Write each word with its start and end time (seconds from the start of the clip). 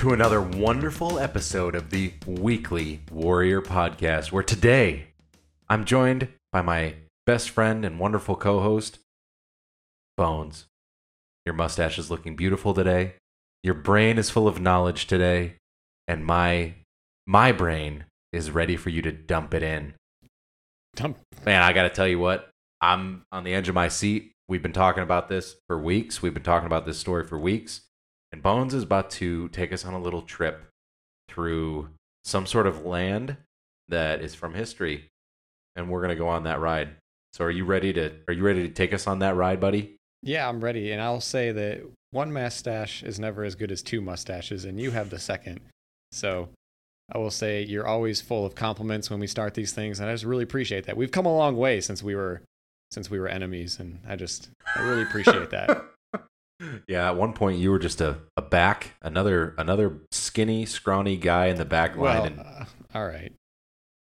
to 0.00 0.14
another 0.14 0.40
wonderful 0.40 1.18
episode 1.18 1.74
of 1.74 1.90
the 1.90 2.10
Weekly 2.24 3.02
Warrior 3.10 3.60
Podcast, 3.60 4.32
where 4.32 4.42
today 4.42 5.08
I'm 5.68 5.84
joined 5.84 6.28
by 6.52 6.62
my 6.62 6.94
best 7.26 7.50
friend 7.50 7.84
and 7.84 7.98
wonderful 7.98 8.34
co 8.34 8.60
host, 8.60 8.98
Bones. 10.16 10.64
Your 11.44 11.54
mustache 11.54 11.98
is 11.98 12.10
looking 12.10 12.34
beautiful 12.34 12.72
today. 12.72 13.16
Your 13.62 13.74
brain 13.74 14.16
is 14.16 14.30
full 14.30 14.48
of 14.48 14.58
knowledge 14.58 15.06
today. 15.06 15.56
And 16.08 16.24
my 16.24 16.76
my 17.26 17.52
brain 17.52 18.06
is 18.32 18.50
ready 18.50 18.78
for 18.78 18.88
you 18.88 19.02
to 19.02 19.12
dump 19.12 19.52
it 19.52 19.62
in. 19.62 19.92
Dump. 20.96 21.18
Man, 21.44 21.62
I 21.62 21.74
got 21.74 21.82
to 21.82 21.90
tell 21.90 22.08
you 22.08 22.18
what, 22.18 22.48
I'm 22.80 23.20
on 23.32 23.44
the 23.44 23.52
edge 23.52 23.68
of 23.68 23.74
my 23.74 23.88
seat. 23.88 24.32
We've 24.48 24.62
been 24.62 24.72
talking 24.72 25.02
about 25.02 25.28
this 25.28 25.56
for 25.66 25.78
weeks. 25.78 26.22
We've 26.22 26.32
been 26.32 26.42
talking 26.42 26.66
about 26.66 26.86
this 26.86 26.96
story 26.96 27.26
for 27.26 27.38
weeks. 27.38 27.82
And 28.32 28.42
Bones 28.42 28.74
is 28.74 28.82
about 28.82 29.10
to 29.12 29.48
take 29.48 29.72
us 29.72 29.84
on 29.84 29.94
a 29.94 30.00
little 30.00 30.22
trip 30.22 30.68
through 31.28 31.88
some 32.24 32.46
sort 32.46 32.66
of 32.66 32.84
land 32.84 33.36
that 33.88 34.20
is 34.20 34.34
from 34.34 34.54
history. 34.54 35.06
And 35.76 35.88
we're 35.88 36.00
going 36.00 36.10
to 36.10 36.16
go 36.16 36.28
on 36.28 36.44
that 36.44 36.60
ride. 36.60 36.90
So 37.32 37.44
are 37.44 37.50
you 37.50 37.64
ready 37.64 37.92
to 37.92 38.12
are 38.26 38.34
you 38.34 38.42
ready 38.42 38.66
to 38.66 38.74
take 38.74 38.92
us 38.92 39.06
on 39.06 39.20
that 39.20 39.36
ride, 39.36 39.60
buddy? 39.60 39.96
Yeah, 40.22 40.48
I'm 40.48 40.62
ready. 40.62 40.92
And 40.92 41.00
I'll 41.00 41.20
say 41.20 41.52
that 41.52 41.82
one 42.10 42.32
mustache 42.32 43.02
is 43.02 43.20
never 43.20 43.44
as 43.44 43.54
good 43.54 43.70
as 43.70 43.82
two 43.82 44.00
mustaches, 44.00 44.64
and 44.64 44.80
you 44.80 44.90
have 44.90 45.10
the 45.10 45.18
second. 45.18 45.60
So 46.12 46.48
I 47.12 47.18
will 47.18 47.30
say 47.30 47.62
you're 47.62 47.86
always 47.86 48.20
full 48.20 48.44
of 48.44 48.54
compliments 48.54 49.10
when 49.10 49.20
we 49.20 49.26
start 49.26 49.54
these 49.54 49.72
things, 49.72 50.00
and 50.00 50.08
I 50.08 50.14
just 50.14 50.24
really 50.24 50.42
appreciate 50.42 50.86
that. 50.86 50.96
We've 50.96 51.10
come 51.10 51.26
a 51.26 51.34
long 51.34 51.56
way 51.56 51.80
since 51.80 52.02
we 52.02 52.14
were 52.14 52.42
since 52.90 53.08
we 53.08 53.20
were 53.20 53.28
enemies, 53.28 53.78
and 53.78 54.00
I 54.06 54.16
just 54.16 54.50
I 54.74 54.82
really 54.82 55.02
appreciate 55.02 55.50
that. 55.50 55.84
Yeah, 56.86 57.08
at 57.08 57.16
one 57.16 57.32
point 57.32 57.58
you 57.58 57.70
were 57.70 57.78
just 57.78 58.00
a, 58.00 58.18
a 58.36 58.42
back, 58.42 58.94
another 59.02 59.54
another 59.58 59.98
skinny, 60.10 60.66
scrawny 60.66 61.16
guy 61.16 61.46
in 61.46 61.56
the 61.56 61.64
back 61.64 61.96
line, 61.96 62.16
well, 62.16 62.24
and 62.24 62.40
uh, 62.40 62.64
all 62.94 63.06
right. 63.06 63.32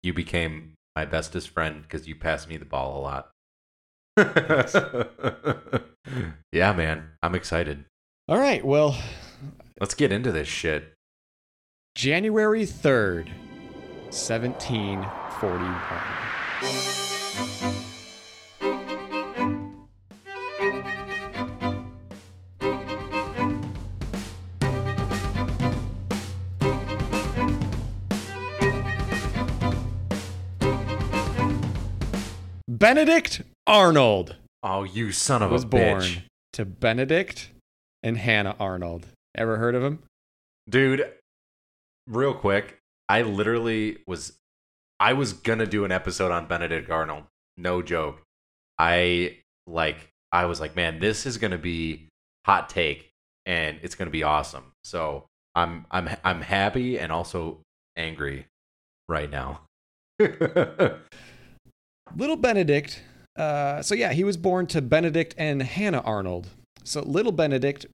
you 0.02 0.14
became 0.14 0.74
my 0.96 1.04
bestest 1.04 1.50
friend 1.50 1.82
because 1.82 2.08
you 2.08 2.14
passed 2.14 2.48
me 2.48 2.56
the 2.56 2.64
ball 2.64 2.98
a 2.98 3.02
lot. 3.02 3.30
yeah, 6.52 6.72
man, 6.72 7.10
I'm 7.22 7.34
excited. 7.34 7.84
All 8.28 8.38
right. 8.38 8.64
Well, 8.64 8.96
Let's 9.80 9.94
get 9.94 10.12
into 10.12 10.30
this 10.30 10.46
shit. 10.46 10.92
January 11.94 12.66
3rd, 12.66 13.28
1741. 14.10 17.09
Benedict 32.80 33.42
Arnold 33.66 34.36
Oh, 34.62 34.84
you 34.84 35.12
son 35.12 35.42
of 35.42 35.50
a! 35.50 35.52
was 35.52 35.64
a 35.64 35.66
born 35.66 36.00
bitch, 36.00 36.22
to 36.54 36.64
Benedict 36.64 37.50
and 38.02 38.16
Hannah 38.16 38.56
Arnold. 38.58 39.06
Ever 39.34 39.58
heard 39.58 39.74
of 39.74 39.82
him? 39.82 40.00
dude. 40.68 41.04
Real 42.08 42.32
quick, 42.34 42.78
I 43.08 43.22
literally 43.22 43.98
was, 44.06 44.32
I 44.98 45.12
was 45.12 45.32
gonna 45.34 45.66
do 45.66 45.84
an 45.84 45.92
episode 45.92 46.32
on 46.32 46.46
Benedict 46.46 46.90
Arnold. 46.90 47.24
No 47.58 47.82
joke. 47.82 48.22
I 48.78 49.36
like, 49.66 50.08
I 50.32 50.46
was 50.46 50.58
like, 50.58 50.74
man, 50.74 50.98
this 50.98 51.26
is 51.26 51.36
gonna 51.36 51.58
be 51.58 52.08
hot 52.46 52.68
take, 52.70 53.10
and 53.46 53.78
it's 53.82 53.94
gonna 53.94 54.10
be 54.10 54.22
awesome. 54.22 54.72
So 54.82 55.26
I'm, 55.54 55.84
I'm, 55.90 56.08
I'm 56.24 56.40
happy 56.40 56.98
and 56.98 57.12
also 57.12 57.60
angry 57.96 58.46
right 59.08 59.30
now. 59.30 59.60
Little 62.16 62.36
Benedict. 62.36 63.02
Uh, 63.36 63.82
so 63.82 63.94
yeah, 63.94 64.12
he 64.12 64.24
was 64.24 64.36
born 64.36 64.66
to 64.68 64.82
Benedict 64.82 65.34
and 65.38 65.62
Hannah 65.62 66.00
Arnold. 66.00 66.48
So 66.84 67.02
little 67.02 67.32
Benedict 67.32 67.86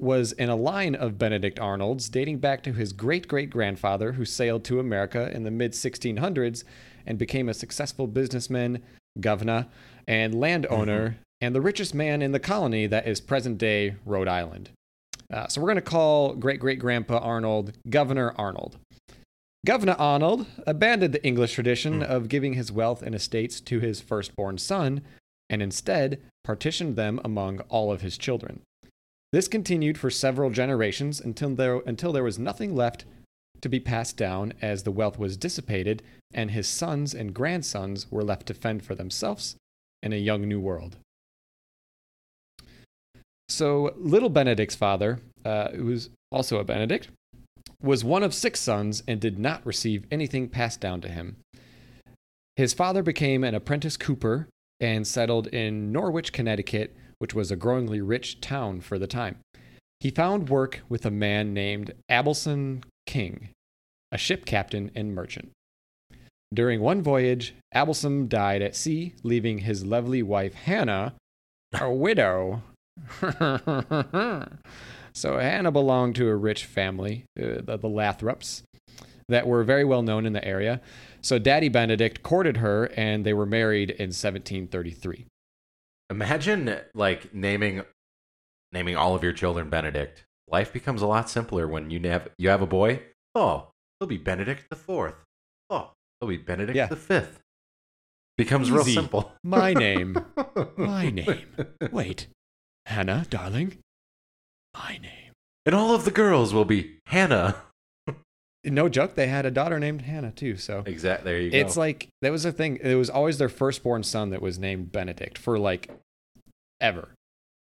was 0.00 0.32
in 0.32 0.48
a 0.48 0.56
line 0.56 0.94
of 0.94 1.18
Benedict 1.18 1.58
Arnolds 1.58 2.08
dating 2.08 2.38
back 2.38 2.62
to 2.62 2.72
his 2.72 2.92
great 2.92 3.28
great 3.28 3.50
grandfather 3.50 4.12
who 4.12 4.24
sailed 4.24 4.64
to 4.64 4.80
America 4.80 5.30
in 5.32 5.42
the 5.42 5.50
mid 5.50 5.72
1600s 5.72 6.64
and 7.06 7.18
became 7.18 7.48
a 7.48 7.54
successful 7.54 8.06
businessman, 8.06 8.82
governor, 9.20 9.66
and 10.06 10.38
landowner, 10.38 11.18
and 11.40 11.54
the 11.54 11.60
richest 11.60 11.94
man 11.94 12.22
in 12.22 12.32
the 12.32 12.40
colony 12.40 12.86
that 12.86 13.06
is 13.06 13.20
present 13.20 13.58
day 13.58 13.96
Rhode 14.04 14.28
Island. 14.28 14.70
Uh, 15.32 15.46
so 15.48 15.60
we're 15.60 15.66
going 15.66 15.76
to 15.76 15.82
call 15.82 16.34
great 16.34 16.60
great 16.60 16.78
grandpa 16.78 17.18
Arnold 17.18 17.76
Governor 17.88 18.34
Arnold. 18.36 18.78
Governor 19.66 19.96
Arnold 19.98 20.46
abandoned 20.66 21.12
the 21.12 21.24
English 21.24 21.54
tradition 21.54 22.02
of 22.02 22.28
giving 22.28 22.54
his 22.54 22.70
wealth 22.70 23.02
and 23.02 23.14
estates 23.14 23.60
to 23.60 23.80
his 23.80 24.00
firstborn 24.00 24.58
son, 24.58 25.02
and 25.50 25.62
instead 25.62 26.20
partitioned 26.44 26.96
them 26.96 27.20
among 27.24 27.60
all 27.68 27.90
of 27.90 28.00
his 28.00 28.16
children. 28.16 28.60
This 29.32 29.48
continued 29.48 29.98
for 29.98 30.10
several 30.10 30.50
generations 30.50 31.20
until 31.20 31.54
there, 31.54 31.80
until 31.86 32.12
there 32.12 32.24
was 32.24 32.38
nothing 32.38 32.74
left 32.74 33.04
to 33.60 33.68
be 33.68 33.80
passed 33.80 34.16
down 34.16 34.52
as 34.62 34.82
the 34.82 34.92
wealth 34.92 35.18
was 35.18 35.36
dissipated 35.36 36.02
and 36.32 36.50
his 36.50 36.68
sons 36.68 37.14
and 37.14 37.34
grandsons 37.34 38.10
were 38.10 38.22
left 38.22 38.46
to 38.46 38.54
fend 38.54 38.84
for 38.84 38.94
themselves 38.94 39.56
in 40.02 40.12
a 40.12 40.16
young 40.16 40.46
new 40.46 40.60
world. 40.60 40.96
So, 43.48 43.94
little 43.96 44.28
Benedict's 44.28 44.76
father, 44.76 45.20
uh, 45.44 45.70
who 45.70 45.86
was 45.86 46.10
also 46.30 46.58
a 46.58 46.64
Benedict, 46.64 47.08
was 47.82 48.04
one 48.04 48.22
of 48.22 48.34
six 48.34 48.60
sons 48.60 49.02
and 49.06 49.20
did 49.20 49.38
not 49.38 49.64
receive 49.64 50.04
anything 50.10 50.48
passed 50.48 50.80
down 50.80 51.00
to 51.00 51.08
him. 51.08 51.36
His 52.56 52.74
father 52.74 53.02
became 53.02 53.44
an 53.44 53.54
apprentice 53.54 53.96
cooper 53.96 54.48
and 54.80 55.06
settled 55.06 55.46
in 55.48 55.92
Norwich, 55.92 56.32
Connecticut, 56.32 56.96
which 57.18 57.34
was 57.34 57.50
a 57.50 57.56
growingly 57.56 58.00
rich 58.00 58.40
town 58.40 58.80
for 58.80 58.98
the 58.98 59.06
time. 59.06 59.38
He 60.00 60.10
found 60.10 60.48
work 60.48 60.80
with 60.88 61.04
a 61.04 61.10
man 61.10 61.52
named 61.52 61.92
Absalom 62.08 62.82
King, 63.06 63.50
a 64.12 64.18
ship 64.18 64.44
captain 64.44 64.90
and 64.94 65.14
merchant. 65.14 65.50
During 66.52 66.80
one 66.80 67.02
voyage, 67.02 67.54
Absalom 67.72 68.28
died 68.28 68.62
at 68.62 68.76
sea, 68.76 69.14
leaving 69.22 69.58
his 69.58 69.84
lovely 69.84 70.22
wife 70.22 70.54
Hannah, 70.54 71.14
a 71.78 71.92
widow. 71.92 72.62
so 75.18 75.38
Hannah 75.38 75.70
belonged 75.72 76.14
to 76.16 76.28
a 76.28 76.36
rich 76.36 76.64
family, 76.64 77.24
uh, 77.38 77.60
the, 77.62 77.78
the 77.80 77.88
Lathrops, 77.88 78.62
that 79.28 79.46
were 79.46 79.62
very 79.64 79.84
well 79.84 80.02
known 80.02 80.24
in 80.26 80.32
the 80.32 80.44
area. 80.44 80.80
So 81.20 81.38
Daddy 81.38 81.68
Benedict 81.68 82.22
courted 82.22 82.58
her, 82.58 82.86
and 82.96 83.24
they 83.26 83.34
were 83.34 83.46
married 83.46 83.90
in 83.90 84.08
1733. 84.08 85.26
Imagine 86.10 86.78
like 86.94 87.34
naming 87.34 87.82
naming 88.72 88.96
all 88.96 89.14
of 89.14 89.22
your 89.22 89.32
children 89.32 89.68
Benedict. 89.68 90.24
Life 90.50 90.72
becomes 90.72 91.02
a 91.02 91.06
lot 91.06 91.28
simpler 91.28 91.68
when 91.68 91.90
you 91.90 92.00
have 92.08 92.28
you 92.38 92.48
have 92.48 92.62
a 92.62 92.66
boy. 92.66 93.02
Oh, 93.34 93.68
he'll 93.98 94.08
be 94.08 94.16
Benedict 94.16 94.70
the 94.70 94.76
fourth. 94.76 95.14
Oh, 95.68 95.90
he'll 96.20 96.28
be 96.28 96.38
Benedict 96.38 96.76
Yeah. 96.76 96.86
the 96.86 96.96
fifth. 96.96 97.40
Becomes 98.38 98.70
real 98.70 98.84
simple. 98.84 99.32
My 99.42 99.74
name. 99.74 100.16
My 100.76 101.10
name. 101.10 101.48
Wait, 101.90 102.28
Hannah, 102.86 103.26
darling. 103.28 103.78
My 104.78 104.92
name. 105.02 105.32
And 105.66 105.74
all 105.74 105.94
of 105.94 106.04
the 106.04 106.10
girls 106.10 106.54
will 106.54 106.64
be 106.64 106.98
Hannah. 107.06 107.56
No 108.64 108.88
joke, 108.88 109.14
they 109.14 109.28
had 109.28 109.46
a 109.46 109.52
daughter 109.52 109.78
named 109.78 110.02
Hannah 110.02 110.32
too. 110.32 110.56
So 110.56 110.82
exactly, 110.84 111.30
There 111.30 111.40
you 111.40 111.50
go. 111.50 111.56
it's 111.58 111.76
like 111.76 112.08
that 112.22 112.32
was 112.32 112.42
the 112.42 112.50
thing. 112.52 112.78
It 112.82 112.96
was 112.96 113.08
always 113.08 113.38
their 113.38 113.48
firstborn 113.48 114.02
son 114.02 114.30
that 114.30 114.42
was 114.42 114.58
named 114.58 114.90
Benedict 114.90 115.38
for 115.38 115.58
like 115.60 115.88
ever. 116.80 117.08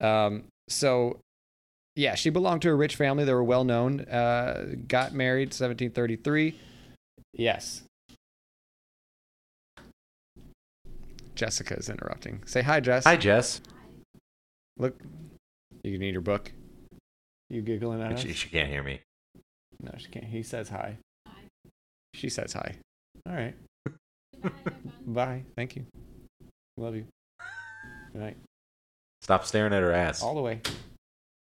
Um, 0.02 0.46
so 0.68 1.20
yeah, 1.96 2.16
she 2.16 2.32
belonged 2.32 2.64
to 2.64 2.70
a 2.70 2.76
rich 2.76 2.96
family. 2.96 3.24
They 3.26 3.34
were 3.34 3.44
well 3.44 3.64
known. 3.64 4.02
Uh, 4.02 4.76
got 4.88 5.14
married 5.14 5.50
1733. 5.50 6.60
Yes. 7.34 7.84
Jessica 11.36 11.76
is 11.76 11.90
interrupting. 11.90 12.42
Say 12.48 12.64
hi, 12.64 12.80
Jess. 12.80 13.04
Hi, 13.06 13.16
Jess. 13.16 13.62
Look, 14.78 15.00
you 15.84 16.00
need 16.00 16.14
your 16.14 16.22
book. 16.22 16.52
You 17.50 17.62
giggling 17.62 18.02
at 18.02 18.14
us? 18.14 18.22
She, 18.22 18.34
she 18.34 18.50
can't 18.50 18.70
hear 18.70 18.84
me. 18.84 19.02
No, 19.82 19.92
she 19.98 20.10
can't. 20.10 20.26
He 20.26 20.44
says 20.44 20.70
hi. 20.70 20.98
hi. 21.26 21.34
She 22.14 22.30
says 22.30 22.54
hi. 22.54 22.76
All 23.28 23.36
right. 23.36 23.56
Bye. 25.06 25.44
Thank 25.56 25.76
you. 25.76 25.86
Love 26.78 26.96
you. 26.96 27.06
Good 28.12 28.22
night. 28.22 28.38
Stop 29.22 29.46
staring 29.46 29.74
at 29.74 29.82
her 29.82 29.92
ass. 29.92 30.22
All 30.22 30.36
the 30.36 30.42
way. 30.42 30.62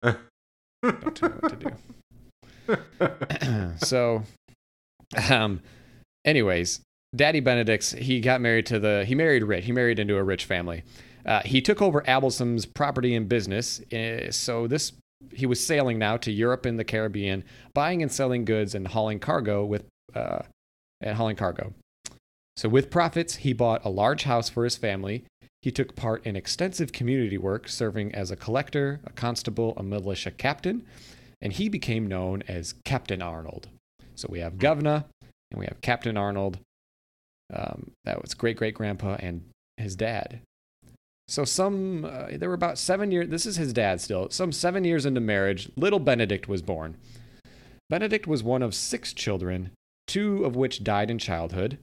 Don't 0.03 1.15
tell 1.15 1.29
me 1.29 1.35
what 1.39 1.59
to 1.59 1.69
do. 1.69 3.77
so, 3.85 4.23
um, 5.29 5.61
anyways, 6.25 6.81
Daddy 7.15 7.39
Benedict's 7.39 7.91
he 7.91 8.19
got 8.19 8.41
married 8.41 8.65
to 8.67 8.79
the 8.79 9.05
he 9.05 9.15
married 9.15 9.43
rich. 9.43 9.65
He 9.65 9.71
married 9.71 9.99
into 9.99 10.17
a 10.17 10.23
rich 10.23 10.45
family. 10.45 10.83
Uh, 11.25 11.41
he 11.43 11.61
took 11.61 11.81
over 11.81 12.07
Absalom's 12.07 12.65
property 12.65 13.15
and 13.15 13.27
business. 13.27 13.81
Uh, 13.91 14.31
so 14.31 14.67
this 14.67 14.93
he 15.33 15.45
was 15.45 15.59
sailing 15.59 15.97
now 15.99 16.17
to 16.17 16.31
Europe 16.31 16.65
and 16.65 16.79
the 16.79 16.83
Caribbean, 16.83 17.43
buying 17.73 18.01
and 18.01 18.11
selling 18.11 18.45
goods 18.45 18.75
and 18.75 18.87
hauling 18.87 19.19
cargo 19.19 19.65
with 19.65 19.85
uh, 20.15 20.39
and 21.01 21.15
hauling 21.17 21.35
cargo. 21.35 21.73
So 22.55 22.69
with 22.69 22.89
profits, 22.89 23.35
he 23.35 23.53
bought 23.53 23.85
a 23.85 23.89
large 23.89 24.23
house 24.23 24.49
for 24.49 24.63
his 24.63 24.75
family. 24.75 25.23
He 25.61 25.71
took 25.71 25.95
part 25.95 26.25
in 26.25 26.35
extensive 26.35 26.91
community 26.91 27.37
work, 27.37 27.67
serving 27.67 28.15
as 28.15 28.31
a 28.31 28.35
collector, 28.35 28.99
a 29.05 29.11
constable, 29.11 29.73
a 29.77 29.83
militia 29.83 30.31
captain, 30.31 30.85
and 31.41 31.53
he 31.53 31.69
became 31.69 32.07
known 32.07 32.43
as 32.47 32.73
Captain 32.83 33.21
Arnold. 33.21 33.69
So 34.15 34.27
we 34.31 34.39
have 34.39 34.57
Governor 34.57 35.05
and 35.51 35.59
we 35.59 35.65
have 35.65 35.81
Captain 35.81 36.17
Arnold. 36.17 36.59
Um, 37.53 37.91
that 38.05 38.21
was 38.21 38.33
great 38.33 38.57
great 38.57 38.73
grandpa 38.73 39.17
and 39.19 39.43
his 39.77 39.95
dad. 39.95 40.41
So 41.27 41.43
some 41.43 42.05
uh, 42.05 42.27
there 42.33 42.49
were 42.49 42.55
about 42.55 42.77
seven 42.77 43.11
years. 43.11 43.29
This 43.29 43.45
is 43.45 43.57
his 43.57 43.73
dad 43.73 43.99
still. 43.99 44.29
Some 44.29 44.51
seven 44.51 44.83
years 44.83 45.05
into 45.05 45.19
marriage, 45.19 45.69
little 45.75 45.99
Benedict 45.99 46.47
was 46.47 46.61
born. 46.61 46.95
Benedict 47.89 48.27
was 48.27 48.43
one 48.43 48.61
of 48.61 48.73
six 48.73 49.13
children, 49.13 49.71
two 50.07 50.45
of 50.45 50.55
which 50.55 50.83
died 50.83 51.09
in 51.09 51.19
childhood. 51.19 51.77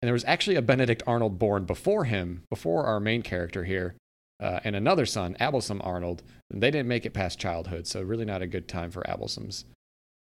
And 0.00 0.06
there 0.06 0.12
was 0.12 0.24
actually 0.24 0.56
a 0.56 0.62
Benedict 0.62 1.02
Arnold 1.06 1.38
born 1.38 1.64
before 1.64 2.04
him, 2.04 2.42
before 2.50 2.84
our 2.84 3.00
main 3.00 3.22
character 3.22 3.64
here, 3.64 3.94
uh, 4.40 4.60
and 4.62 4.76
another 4.76 5.06
son, 5.06 5.36
Absalom 5.40 5.80
Arnold. 5.82 6.22
They 6.50 6.70
didn't 6.70 6.88
make 6.88 7.06
it 7.06 7.14
past 7.14 7.38
childhood, 7.38 7.86
so 7.86 8.02
really 8.02 8.26
not 8.26 8.42
a 8.42 8.46
good 8.46 8.68
time 8.68 8.90
for 8.90 9.02
Absaloms. 9.04 9.64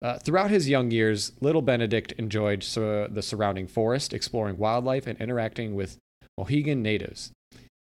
Uh, 0.02 0.18
throughout 0.18 0.50
his 0.50 0.68
young 0.68 0.90
years, 0.90 1.32
little 1.40 1.62
Benedict 1.62 2.12
enjoyed 2.12 2.62
sur- 2.62 3.08
the 3.08 3.22
surrounding 3.22 3.66
forest, 3.66 4.12
exploring 4.12 4.58
wildlife 4.58 5.06
and 5.06 5.18
interacting 5.18 5.74
with 5.74 5.96
Mohegan 6.36 6.82
natives. 6.82 7.32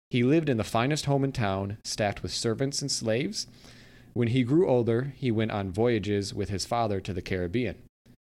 He 0.10 0.24
lived 0.24 0.48
in 0.50 0.58
the 0.58 0.64
finest 0.64 1.06
home 1.06 1.24
in 1.24 1.32
town, 1.32 1.78
staffed 1.84 2.24
with 2.24 2.32
servants 2.32 2.82
and 2.82 2.90
slaves. 2.90 3.48
When 4.14 4.30
he 4.30 4.44
grew 4.44 4.68
older, 4.68 5.14
he 5.16 5.32
went 5.32 5.52
on 5.52 5.72
voyages 5.72 6.34
with 6.34 6.50
his 6.50 6.66
father 6.66 7.00
to 7.02 7.14
the 7.14 7.22
Caribbean. 7.22 7.76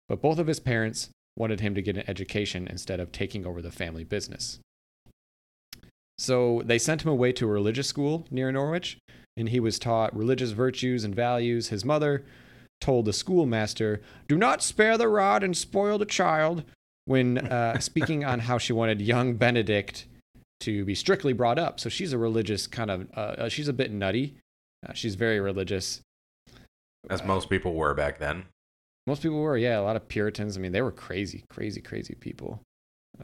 But 0.08 0.22
both 0.22 0.38
of 0.38 0.46
his 0.46 0.60
parents 0.60 1.10
wanted 1.36 1.60
him 1.60 1.74
to 1.74 1.82
get 1.82 1.98
an 1.98 2.08
education 2.08 2.66
instead 2.68 2.98
of 2.98 3.12
taking 3.12 3.44
over 3.44 3.60
the 3.60 3.70
family 3.70 4.04
business. 4.04 4.58
So 6.18 6.62
they 6.64 6.78
sent 6.78 7.02
him 7.02 7.10
away 7.10 7.32
to 7.32 7.46
a 7.46 7.52
religious 7.52 7.88
school 7.88 8.26
near 8.30 8.50
Norwich, 8.50 8.98
and 9.36 9.50
he 9.50 9.60
was 9.60 9.78
taught 9.78 10.16
religious 10.16 10.52
virtues 10.52 11.04
and 11.04 11.14
values. 11.14 11.68
His 11.68 11.84
mother 11.84 12.24
told 12.80 13.04
the 13.04 13.12
schoolmaster, 13.12 14.00
Do 14.28 14.38
not 14.38 14.62
spare 14.62 14.96
the 14.96 15.08
rod 15.08 15.42
and 15.42 15.54
spoil 15.54 15.98
the 15.98 16.06
child, 16.06 16.64
when 17.04 17.38
uh, 17.38 17.78
speaking 17.80 18.24
on 18.24 18.40
how 18.40 18.56
she 18.56 18.72
wanted 18.72 19.02
young 19.02 19.34
Benedict 19.34 20.06
to 20.60 20.84
be 20.84 20.94
strictly 20.94 21.32
brought 21.32 21.58
up. 21.58 21.80
So 21.80 21.88
she's 21.88 22.12
a 22.12 22.18
religious 22.18 22.66
kind 22.66 22.90
of, 22.90 23.08
uh, 23.16 23.20
uh, 23.20 23.48
she's 23.48 23.68
a 23.68 23.72
bit 23.72 23.92
nutty. 23.92 24.36
Uh, 24.86 24.92
she's 24.92 25.14
very 25.14 25.40
religious. 25.40 26.00
As 27.10 27.22
most 27.24 27.48
people 27.50 27.74
were 27.74 27.94
back 27.94 28.18
then. 28.18 28.44
Most 29.06 29.22
people 29.22 29.40
were, 29.40 29.56
yeah, 29.56 29.78
a 29.78 29.82
lot 29.82 29.96
of 29.96 30.08
Puritans. 30.08 30.56
I 30.56 30.60
mean, 30.60 30.72
they 30.72 30.82
were 30.82 30.92
crazy, 30.92 31.44
crazy, 31.48 31.80
crazy 31.80 32.14
people. 32.14 32.60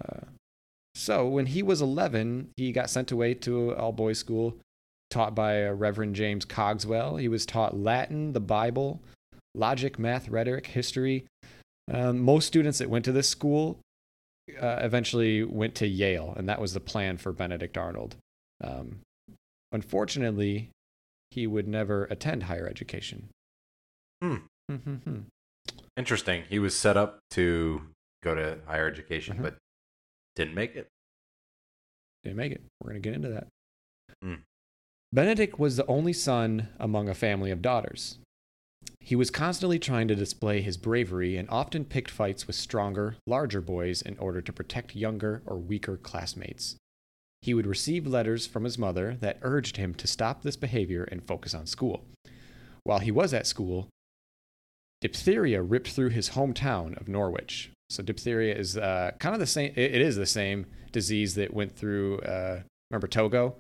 Uh, 0.01 0.27
so 0.95 1.27
when 1.27 1.47
he 1.47 1.63
was 1.63 1.83
11, 1.83 2.51
he 2.57 2.71
got 2.73 2.91
sent 2.91 3.11
away 3.11 3.35
to 3.35 3.73
an 3.73 3.79
all 3.79 3.93
boys 3.93 4.19
school 4.19 4.57
taught 5.11 5.35
by 5.35 5.67
uh, 5.67 5.73
Reverend 5.73 6.15
James 6.15 6.45
Cogswell. 6.45 7.17
He 7.17 7.29
was 7.29 7.45
taught 7.45 7.77
Latin, 7.77 8.33
the 8.33 8.41
Bible, 8.41 9.01
logic, 9.55 9.99
math, 9.99 10.29
rhetoric, 10.29 10.67
history. 10.69 11.27
Um, 11.93 12.21
most 12.21 12.47
students 12.47 12.79
that 12.79 12.89
went 12.89 13.05
to 13.07 13.13
this 13.13 13.29
school 13.29 13.79
uh, 14.61 14.81
eventually 14.83 15.43
went 15.45 15.75
to 15.77 15.87
Yale, 15.87 16.35
and 16.37 16.49
that 16.49 16.61
was 16.61 16.75
the 16.75 16.81
plan 16.81 17.17
for 17.19 17.33
Benedict 17.33 17.77
Arnold. 17.79 18.17
Um, 18.63 19.01
unfortunately, 19.73 20.71
he 21.31 21.47
would 21.47 21.67
never 21.69 22.05
attend 22.05 22.45
higher 22.45 22.67
education. 22.69 23.29
Hmm. 24.23 24.37
Interesting. 25.97 26.45
He 26.49 26.59
was 26.59 26.77
set 26.77 26.97
up 26.97 27.19
to 27.33 27.83
go 28.23 28.35
to 28.35 28.59
higher 28.67 28.87
education, 28.89 29.39
Mhm. 29.39 29.43
but 29.43 29.57
didn't 30.37 30.55
make 30.55 30.75
it. 30.77 30.89
Didn't 32.25 32.37
make 32.37 32.53
it. 32.53 32.63
We're 32.81 32.91
going 32.91 33.03
to 33.03 33.09
get 33.09 33.15
into 33.17 33.29
that. 33.31 33.49
Hmm. 34.23 34.35
Benedict 35.13 35.59
was 35.59 35.77
the 35.77 35.87
only 35.87 36.13
son 36.13 36.69
among 36.79 37.09
a 37.09 37.15
family 37.15 37.51
of 37.51 37.61
daughters. 37.61 38.19
He 39.01 39.17
was 39.17 39.31
constantly 39.31 39.79
trying 39.79 40.09
to 40.09 40.15
display 40.15 40.63
his 40.63 40.77
bravery 40.77 41.37
and 41.37 41.51
often 41.51 41.85
picked 41.85 42.11
fights 42.11 42.47
with 42.47 42.57
stronger, 42.57 43.17
larger 43.27 43.61
boys 43.61 44.01
in 44.01 44.17
order 44.19 44.41
to 44.41 44.53
protect 44.53 44.95
younger 44.95 45.43
or 45.45 45.59
weaker 45.59 45.97
classmates. 45.97 46.77
He 47.43 47.55
would 47.55 47.67
receive 47.67 48.07
letters 48.07 48.47
from 48.47 48.63
his 48.63 48.79
mother 48.79 49.17
that 49.21 49.39
urged 49.43 49.77
him 49.77 49.95
to 49.95 50.07
stop 50.07 50.43
this 50.43 50.57
behavior 50.57 51.03
and 51.05 51.27
focus 51.27 51.55
on 51.55 51.67
school. 51.67 52.05
While 52.85 53.01
he 53.01 53.11
was 53.11 53.35
at 53.35 53.49
school, 53.49 53.89
diphtheria 55.01 55.61
ripped 55.63 55.89
through 55.89 56.11
his 56.11 56.31
hometown 56.31 56.99
of 57.01 57.09
Norwich. 57.09 57.73
So 57.91 58.03
diphtheria 58.03 58.55
is 58.55 58.79
uh, 58.79 59.11
kind 59.19 59.35
of 59.35 59.41
the 59.41 59.47
same. 59.47 59.73
It, 59.77 60.01
is 60.01 60.17
the 60.17 60.27
same 60.27 60.67
disease 60.93 61.35
that 61.35 61.53
went 61.53 61.77
through. 61.77 62.21
Uh, 62.21 62.63
remember 62.91 63.09
Togo? 63.09 63.57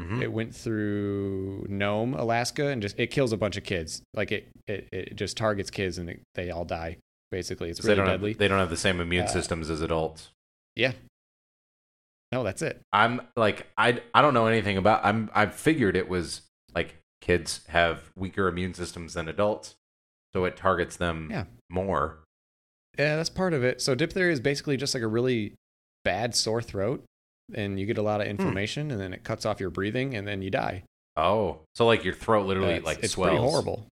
Mhm. 0.00 0.22
It 0.22 0.32
went 0.32 0.54
through 0.54 1.66
Nome, 1.68 2.14
Alaska, 2.14 2.68
and 2.68 2.80
just 2.80 2.98
it 2.98 3.08
kills 3.10 3.32
a 3.32 3.36
bunch 3.36 3.56
of 3.56 3.64
kids. 3.64 4.02
Like 4.14 4.32
it, 4.32 4.48
it, 4.66 4.88
it 4.92 5.16
just 5.16 5.36
targets 5.36 5.70
kids 5.70 5.98
and 5.98 6.08
it, 6.08 6.22
they 6.34 6.50
all 6.50 6.64
die. 6.64 6.96
Basically, 7.30 7.68
it's 7.70 7.80
they, 7.80 7.88
really 7.90 7.96
don't 7.98 8.06
deadly. 8.06 8.30
have, 8.30 8.38
they 8.38 8.48
don't 8.48 8.58
have 8.58 8.70
the 8.70 8.76
same 8.76 9.00
immune 9.00 9.24
Uh, 9.24 9.28
systems 9.28 9.68
as 9.70 9.80
adults. 9.82 10.30
yeah. 10.74 10.92
No, 12.32 12.44
that's 12.44 12.62
it. 12.62 12.80
I'm 12.92 13.20
like 13.36 13.66
I 13.76 14.00
I 14.14 14.22
don't 14.22 14.34
know 14.34 14.46
anything 14.46 14.76
about 14.76 15.04
I'm 15.04 15.30
I 15.34 15.46
figured 15.46 15.96
it 15.96 16.08
was 16.08 16.42
like 16.74 16.96
kids 17.20 17.60
have 17.68 18.10
weaker 18.16 18.46
immune 18.46 18.72
systems 18.72 19.14
than 19.14 19.26
adults, 19.28 19.74
so 20.32 20.44
it 20.44 20.56
targets 20.56 20.96
them 20.96 21.28
Yeah. 21.30 21.44
more. 21.68 22.18
Yeah, 22.98 23.16
that's 23.16 23.30
part 23.30 23.52
of 23.52 23.64
it. 23.64 23.80
So 23.82 23.94
diphtheria 23.96 24.32
is 24.32 24.38
basically 24.40 24.76
just 24.76 24.94
like 24.94 25.02
a 25.02 25.08
really 25.08 25.54
bad 26.04 26.34
sore 26.36 26.62
throat, 26.62 27.04
and 27.54 27.78
you 27.80 27.86
get 27.86 27.98
a 27.98 28.00
Hmm. 28.00 28.06
lot 28.06 28.20
of 28.20 28.26
inflammation, 28.26 28.90
and 28.90 29.00
then 29.00 29.12
it 29.12 29.24
cuts 29.24 29.44
off 29.46 29.60
your 29.60 29.70
breathing, 29.70 30.14
and 30.14 30.26
then 30.26 30.42
you 30.42 30.50
die. 30.50 30.82
Oh, 31.16 31.60
so 31.74 31.86
like 31.86 32.04
your 32.04 32.14
throat 32.14 32.46
literally 32.46 32.74
That's- 32.74 32.84
like 32.96 33.04
it's 33.04 33.14
swells, 33.14 33.30
pretty 33.30 33.42
horrible. 33.50 33.86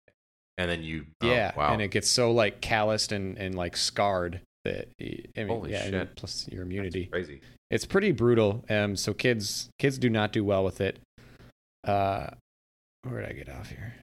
and 0.58 0.70
then 0.70 0.84
you 0.84 1.06
oh, 1.22 1.28
yeah, 1.28 1.54
wow 1.58 1.74
and 1.74 1.82
it 1.82 1.90
gets 1.92 2.10
so 2.10 2.32
like 2.32 2.62
calloused 2.62 3.12
and, 3.12 3.38
and 3.38 3.56
like 3.56 3.76
scarred 3.76 4.42
that 4.66 4.88
I 5.00 5.22
mean, 5.36 5.48
Holy 5.48 5.72
yeah, 5.72 5.84
and 5.84 5.92
shit. 5.94 6.16
plus 6.16 6.48
your 6.50 6.64
That's 6.64 6.68
immunity. 6.72 7.06
crazy. 7.08 7.42
It's 7.70 7.86
pretty 7.86 8.12
brutal. 8.12 8.64
Um, 8.70 8.96
so 8.96 9.14
kids 9.14 9.70
kids 9.80 9.98
do 9.98 10.10
not 10.10 10.32
do 10.32 10.44
well 10.46 10.64
with 10.64 10.80
it. 10.80 11.00
Uh, 11.84 12.28
where 13.04 13.22
did 13.22 13.30
I 13.30 13.34
get 13.34 13.50
off 13.50 13.70
here? 13.70 13.96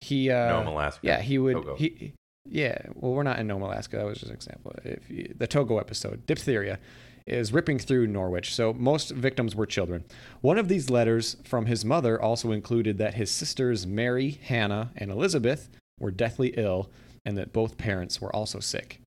He 0.00 0.30
uh, 0.30 0.48
Nome, 0.62 0.68
Alaska. 0.68 1.00
yeah, 1.06 1.20
he 1.20 1.38
would 1.38 1.54
Togo. 1.54 1.76
he 1.76 2.12
yeah. 2.48 2.78
Well, 2.94 3.12
we're 3.12 3.22
not 3.22 3.38
in 3.38 3.46
Nome, 3.46 3.62
Alaska. 3.62 3.96
That 3.96 4.06
was 4.06 4.18
just 4.18 4.30
an 4.30 4.34
example. 4.36 4.72
If 4.84 5.10
you, 5.10 5.34
the 5.36 5.46
Togo 5.46 5.78
episode, 5.78 6.24
diphtheria 6.26 6.78
is 7.26 7.52
ripping 7.52 7.78
through 7.78 8.06
Norwich. 8.06 8.54
So 8.54 8.72
most 8.72 9.10
victims 9.10 9.54
were 9.54 9.66
children. 9.66 10.04
One 10.40 10.58
of 10.58 10.68
these 10.68 10.90
letters 10.90 11.36
from 11.44 11.66
his 11.66 11.84
mother 11.84 12.20
also 12.20 12.52
included 12.52 12.98
that 12.98 13.14
his 13.14 13.30
sisters 13.30 13.86
Mary, 13.86 14.40
Hannah, 14.44 14.90
and 14.96 15.10
Elizabeth 15.10 15.68
were 15.98 16.10
deathly 16.10 16.54
ill, 16.56 16.90
and 17.24 17.36
that 17.36 17.52
both 17.52 17.78
parents 17.78 18.20
were 18.20 18.34
also 18.34 18.60
sick. 18.60 19.00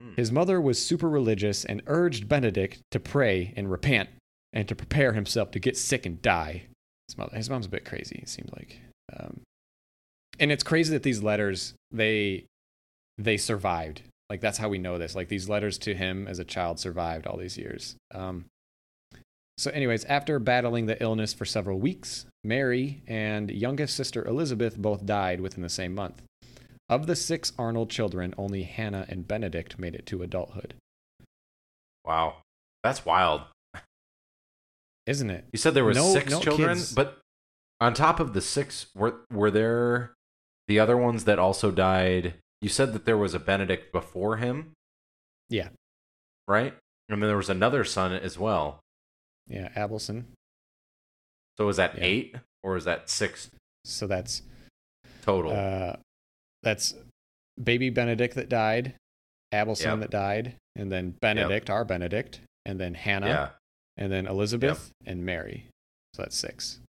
Hmm. 0.00 0.12
His 0.16 0.30
mother 0.30 0.60
was 0.60 0.84
super 0.84 1.08
religious 1.08 1.64
and 1.64 1.82
urged 1.86 2.28
Benedict 2.28 2.80
to 2.90 3.00
pray 3.00 3.52
and 3.56 3.70
repent 3.70 4.08
and 4.52 4.68
to 4.68 4.74
prepare 4.74 5.12
himself 5.12 5.50
to 5.50 5.58
get 5.58 5.76
sick 5.76 6.06
and 6.06 6.22
die. 6.22 6.64
His, 7.08 7.18
mother, 7.18 7.36
his 7.36 7.50
mom's 7.50 7.66
a 7.66 7.70
bit 7.70 7.84
crazy, 7.84 8.20
it 8.22 8.28
seems 8.28 8.50
like. 8.52 8.80
Um, 9.12 9.40
and 10.38 10.50
it's 10.50 10.62
crazy 10.62 10.92
that 10.92 11.02
these 11.02 11.22
letters 11.22 11.74
they 11.90 12.44
they 13.18 13.36
survived. 13.36 14.02
Like 14.30 14.40
that's 14.40 14.58
how 14.58 14.68
we 14.68 14.78
know 14.78 14.98
this. 14.98 15.14
Like 15.14 15.28
these 15.28 15.48
letters 15.48 15.78
to 15.78 15.94
him 15.94 16.26
as 16.26 16.38
a 16.38 16.44
child 16.44 16.80
survived 16.80 17.26
all 17.26 17.36
these 17.36 17.58
years. 17.58 17.96
Um, 18.14 18.46
so, 19.56 19.70
anyways, 19.70 20.04
after 20.06 20.38
battling 20.40 20.86
the 20.86 21.00
illness 21.00 21.32
for 21.32 21.44
several 21.44 21.78
weeks, 21.78 22.26
Mary 22.42 23.02
and 23.06 23.50
youngest 23.50 23.94
sister 23.96 24.24
Elizabeth 24.26 24.76
both 24.76 25.06
died 25.06 25.40
within 25.40 25.62
the 25.62 25.68
same 25.68 25.94
month. 25.94 26.22
Of 26.88 27.06
the 27.06 27.14
six 27.16 27.52
Arnold 27.58 27.88
children, 27.88 28.34
only 28.36 28.64
Hannah 28.64 29.06
and 29.08 29.28
Benedict 29.28 29.78
made 29.78 29.94
it 29.94 30.06
to 30.06 30.22
adulthood. 30.22 30.74
Wow, 32.04 32.38
that's 32.82 33.06
wild. 33.06 33.42
Isn't 35.06 35.30
it? 35.30 35.44
You 35.52 35.58
said 35.58 35.74
there 35.74 35.84
were 35.84 35.94
No- 35.94 36.12
six 36.12 36.30
no 36.30 36.40
children, 36.40 36.76
kids. 36.76 36.92
but 36.94 37.18
on 37.80 37.94
top 37.94 38.20
of 38.20 38.32
the 38.32 38.40
six, 38.40 38.86
were 38.94 39.20
were 39.30 39.50
there 39.50 40.14
the 40.66 40.78
other 40.80 40.96
ones 40.96 41.24
that 41.24 41.38
also 41.38 41.70
died? 41.70 42.34
You 42.64 42.70
said 42.70 42.94
that 42.94 43.04
there 43.04 43.18
was 43.18 43.34
a 43.34 43.38
Benedict 43.38 43.92
before 43.92 44.38
him, 44.38 44.72
Yeah. 45.50 45.68
right? 46.48 46.72
And 47.10 47.20
then 47.22 47.28
there 47.28 47.36
was 47.36 47.50
another 47.50 47.84
son 47.84 48.10
as 48.14 48.38
well. 48.38 48.80
Yeah, 49.46 49.70
Absalom. 49.76 50.32
So 51.58 51.66
was 51.66 51.76
that 51.76 51.96
Yeah. 51.98 52.04
eight 52.04 52.36
or 52.62 52.78
is 52.78 52.84
that 52.84 53.10
six 53.10 53.50
So 53.84 54.06
that's 54.06 54.40
total? 55.20 55.52
uh, 55.52 55.96
that's 56.62 56.94
baby 57.62 57.90
Benedict 57.90 58.34
that 58.36 58.48
died, 58.48 58.94
Absalom 59.52 60.00
Yep. 60.00 60.08
that 60.08 60.16
died, 60.16 60.56
and 60.74 60.90
then 60.90 61.10
Benedict, 61.20 61.68
our 61.68 61.84
Benedict, 61.84 62.40
and 62.64 62.80
then 62.80 62.94
Hannah, 62.94 63.26
yeah. 63.28 63.50
and 64.02 64.10
then 64.10 64.26
Elizabeth 64.26 64.90
and 65.04 65.22
Mary. 65.22 65.68
So 66.14 66.22
that's 66.22 66.34
six. 66.38 66.80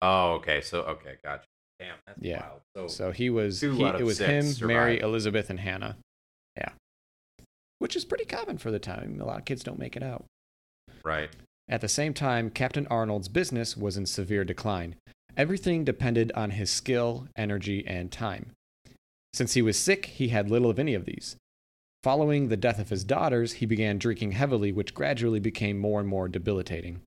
Oh, 0.00 0.36
okay. 0.36 0.62
So 0.62 0.84
okay, 0.84 1.18
gotcha. 1.22 1.44
Damn, 1.78 1.96
that's 2.06 2.18
Yeah. 2.20 2.40
wild. 2.48 2.60
So, 2.76 2.88
So 2.88 3.12
he 3.12 3.30
was 3.30 3.60
he, 3.60 3.66
it 3.68 4.04
was 4.04 4.18
him, 4.18 4.46
Mary. 4.66 4.98
Elizabeth, 5.00 5.48
and 5.50 5.60
Hannah. 5.60 5.96
Yeah. 6.56 6.70
Which 7.78 7.94
is 7.94 8.04
pretty 8.04 8.24
common 8.24 8.58
for 8.58 8.70
the 8.70 8.78
time. 8.80 9.20
A 9.20 9.24
lot 9.24 9.38
of 9.38 9.44
kids 9.44 9.62
don't 9.62 9.78
make 9.78 9.96
it 9.96 10.02
out. 10.02 10.24
right. 11.04 11.30
At 11.70 11.82
the 11.82 11.88
same 11.88 12.14
time, 12.14 12.48
Captain 12.48 12.86
Arnold's 12.86 13.28
business 13.28 13.76
was 13.76 13.98
in 13.98 14.06
severe 14.06 14.42
decline. 14.42 14.96
Everything 15.36 15.84
depended 15.84 16.32
on 16.34 16.52
his 16.52 16.70
skill, 16.70 17.28
energy, 17.36 17.86
and 17.86 18.10
time. 18.10 18.52
Since 19.34 19.52
he 19.52 19.60
was 19.60 19.78
sick, 19.78 20.06
he 20.06 20.28
had 20.28 20.50
little 20.50 20.70
of 20.70 20.78
any 20.78 20.94
of 20.94 21.04
these. 21.04 21.36
Following 22.02 22.48
the 22.48 22.56
death 22.56 22.78
of 22.78 22.88
his 22.88 23.04
daughters, 23.04 23.54
he 23.54 23.66
began 23.66 23.98
drinking 23.98 24.32
heavily, 24.32 24.72
which 24.72 24.94
gradually 24.94 25.40
became 25.40 25.78
more 25.78 26.00
and 26.00 26.08
more 26.08 26.26
debilitating. 26.26 27.02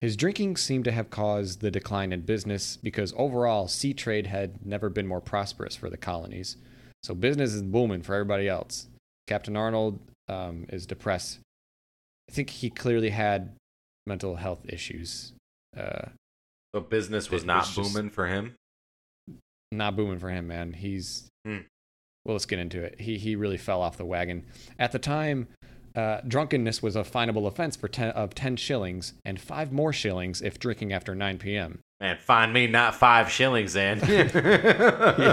His 0.00 0.16
drinking 0.16 0.56
seemed 0.58 0.84
to 0.84 0.92
have 0.92 1.10
caused 1.10 1.60
the 1.60 1.70
decline 1.70 2.12
in 2.12 2.20
business 2.20 2.76
because 2.76 3.12
overall, 3.16 3.66
sea 3.66 3.92
trade 3.94 4.26
had 4.28 4.64
never 4.64 4.88
been 4.88 5.06
more 5.08 5.20
prosperous 5.20 5.74
for 5.74 5.90
the 5.90 5.96
colonies. 5.96 6.56
So 7.02 7.14
business 7.14 7.52
is 7.52 7.62
booming 7.62 8.02
for 8.02 8.14
everybody 8.14 8.48
else. 8.48 8.86
Captain 9.26 9.56
Arnold 9.56 9.98
um, 10.28 10.66
is 10.68 10.86
depressed. 10.86 11.40
I 12.30 12.32
think 12.32 12.50
he 12.50 12.70
clearly 12.70 13.10
had 13.10 13.56
mental 14.06 14.36
health 14.36 14.60
issues. 14.68 15.32
Uh, 15.76 16.08
So 16.74 16.80
business 16.80 17.30
was 17.30 17.44
not 17.44 17.66
was 17.76 17.92
booming 17.92 18.10
for 18.10 18.26
him. 18.26 18.54
not 19.72 19.96
booming 19.96 20.18
for 20.18 20.30
him, 20.30 20.46
man. 20.46 20.72
He's 20.74 21.28
Hmm. 21.44 21.58
well. 22.24 22.34
Let's 22.34 22.46
get 22.46 22.58
into 22.58 22.82
it. 22.82 23.00
He 23.00 23.18
he 23.18 23.36
really 23.36 23.56
fell 23.58 23.80
off 23.82 23.96
the 23.96 24.04
wagon. 24.04 24.44
At 24.78 24.92
the 24.92 24.98
time, 24.98 25.48
uh, 25.98 26.20
drunkenness 26.28 26.80
was 26.82 26.94
a 26.94 27.02
finable 27.02 27.46
offense 27.48 27.74
for 27.74 27.88
ten 27.88 28.10
of 28.10 28.34
ten 28.34 28.54
shillings 28.56 29.14
and 29.24 29.40
five 29.40 29.72
more 29.72 29.92
shillings 29.92 30.40
if 30.40 30.58
drinking 30.58 30.92
after 30.92 31.14
nine 31.14 31.38
p.m. 31.38 31.80
Man, 32.00 32.16
find 32.18 32.52
me 32.52 32.68
not 32.68 32.94
five 32.94 33.28
shillings 33.30 33.72
then. 33.72 33.98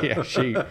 Yeah, 0.03 0.23
she- 0.23 0.55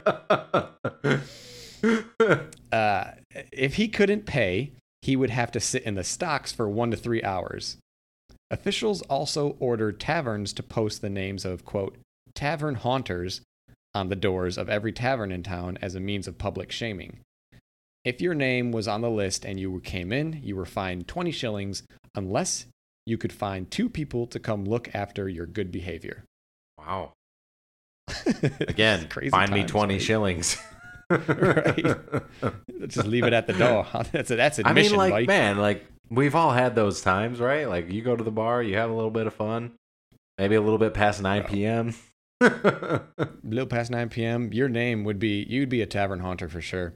Uh, 2.72 3.12
if 3.52 3.74
he 3.74 3.86
couldn't 3.88 4.24
pay, 4.26 4.72
he 5.02 5.14
would 5.16 5.28
have 5.30 5.52
to 5.52 5.60
sit 5.60 5.82
in 5.84 5.94
the 5.94 6.02
stocks 6.02 6.50
for 6.50 6.66
one 6.68 6.90
to 6.90 6.96
three 6.96 7.22
hours. 7.22 7.76
Officials 8.50 9.02
also 9.02 9.54
ordered 9.60 10.00
taverns 10.00 10.52
to 10.54 10.62
post 10.62 11.02
the 11.02 11.10
names 11.10 11.44
of, 11.44 11.64
quote, 11.64 11.96
tavern 12.34 12.74
haunters 12.76 13.42
on 13.94 14.08
the 14.08 14.16
doors 14.16 14.56
of 14.58 14.68
every 14.70 14.92
tavern 14.92 15.30
in 15.30 15.42
town 15.42 15.78
as 15.82 15.94
a 15.94 16.00
means 16.00 16.26
of 16.26 16.38
public 16.38 16.72
shaming. 16.72 17.18
If 18.04 18.20
your 18.20 18.34
name 18.34 18.70
was 18.73 18.87
on 18.87 19.00
the 19.00 19.11
list 19.11 19.44
and 19.44 19.58
you 19.58 19.80
came 19.80 20.12
in, 20.12 20.40
you 20.42 20.56
were 20.56 20.66
fined 20.66 21.08
20 21.08 21.30
shillings 21.30 21.82
unless 22.14 22.66
you 23.06 23.16
could 23.16 23.32
find 23.32 23.70
two 23.70 23.88
people 23.88 24.26
to 24.28 24.38
come 24.38 24.64
look 24.64 24.94
after 24.94 25.28
your 25.28 25.46
good 25.46 25.70
behavior. 25.73 26.25
wow. 26.78 27.12
Again, 28.61 29.08
Crazy 29.08 29.30
find 29.30 29.50
me 29.50 29.61
times, 29.61 29.70
20 29.70 29.94
right? 29.94 30.02
shillings. 30.02 30.58
Right. 31.11 31.96
Just 32.88 33.06
leave 33.06 33.25
it 33.25 33.32
at 33.32 33.46
the 33.46 33.54
door. 33.54 33.87
That's 34.12 34.30
a, 34.30 34.37
that's 34.37 34.61
I 34.62 34.73
mean, 34.75 34.94
like, 34.94 35.11
buddy. 35.11 35.26
man, 35.26 35.56
like, 35.56 35.87
we've 36.11 36.34
all 36.34 36.50
had 36.52 36.75
those 36.75 37.00
times, 37.00 37.40
right? 37.40 37.66
Like, 37.68 37.90
you 37.90 38.02
go 38.02 38.14
to 38.14 38.23
the 38.25 38.30
bar, 38.30 38.62
you 38.62 38.76
have 38.76 38.90
a 38.90 38.94
little 38.94 39.11
bit 39.11 39.26
of 39.26 39.32
fun, 39.34 39.73
maybe 40.38 40.54
a 40.54 40.61
little 40.61 40.78
bit 40.78 40.92
past 40.92 41.23
9 41.23 41.42
Bro. 41.42 41.50
p.m. 41.50 41.94
A 42.42 43.00
little 43.42 43.66
past 43.66 43.90
9 43.90 44.11
p.m. 44.11 44.52
Your 44.52 44.68
name 44.68 45.04
would 45.04 45.18
be 45.18 45.46
you'd 45.49 45.70
be 45.70 45.80
a 45.80 45.87
tavern 45.87 46.20
haunter 46.20 46.49
for 46.49 46.61
sure. 46.61 46.92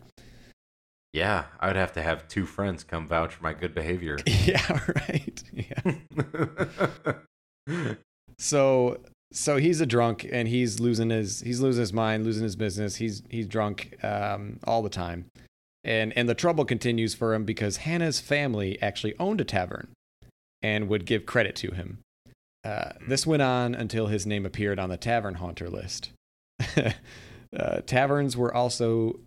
Yeah, 1.12 1.44
I 1.58 1.68
would 1.68 1.76
have 1.76 1.92
to 1.92 2.02
have 2.02 2.28
two 2.28 2.46
friends 2.46 2.84
come 2.84 3.08
vouch 3.08 3.34
for 3.34 3.42
my 3.42 3.54
good 3.54 3.74
behavior. 3.74 4.18
Yeah, 4.26 4.80
right. 5.08 5.42
Yeah. 5.52 7.14
So 8.38 9.00
so 9.32 9.56
he's 9.56 9.80
a 9.80 9.86
drunk 9.86 10.26
and 10.30 10.48
he's 10.48 10.80
losing 10.80 11.10
his 11.10 11.40
he's 11.40 11.60
losing 11.60 11.80
his 11.80 11.92
mind, 11.92 12.24
losing 12.24 12.44
his 12.44 12.56
business. 12.56 12.96
He's 12.96 13.22
he's 13.28 13.46
drunk 13.46 14.02
um, 14.04 14.60
all 14.64 14.82
the 14.82 14.88
time, 14.88 15.26
and 15.84 16.16
and 16.16 16.28
the 16.28 16.34
trouble 16.34 16.64
continues 16.64 17.14
for 17.14 17.34
him 17.34 17.44
because 17.44 17.78
Hannah's 17.78 18.20
family 18.20 18.80
actually 18.80 19.14
owned 19.18 19.40
a 19.40 19.44
tavern, 19.44 19.88
and 20.62 20.88
would 20.88 21.04
give 21.04 21.26
credit 21.26 21.56
to 21.56 21.72
him. 21.72 21.98
Uh, 22.64 22.92
this 23.06 23.26
went 23.26 23.42
on 23.42 23.74
until 23.74 24.06
his 24.06 24.26
name 24.26 24.46
appeared 24.46 24.78
on 24.78 24.88
the 24.88 24.96
tavern 24.96 25.34
haunter 25.34 25.68
list. 25.68 26.10
uh, 26.76 27.80
taverns 27.86 28.36
were 28.36 28.54
also 28.54 29.18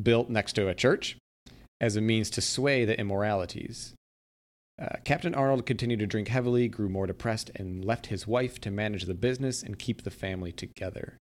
built 0.00 0.28
next 0.30 0.52
to 0.52 0.68
a 0.68 0.74
church 0.74 1.16
as 1.80 1.96
a 1.96 2.00
means 2.00 2.30
to 2.30 2.40
sway 2.40 2.84
the 2.84 2.98
immoralities. 2.98 3.94
Uh, 4.80 4.96
Captain 5.04 5.34
Arnold 5.34 5.66
continued 5.66 6.00
to 6.00 6.06
drink 6.06 6.28
heavily, 6.28 6.66
grew 6.66 6.88
more 6.88 7.06
depressed, 7.06 7.50
and 7.54 7.84
left 7.84 8.06
his 8.06 8.26
wife 8.26 8.60
to 8.62 8.70
manage 8.70 9.04
the 9.04 9.14
business 9.14 9.62
and 9.62 9.78
keep 9.78 10.02
the 10.02 10.10
family 10.10 10.52
together. 10.52 11.18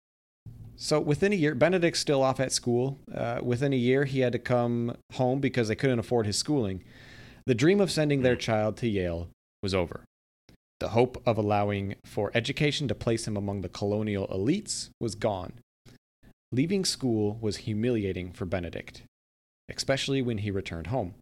So 0.77 1.01
within 1.01 1.33
a 1.33 1.35
year, 1.35 1.55
Benedict's 1.55 1.99
still 1.99 2.23
off 2.23 2.39
at 2.39 2.53
school. 2.53 2.99
Uh, 3.13 3.39
within 3.43 3.73
a 3.73 3.77
year, 3.77 4.05
he 4.05 4.21
had 4.21 4.31
to 4.31 4.39
come 4.39 4.95
home 5.13 5.41
because 5.41 5.67
they 5.67 5.75
couldn't 5.75 5.99
afford 5.99 6.25
his 6.25 6.37
schooling. 6.37 6.83
The 7.45 7.55
dream 7.55 7.81
of 7.81 7.91
sending 7.91 8.21
their 8.21 8.37
child 8.37 8.77
to 8.77 8.87
Yale 8.87 9.27
was 9.61 9.75
over. 9.75 10.05
The 10.79 10.89
hope 10.89 11.21
of 11.25 11.37
allowing 11.37 11.95
for 12.05 12.31
education 12.33 12.87
to 12.87 12.95
place 12.95 13.27
him 13.27 13.35
among 13.35 13.59
the 13.59 13.67
colonial 13.67 14.27
elites 14.27 14.89
was 15.01 15.15
gone. 15.15 15.53
Leaving 16.53 16.85
school 16.85 17.37
was 17.41 17.57
humiliating 17.57 18.31
for 18.31 18.45
Benedict, 18.45 19.03
especially 19.75 20.21
when 20.21 20.39
he 20.39 20.51
returned 20.51 20.87
home. 20.87 21.15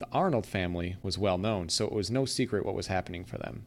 The 0.00 0.08
Arnold 0.12 0.46
family 0.46 0.96
was 1.02 1.18
well 1.18 1.38
known, 1.38 1.68
so 1.68 1.84
it 1.86 1.92
was 1.92 2.10
no 2.10 2.24
secret 2.24 2.66
what 2.66 2.74
was 2.74 2.88
happening 2.88 3.24
for 3.24 3.38
them. 3.38 3.66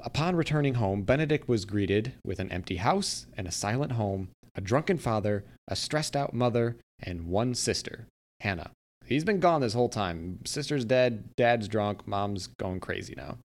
Upon 0.00 0.36
returning 0.36 0.74
home, 0.74 1.02
Benedict 1.02 1.48
was 1.48 1.64
greeted 1.64 2.14
with 2.24 2.38
an 2.40 2.50
empty 2.50 2.76
house 2.76 3.26
and 3.36 3.46
a 3.46 3.52
silent 3.52 3.92
home, 3.92 4.28
a 4.54 4.60
drunken 4.60 4.98
father, 4.98 5.44
a 5.68 5.76
stressed 5.76 6.16
out 6.16 6.34
mother, 6.34 6.76
and 7.00 7.26
one 7.26 7.54
sister, 7.54 8.06
Hannah. 8.40 8.70
He's 9.06 9.24
been 9.24 9.40
gone 9.40 9.60
this 9.60 9.74
whole 9.74 9.88
time. 9.88 10.40
Sister's 10.44 10.84
dead, 10.84 11.24
dad's 11.36 11.68
drunk, 11.68 12.06
mom's 12.06 12.48
going 12.58 12.80
crazy 12.80 13.14
now. 13.16 13.38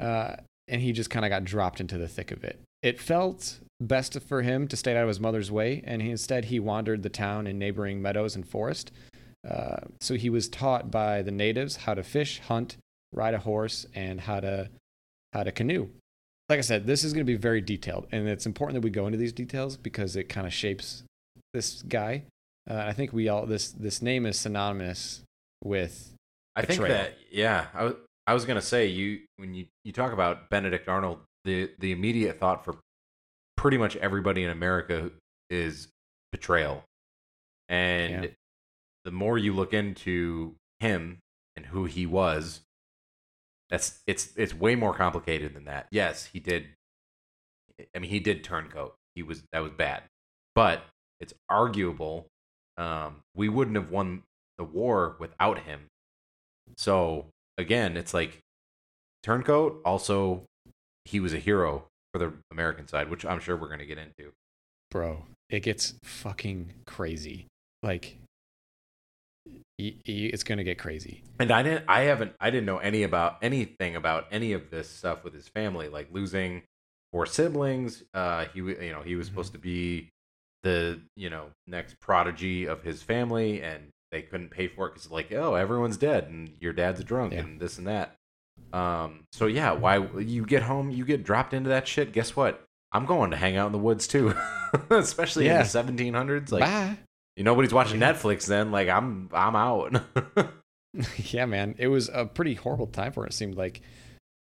Uh, 0.00 0.36
and 0.68 0.80
he 0.80 0.92
just 0.92 1.10
kind 1.10 1.24
of 1.24 1.30
got 1.30 1.44
dropped 1.44 1.80
into 1.80 1.98
the 1.98 2.08
thick 2.08 2.30
of 2.30 2.44
it. 2.44 2.60
It 2.82 3.00
felt 3.00 3.58
best 3.86 4.18
for 4.20 4.42
him 4.42 4.68
to 4.68 4.76
stay 4.76 4.96
out 4.96 5.02
of 5.02 5.08
his 5.08 5.20
mother's 5.20 5.50
way, 5.50 5.82
and 5.84 6.02
he, 6.02 6.10
instead 6.10 6.46
he 6.46 6.60
wandered 6.60 7.02
the 7.02 7.08
town 7.08 7.46
in 7.46 7.58
neighboring 7.58 8.00
meadows 8.00 8.34
and 8.36 8.46
forest. 8.48 8.92
Uh, 9.48 9.76
so 10.00 10.14
he 10.14 10.30
was 10.30 10.48
taught 10.48 10.90
by 10.90 11.22
the 11.22 11.30
natives 11.30 11.76
how 11.76 11.94
to 11.94 12.02
fish, 12.02 12.40
hunt, 12.40 12.76
ride 13.12 13.34
a 13.34 13.38
horse, 13.38 13.86
and 13.94 14.20
how 14.20 14.40
to 14.40 14.70
how 15.32 15.42
to 15.42 15.52
canoe. 15.52 15.88
Like 16.48 16.58
I 16.58 16.62
said, 16.62 16.86
this 16.86 17.02
is 17.02 17.12
going 17.12 17.24
to 17.24 17.32
be 17.32 17.36
very 17.36 17.60
detailed, 17.60 18.06
and 18.12 18.28
it's 18.28 18.46
important 18.46 18.74
that 18.74 18.84
we 18.84 18.90
go 18.90 19.06
into 19.06 19.18
these 19.18 19.32
details 19.32 19.76
because 19.76 20.16
it 20.16 20.28
kind 20.28 20.46
of 20.46 20.52
shapes 20.52 21.02
this 21.52 21.82
guy. 21.82 22.24
Uh, 22.70 22.76
I 22.76 22.92
think 22.92 23.12
we 23.12 23.28
all 23.28 23.46
this 23.46 23.70
this 23.72 24.02
name 24.02 24.26
is 24.26 24.38
synonymous 24.38 25.22
with 25.64 26.14
I 26.54 26.62
think 26.62 26.80
Betrayal. 26.80 27.04
that 27.04 27.14
yeah, 27.30 27.66
I 27.74 27.84
was 27.84 27.94
I 28.26 28.34
was 28.34 28.44
gonna 28.44 28.62
say 28.62 28.86
you 28.86 29.20
when 29.36 29.54
you 29.54 29.66
you 29.84 29.92
talk 29.92 30.12
about 30.12 30.50
Benedict 30.50 30.88
Arnold, 30.88 31.18
the 31.44 31.70
the 31.78 31.92
immediate 31.92 32.38
thought 32.38 32.64
for 32.64 32.76
pretty 33.56 33.78
much 33.78 33.96
everybody 33.96 34.42
in 34.44 34.50
America 34.50 35.10
is 35.50 35.88
betrayal, 36.30 36.84
and 37.68 38.24
Yeah. 38.24 38.30
the 39.04 39.10
more 39.12 39.38
you 39.38 39.52
look 39.52 39.72
into 39.74 40.56
him 40.80 41.18
and 41.56 41.66
who 41.66 41.84
he 41.84 42.06
was, 42.06 42.62
that's 43.70 44.00
it's 44.06 44.36
it's 44.36 44.54
way 44.54 44.74
more 44.74 44.94
complicated 44.94 45.54
than 45.54 45.64
that. 45.64 45.86
Yes, 45.90 46.26
he 46.26 46.40
did. 46.40 46.68
I 47.94 47.98
mean, 47.98 48.10
he 48.10 48.20
did 48.20 48.44
turncoat. 48.44 48.94
He 49.14 49.22
was 49.22 49.42
that 49.52 49.60
was 49.60 49.72
bad, 49.72 50.04
but 50.54 50.84
it's 51.20 51.34
arguable. 51.48 52.26
Um, 52.76 53.20
we 53.34 53.48
wouldn't 53.48 53.76
have 53.76 53.90
won 53.90 54.22
the 54.58 54.64
war 54.64 55.16
without 55.18 55.60
him. 55.60 55.88
So 56.76 57.26
again, 57.58 57.96
it's 57.96 58.14
like 58.14 58.38
turncoat. 59.22 59.80
Also, 59.84 60.44
he 61.04 61.20
was 61.20 61.32
a 61.34 61.38
hero 61.38 61.86
for 62.12 62.18
the 62.18 62.32
American 62.50 62.86
side, 62.88 63.10
which 63.10 63.24
I'm 63.24 63.40
sure 63.40 63.56
we're 63.56 63.68
going 63.68 63.80
to 63.80 63.86
get 63.86 63.98
into. 63.98 64.32
bro. 64.90 65.24
It 65.50 65.60
gets 65.60 65.94
fucking 66.04 66.72
crazy. 66.86 67.46
Like 67.82 68.16
y- 69.46 69.54
y- 69.78 69.94
it's 70.06 70.44
going 70.44 70.58
to 70.58 70.64
get 70.64 70.78
crazy. 70.78 71.22
And 71.38 71.50
I 71.50 71.62
didn't. 71.62 71.84
I 71.88 72.00
haven't. 72.02 72.32
I 72.40 72.50
didn't 72.50 72.66
know 72.66 72.78
any 72.78 73.02
about 73.02 73.38
anything 73.42 73.96
about 73.96 74.26
any 74.30 74.52
of 74.52 74.70
this 74.70 74.88
stuff 74.88 75.24
with 75.24 75.34
his 75.34 75.48
family, 75.48 75.88
like 75.88 76.08
losing 76.12 76.62
four 77.12 77.26
siblings. 77.26 78.02
Uh, 78.14 78.46
he, 78.54 78.60
you 78.60 78.92
know, 78.92 79.02
he 79.02 79.16
was 79.16 79.26
Mhm. 79.26 79.30
supposed 79.30 79.52
to 79.52 79.58
be 79.58 80.08
the, 80.62 81.00
you 81.16 81.28
know, 81.28 81.46
next 81.66 81.98
prodigy 82.00 82.66
of 82.66 82.82
his 82.82 83.02
family, 83.02 83.62
and 83.62 83.88
they 84.12 84.22
couldn't 84.22 84.50
pay 84.50 84.68
for 84.68 84.86
it 84.86 84.94
because 84.94 85.10
like 85.10 85.32
oh 85.32 85.54
everyone's 85.54 85.96
dead 85.96 86.24
and 86.28 86.54
your 86.60 86.72
dad's 86.72 87.02
drunk 87.02 87.32
Yeah. 87.32 87.40
and 87.40 87.60
this 87.60 87.78
and 87.78 87.86
that. 87.86 88.14
Um, 88.72 89.20
so 89.32 89.46
yeah, 89.46 89.72
why 89.72 89.98
you 90.18 90.44
get 90.46 90.62
home, 90.62 90.90
you 90.90 91.04
get 91.04 91.24
dropped 91.24 91.52
into 91.54 91.68
that 91.70 91.86
shit. 91.86 92.12
Guess 92.12 92.34
what? 92.36 92.62
I'm 92.92 93.06
going 93.06 93.30
to 93.30 93.36
hang 93.36 93.56
out 93.56 93.66
in 93.66 93.72
the 93.72 93.78
woods 93.78 94.06
too, 94.06 94.34
especially 94.90 95.46
Yeah. 95.46 95.60
in 95.62 95.86
the 95.86 96.12
1700s. 96.12 96.50
Like 96.52 96.62
Bye. 96.62 96.98
you 97.36 97.44
nobody's 97.44 97.72
watching 97.72 98.00
Yeah. 98.00 98.12
Netflix 98.12 98.46
then. 98.46 98.70
Like 98.70 98.88
I'm 98.88 99.28
I'm 99.32 99.56
out. 99.56 100.00
yeah, 101.32 101.46
man, 101.46 101.74
it 101.78 101.88
was 101.88 102.10
a 102.12 102.26
pretty 102.26 102.54
horrible 102.54 102.86
time 102.86 103.12
for 103.12 103.24
it. 103.24 103.30
It 103.30 103.34
seemed 103.34 103.56
like, 103.56 103.80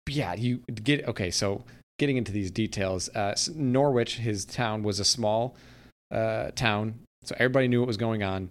But 0.06 0.16
yeah, 0.16 0.34
you 0.34 0.60
get 0.84 1.08
okay. 1.08 1.30
So 1.30 1.64
getting 2.00 2.18
into 2.18 2.32
these 2.32 2.50
details, 2.50 3.08
uh, 3.10 3.36
Norwich, 3.54 4.18
his 4.18 4.44
town 4.46 4.82
was 4.84 5.00
a 5.00 5.06
small 5.06 5.56
uh, 6.12 6.50
town, 6.56 6.96
so 7.24 7.36
everybody 7.38 7.68
knew 7.68 7.80
what 7.82 7.88
was 7.88 7.98
going 7.98 8.24
on. 8.24 8.50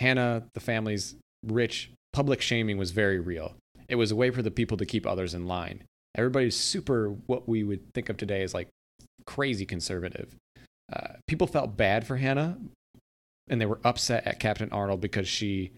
Hannah, 0.00 0.42
the 0.54 0.60
family's 0.60 1.14
rich, 1.46 1.90
public 2.12 2.40
shaming 2.40 2.78
was 2.78 2.90
very 2.90 3.20
real. 3.20 3.54
It 3.90 3.96
was 3.96 4.12
a 4.12 4.16
way 4.16 4.30
for 4.30 4.40
the 4.40 4.50
people 4.50 4.76
to 4.76 4.86
keep 4.86 5.06
others 5.06 5.34
in 5.34 5.46
line. 5.46 5.82
Everybody's 6.16 6.56
super 6.56 7.10
what 7.26 7.48
we 7.48 7.64
would 7.64 7.92
think 7.92 8.08
of 8.08 8.16
today 8.16 8.42
as 8.42 8.54
like 8.54 8.68
crazy 9.26 9.66
conservative. 9.66 10.34
Uh, 10.92 11.14
people 11.26 11.46
felt 11.46 11.76
bad 11.76 12.06
for 12.06 12.16
Hannah, 12.16 12.56
and 13.48 13.60
they 13.60 13.66
were 13.66 13.80
upset 13.84 14.26
at 14.26 14.40
Captain 14.40 14.70
Arnold 14.70 15.00
because 15.00 15.28
she 15.28 15.72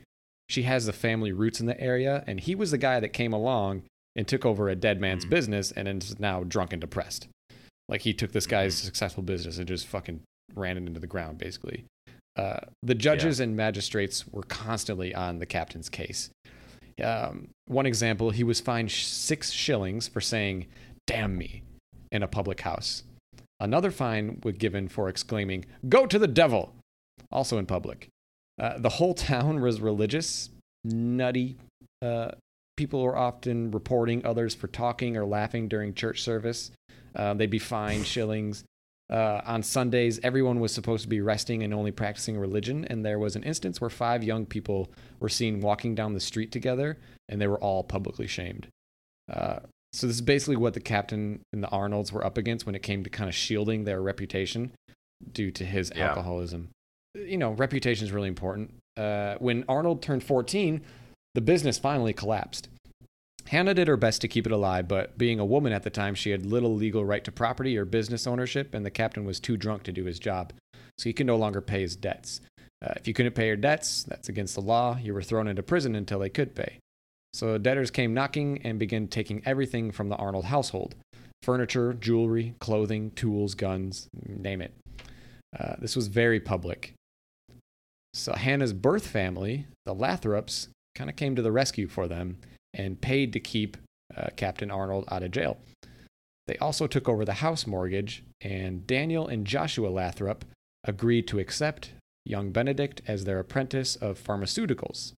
she 0.49 0.63
has 0.65 0.85
the 0.85 0.93
family 0.93 1.33
roots 1.33 1.61
in 1.61 1.67
the 1.67 1.81
area, 1.81 2.23
and 2.27 2.39
he 2.41 2.55
was 2.55 2.71
the 2.71 2.79
guy 2.79 3.01
that 3.01 3.15
came 3.15 3.33
along 3.33 3.83
and 4.15 4.29
took 4.29 4.45
over 4.45 4.69
a 4.69 4.77
dead 4.77 5.01
man's 5.01 5.25
Mhm. 5.25 5.31
business 5.31 5.73
and 5.73 5.89
is 5.89 6.21
now 6.21 6.45
drunk 6.45 6.73
and 6.73 6.81
depressed. 6.81 7.29
Like 7.89 8.03
he 8.03 8.13
took 8.13 8.33
this 8.33 8.47
guy's 8.47 8.75
successful 8.75 9.23
business 9.23 9.57
and 9.57 9.67
just 9.67 9.87
fucking 9.87 10.21
ran 10.55 10.77
it 10.77 10.87
into 10.87 11.01
the 11.01 11.07
ground, 11.07 11.39
basically. 11.39 11.85
Uh, 12.37 12.61
the 12.83 12.95
judges 12.95 13.41
and 13.41 13.57
magistrates 13.57 14.27
were 14.29 14.43
constantly 14.43 15.15
on 15.15 15.39
the 15.39 15.47
captain's 15.47 15.89
case. 15.89 16.31
Um, 17.03 17.49
one 17.67 17.87
example, 17.87 18.31
he 18.31 18.45
was 18.45 18.61
fined 18.61 18.91
six 18.91 19.51
shillings 19.51 20.09
for 20.09 20.21
saying 20.21 20.67
"damn 21.07 21.37
me" 21.37 21.63
in 22.11 22.23
a 22.23 22.29
public 22.29 22.61
house. 22.61 23.05
Another 23.61 23.91
fine 23.91 24.41
was 24.43 24.57
given 24.57 24.89
for 24.89 25.09
exclaiming 25.09 25.65
"Go 25.89 26.07
to 26.07 26.19
the 26.19 26.27
devil!" 26.27 26.75
also 27.31 27.59
in 27.59 27.67
public. 27.67 28.09
Uh, 28.61 28.79
the 28.79 28.89
whole 28.89 29.15
town 29.15 29.61
was 29.61 29.81
religious, 29.81 30.51
nutty. 30.85 31.57
Uh, 32.03 32.33
people 32.77 33.03
were 33.03 33.17
often 33.17 33.71
reporting 33.71 34.25
others 34.25 34.55
for 34.55 34.67
talking 34.67 35.17
or 35.17 35.25
laughing 35.25 35.69
during 35.69 35.95
church 35.95 36.23
service. 36.23 36.71
Uh, 37.15 37.35
they'd 37.35 37.51
be 37.51 37.59
fined 37.59 38.07
shillings. 38.15 38.65
Uh, 39.11 39.41
on 39.45 39.63
Sundays, 39.63 40.19
everyone 40.23 40.59
was 40.61 40.73
supposed 40.73 41.03
to 41.03 41.09
be 41.09 41.21
resting 41.21 41.63
and 41.63 41.75
only 41.75 41.91
practicing 41.91 42.39
religion. 42.39 42.85
And 42.87 43.05
there 43.05 43.19
was 43.19 43.37
an 43.37 43.43
instance 43.43 43.81
where 43.81 43.91
five 43.91 44.23
young 44.25 44.47
people 44.47 44.91
were 45.21 45.29
seen 45.29 45.61
walking 45.61 45.95
down 45.95 46.15
the 46.15 46.21
street 46.21 46.51
together, 46.51 46.99
and 47.29 47.41
they 47.41 47.47
were 47.47 47.59
all 47.59 47.83
publicly 47.85 48.27
shamed. 48.27 48.69
Uh, 49.31 49.59
so 49.93 50.07
this 50.07 50.17
is 50.17 50.23
basically 50.23 50.57
what 50.57 50.73
the 50.73 50.81
captain 50.81 51.41
and 51.53 51.63
the 51.63 51.69
Arnolds 51.69 52.13
were 52.13 52.25
up 52.25 52.39
against 52.39 52.65
when 52.65 52.75
it 52.75 52.83
came 52.83 53.05
to 53.05 53.11
kind 53.11 53.29
of 53.29 53.35
shielding 53.35 53.85
their 53.85 54.01
reputation 54.01 54.73
due 55.33 55.51
to 55.51 55.65
his 55.65 55.93
Yeah. 55.95 56.09
alcoholism. 56.09 56.71
You 57.15 57.37
know, 57.37 57.51
reputation 57.53 58.07
is 58.07 58.13
really 58.13 58.29
important. 58.29 58.73
Uh, 58.97 59.35
when 59.39 59.65
Arnold 59.69 60.01
turned 60.01 60.25
14, 60.25 60.81
the 61.35 61.43
business 61.43 61.79
finally 61.79 62.15
collapsed. 62.15 62.69
Hannah 63.49 63.75
did 63.75 63.89
her 63.89 63.97
best 63.97 64.21
to 64.23 64.29
keep 64.29 64.47
it 64.47 64.53
alive, 64.53 64.89
but 64.89 65.19
being 65.19 65.39
a 65.39 65.45
woman 65.45 65.73
at 65.73 65.83
the 65.83 65.91
time, 65.91 66.15
she 66.15 66.31
had 66.31 66.47
little 66.47 66.75
legal 66.75 67.05
right 67.05 67.25
to 67.25 67.33
property 67.33 67.77
or 67.77 67.85
business 67.85 68.27
ownership, 68.27 68.75
and 68.75 68.85
the 68.85 68.91
captain 68.91 69.25
was 69.25 69.41
too 69.41 69.57
drunk 69.57 69.83
to 69.85 69.93
do 69.93 70.05
his 70.05 70.19
job. 70.19 70.53
So 70.99 71.09
he 71.09 71.13
could 71.13 71.27
no 71.27 71.37
longer 71.37 71.61
pay 71.61 71.81
his 71.81 71.97
debts. 71.97 72.41
Uh, 72.85 72.95
if 72.97 73.07
you 73.07 73.15
couldn't 73.15 73.35
pay 73.35 73.47
your 73.47 73.57
debts, 73.57 74.03
that's 74.05 74.29
against 74.29 74.55
the 74.55 74.61
law. 74.61 74.99
You 75.01 75.15
were 75.15 75.23
thrown 75.23 75.49
into 75.49 75.63
prison 75.63 75.95
until 75.95 76.19
they 76.19 76.29
could 76.29 76.55
pay. 76.55 76.79
So 77.33 77.57
debtors 77.59 77.91
came 77.91 78.13
knocking 78.13 78.61
and 78.65 78.79
began 78.79 79.09
taking 79.09 79.43
everything 79.47 79.91
from 79.91 80.09
the 80.09 80.17
Arnold 80.17 80.47
household 80.47 80.95
furniture, 81.43 81.93
jewelry, 81.93 82.55
clothing, 82.61 83.11
tools, 83.13 83.57
guns, 83.57 84.09
name 84.29 84.63
it. 84.63 84.73
Uh, 85.59 85.75
this 85.81 85.97
was 85.97 86.07
very 86.07 86.39
public. 86.39 86.95
So 88.15 88.33
Hannah's 88.35 88.73
birth 88.73 89.07
family, 89.07 89.67
the 89.85 89.93
Lathrops, 89.93 90.69
kind 90.95 91.11
of 91.11 91.17
came 91.17 91.35
to 91.35 91.43
the 91.43 91.51
rescue 91.51 91.89
for 91.89 92.07
them 92.07 92.39
and 92.75 93.01
paid 93.01 93.33
to 93.33 93.41
keep 93.41 93.77
uh, 94.17 94.29
Captain 94.37 94.71
Arnold 94.71 95.05
out 95.11 95.23
of 95.23 95.31
jail. 95.31 95.59
They 96.47 96.57
also 96.57 96.87
took 96.87 97.09
over 97.09 97.25
the 97.25 97.35
house 97.35 97.67
mortgage, 97.67 98.25
and 98.41 98.87
Daniel 98.87 99.29
and 99.29 99.47
Joshua 99.47 99.89
Lathrop 99.89 100.45
agreed 100.85 101.29
to 101.29 101.39
accept 101.39 101.93
young 102.25 102.51
Benedict 102.51 103.03
as 103.07 103.25
their 103.25 103.39
apprentice 103.39 103.97
of 103.97 104.23
pharmaceuticals. 104.23 105.13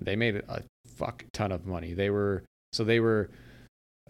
They 0.00 0.16
made 0.16 0.36
a 0.36 0.62
fuck 0.86 1.24
ton 1.32 1.52
of 1.52 1.66
money. 1.66 1.94
They 1.94 2.10
were 2.10 2.42
so 2.72 2.84
they 2.84 3.00
were, 3.00 3.30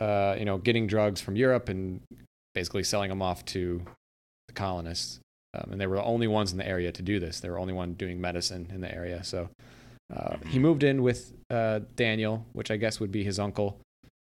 uh, 0.01 0.37
you 0.39 0.45
know, 0.45 0.59
getting 0.59 0.87
drugs 0.87 1.21
from 1.21 1.37
Europe 1.37 1.69
and 1.69 2.01
basically 2.55 2.85
selling 2.85 3.09
them 3.09 3.23
off 3.23 3.45
to 3.47 3.83
the 4.49 4.55
colonists. 4.55 5.21
Um, 5.55 5.73
and 5.73 5.81
they 5.81 5.87
were 5.87 5.97
the 5.97 6.05
only 6.05 6.29
ones 6.29 6.53
in 6.53 6.59
the 6.59 6.67
area 6.67 6.93
to 6.93 7.03
do 7.03 7.21
this. 7.21 7.41
They 7.41 7.49
were 7.51 7.57
the 7.57 7.61
only 7.61 7.75
one 7.75 7.95
doing 7.95 8.21
medicine 8.21 8.71
in 8.73 8.81
the 8.81 8.95
area. 8.95 9.23
So 9.25 9.51
uh, 10.15 10.37
he 10.47 10.59
moved 10.59 10.83
in 10.83 11.03
with 11.03 11.33
uh, 11.51 11.81
Daniel, 11.97 12.47
which 12.53 12.71
I 12.71 12.77
guess 12.77 13.01
would 13.01 13.13
be 13.13 13.25
his 13.25 13.39
uncle, 13.39 13.81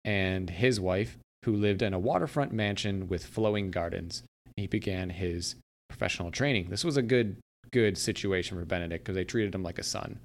and 0.04 0.50
his 0.50 0.80
wife, 0.80 1.18
who 1.44 1.54
lived 1.54 1.82
in 1.82 1.94
a 1.94 1.98
waterfront 1.98 2.52
mansion 2.52 3.08
with 3.08 3.24
flowing 3.24 3.70
gardens. 3.70 4.22
He 4.56 4.66
began 4.66 5.10
his 5.10 5.56
professional 5.88 6.30
training. 6.30 6.68
This 6.70 6.84
was 6.84 6.96
a 6.96 7.02
good, 7.02 7.36
good 7.70 7.96
situation 7.98 8.58
for 8.58 8.64
Benedict 8.64 9.04
because 9.04 9.14
they 9.14 9.24
treated 9.24 9.54
him 9.54 9.62
like 9.62 9.78
a 9.78 9.84
son. 9.84 10.18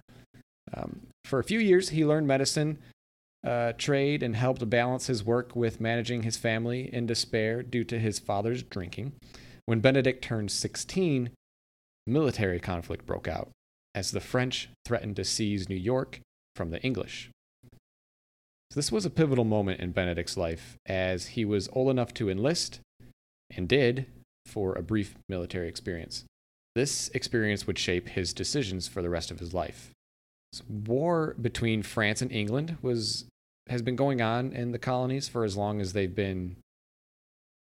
Um, 0.73 1.01
for 1.25 1.39
a 1.39 1.43
few 1.43 1.59
years, 1.59 1.89
he 1.89 2.05
learned 2.05 2.27
medicine, 2.27 2.79
uh, 3.45 3.73
trade, 3.73 4.23
and 4.23 4.35
helped 4.35 4.67
balance 4.69 5.07
his 5.07 5.23
work 5.23 5.55
with 5.55 5.81
managing 5.81 6.23
his 6.23 6.37
family 6.37 6.93
in 6.93 7.05
despair 7.05 7.61
due 7.61 7.83
to 7.83 7.99
his 7.99 8.19
father's 8.19 8.63
drinking. 8.63 9.13
When 9.65 9.79
Benedict 9.79 10.23
turned 10.23 10.51
16, 10.51 11.29
military 12.07 12.59
conflict 12.59 13.05
broke 13.05 13.27
out 13.27 13.49
as 13.93 14.11
the 14.11 14.19
French 14.19 14.69
threatened 14.85 15.15
to 15.17 15.23
seize 15.23 15.69
New 15.69 15.75
York 15.75 16.19
from 16.55 16.71
the 16.71 16.81
English. 16.81 17.29
So 18.71 18.75
this 18.75 18.91
was 18.91 19.05
a 19.05 19.09
pivotal 19.09 19.43
moment 19.43 19.81
in 19.81 19.91
Benedict's 19.91 20.37
life 20.37 20.77
as 20.85 21.27
he 21.27 21.43
was 21.43 21.67
old 21.73 21.89
enough 21.89 22.13
to 22.15 22.29
enlist 22.29 22.79
and 23.55 23.67
did 23.67 24.05
for 24.45 24.73
a 24.73 24.81
brief 24.81 25.15
military 25.27 25.67
experience. 25.67 26.23
This 26.73 27.09
experience 27.09 27.67
would 27.67 27.77
shape 27.77 28.09
his 28.09 28.33
decisions 28.33 28.87
for 28.87 29.01
the 29.01 29.09
rest 29.09 29.29
of 29.29 29.39
his 29.39 29.53
life. 29.53 29.91
So 30.53 30.63
war 30.69 31.35
between 31.41 31.83
France 31.83 32.21
and 32.21 32.31
England 32.31 32.77
was 32.81 33.25
has 33.69 33.81
been 33.81 33.95
going 33.95 34.21
on 34.21 34.53
in 34.53 34.71
the 34.71 34.79
colonies 34.79 35.27
for 35.27 35.43
as 35.43 35.55
long 35.55 35.79
as 35.79 35.93
they've 35.93 36.13
been 36.13 36.57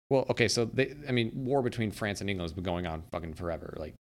well, 0.09 0.25
okay, 0.29 0.47
so 0.47 0.65
they 0.65 0.95
I 1.07 1.11
mean 1.11 1.31
war 1.33 1.61
between 1.61 1.91
France 1.91 2.21
and 2.21 2.29
England 2.29 2.49
has 2.49 2.53
been 2.53 2.63
going 2.63 2.87
on 2.87 3.03
fucking 3.11 3.33
forever. 3.33 3.75
Like 3.77 3.95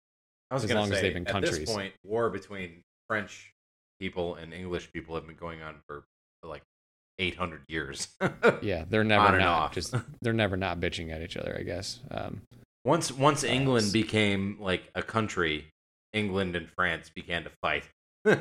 I 0.56 0.64
was 0.64 0.64
As 0.66 0.72
long 0.72 0.92
as 0.92 1.02
they've 1.02 1.14
been 1.14 1.28
at 1.28 1.32
countries. 1.32 1.60
this 1.60 1.74
point, 1.74 1.94
war 2.04 2.30
between 2.30 2.82
French 3.08 3.52
people 4.00 4.36
and 4.36 4.54
English 4.54 4.92
people 4.94 5.16
have 5.16 5.28
been 5.28 5.36
going 5.36 5.62
on 5.62 5.76
for 5.88 6.04
like 6.44 6.64
800 7.20 7.62
years. 7.68 8.08
yeah, 8.62 8.86
they're 8.90 9.04
never 9.04 9.28
On 9.28 9.38
not 9.40 9.74
just 9.74 9.94
they're 10.22 10.34
never 10.34 10.58
not 10.58 10.80
bitching 10.80 11.12
at 11.12 11.22
each 11.22 11.38
other, 11.38 11.56
I 11.60 11.64
guess. 11.64 12.00
Um 12.12 12.42
Once 12.84 13.12
once 13.12 13.44
England 13.44 13.92
became 13.92 14.58
like 14.60 14.84
a 14.96 15.04
country, 15.04 15.68
England 16.14 16.56
and 16.56 16.70
France 16.70 17.10
began 17.14 17.44
to 17.44 17.52
fight. 17.62 17.84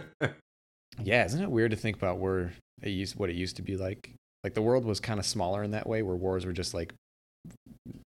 Yeah, 1.03 1.25
isn't 1.25 1.43
it 1.43 1.51
weird 1.51 1.73
to 1.73 1.77
think 1.77 1.97
about 1.97 2.19
where 2.19 2.53
it 2.81 2.91
used 2.91 3.17
what 3.17 3.31
it 3.31 3.35
used 3.35 3.57
to 3.57 3.63
be 3.63 3.77
like? 3.77 4.15
Like 4.45 4.55
the 4.55 4.63
world 4.63 4.85
was 4.85 5.01
kind 5.01 5.19
of 5.19 5.27
smaller 5.27 5.63
in 5.65 5.73
that 5.73 5.89
way, 5.89 6.03
where 6.03 6.15
wars 6.15 6.47
were 6.47 6.53
just 6.53 6.73
like 6.75 6.95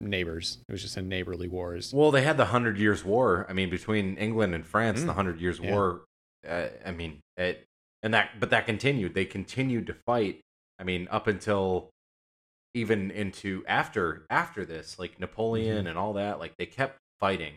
neighbors. 0.00 0.58
It 0.68 0.72
was 0.72 0.82
just 0.82 0.96
a 0.96 1.02
neighborly 1.02 1.48
wars. 1.48 1.92
well, 1.94 2.10
they 2.10 2.22
had 2.22 2.36
the 2.36 2.46
Hundred 2.46 2.78
Years' 2.78 3.04
War. 3.04 3.46
I 3.48 3.52
mean, 3.52 3.70
between 3.70 4.16
England 4.16 4.54
and 4.54 4.66
France, 4.66 5.00
Mm. 5.00 5.06
the 5.06 5.12
Hundred 5.14 5.40
Years' 5.40 5.58
Yeah. 5.60 5.72
War. 5.72 6.02
Uh, 6.48 6.68
I 6.84 6.90
mean, 6.90 7.20
it 7.36 7.64
and 8.02 8.12
that, 8.14 8.40
but 8.40 8.50
that 8.50 8.66
continued. 8.66 9.14
They 9.14 9.24
continued 9.24 9.86
to 9.86 9.94
fight. 9.94 10.40
I 10.78 10.84
mean, 10.84 11.06
up 11.10 11.26
until 11.28 11.90
even 12.74 13.10
into 13.10 13.62
after 13.68 14.24
after 14.30 14.64
this, 14.64 14.98
like 14.98 15.20
Napoleon 15.20 15.86
and 15.86 15.96
all 15.98 16.14
that. 16.14 16.38
Like 16.40 16.56
they 16.58 16.66
kept 16.66 16.98
fighting. 17.20 17.54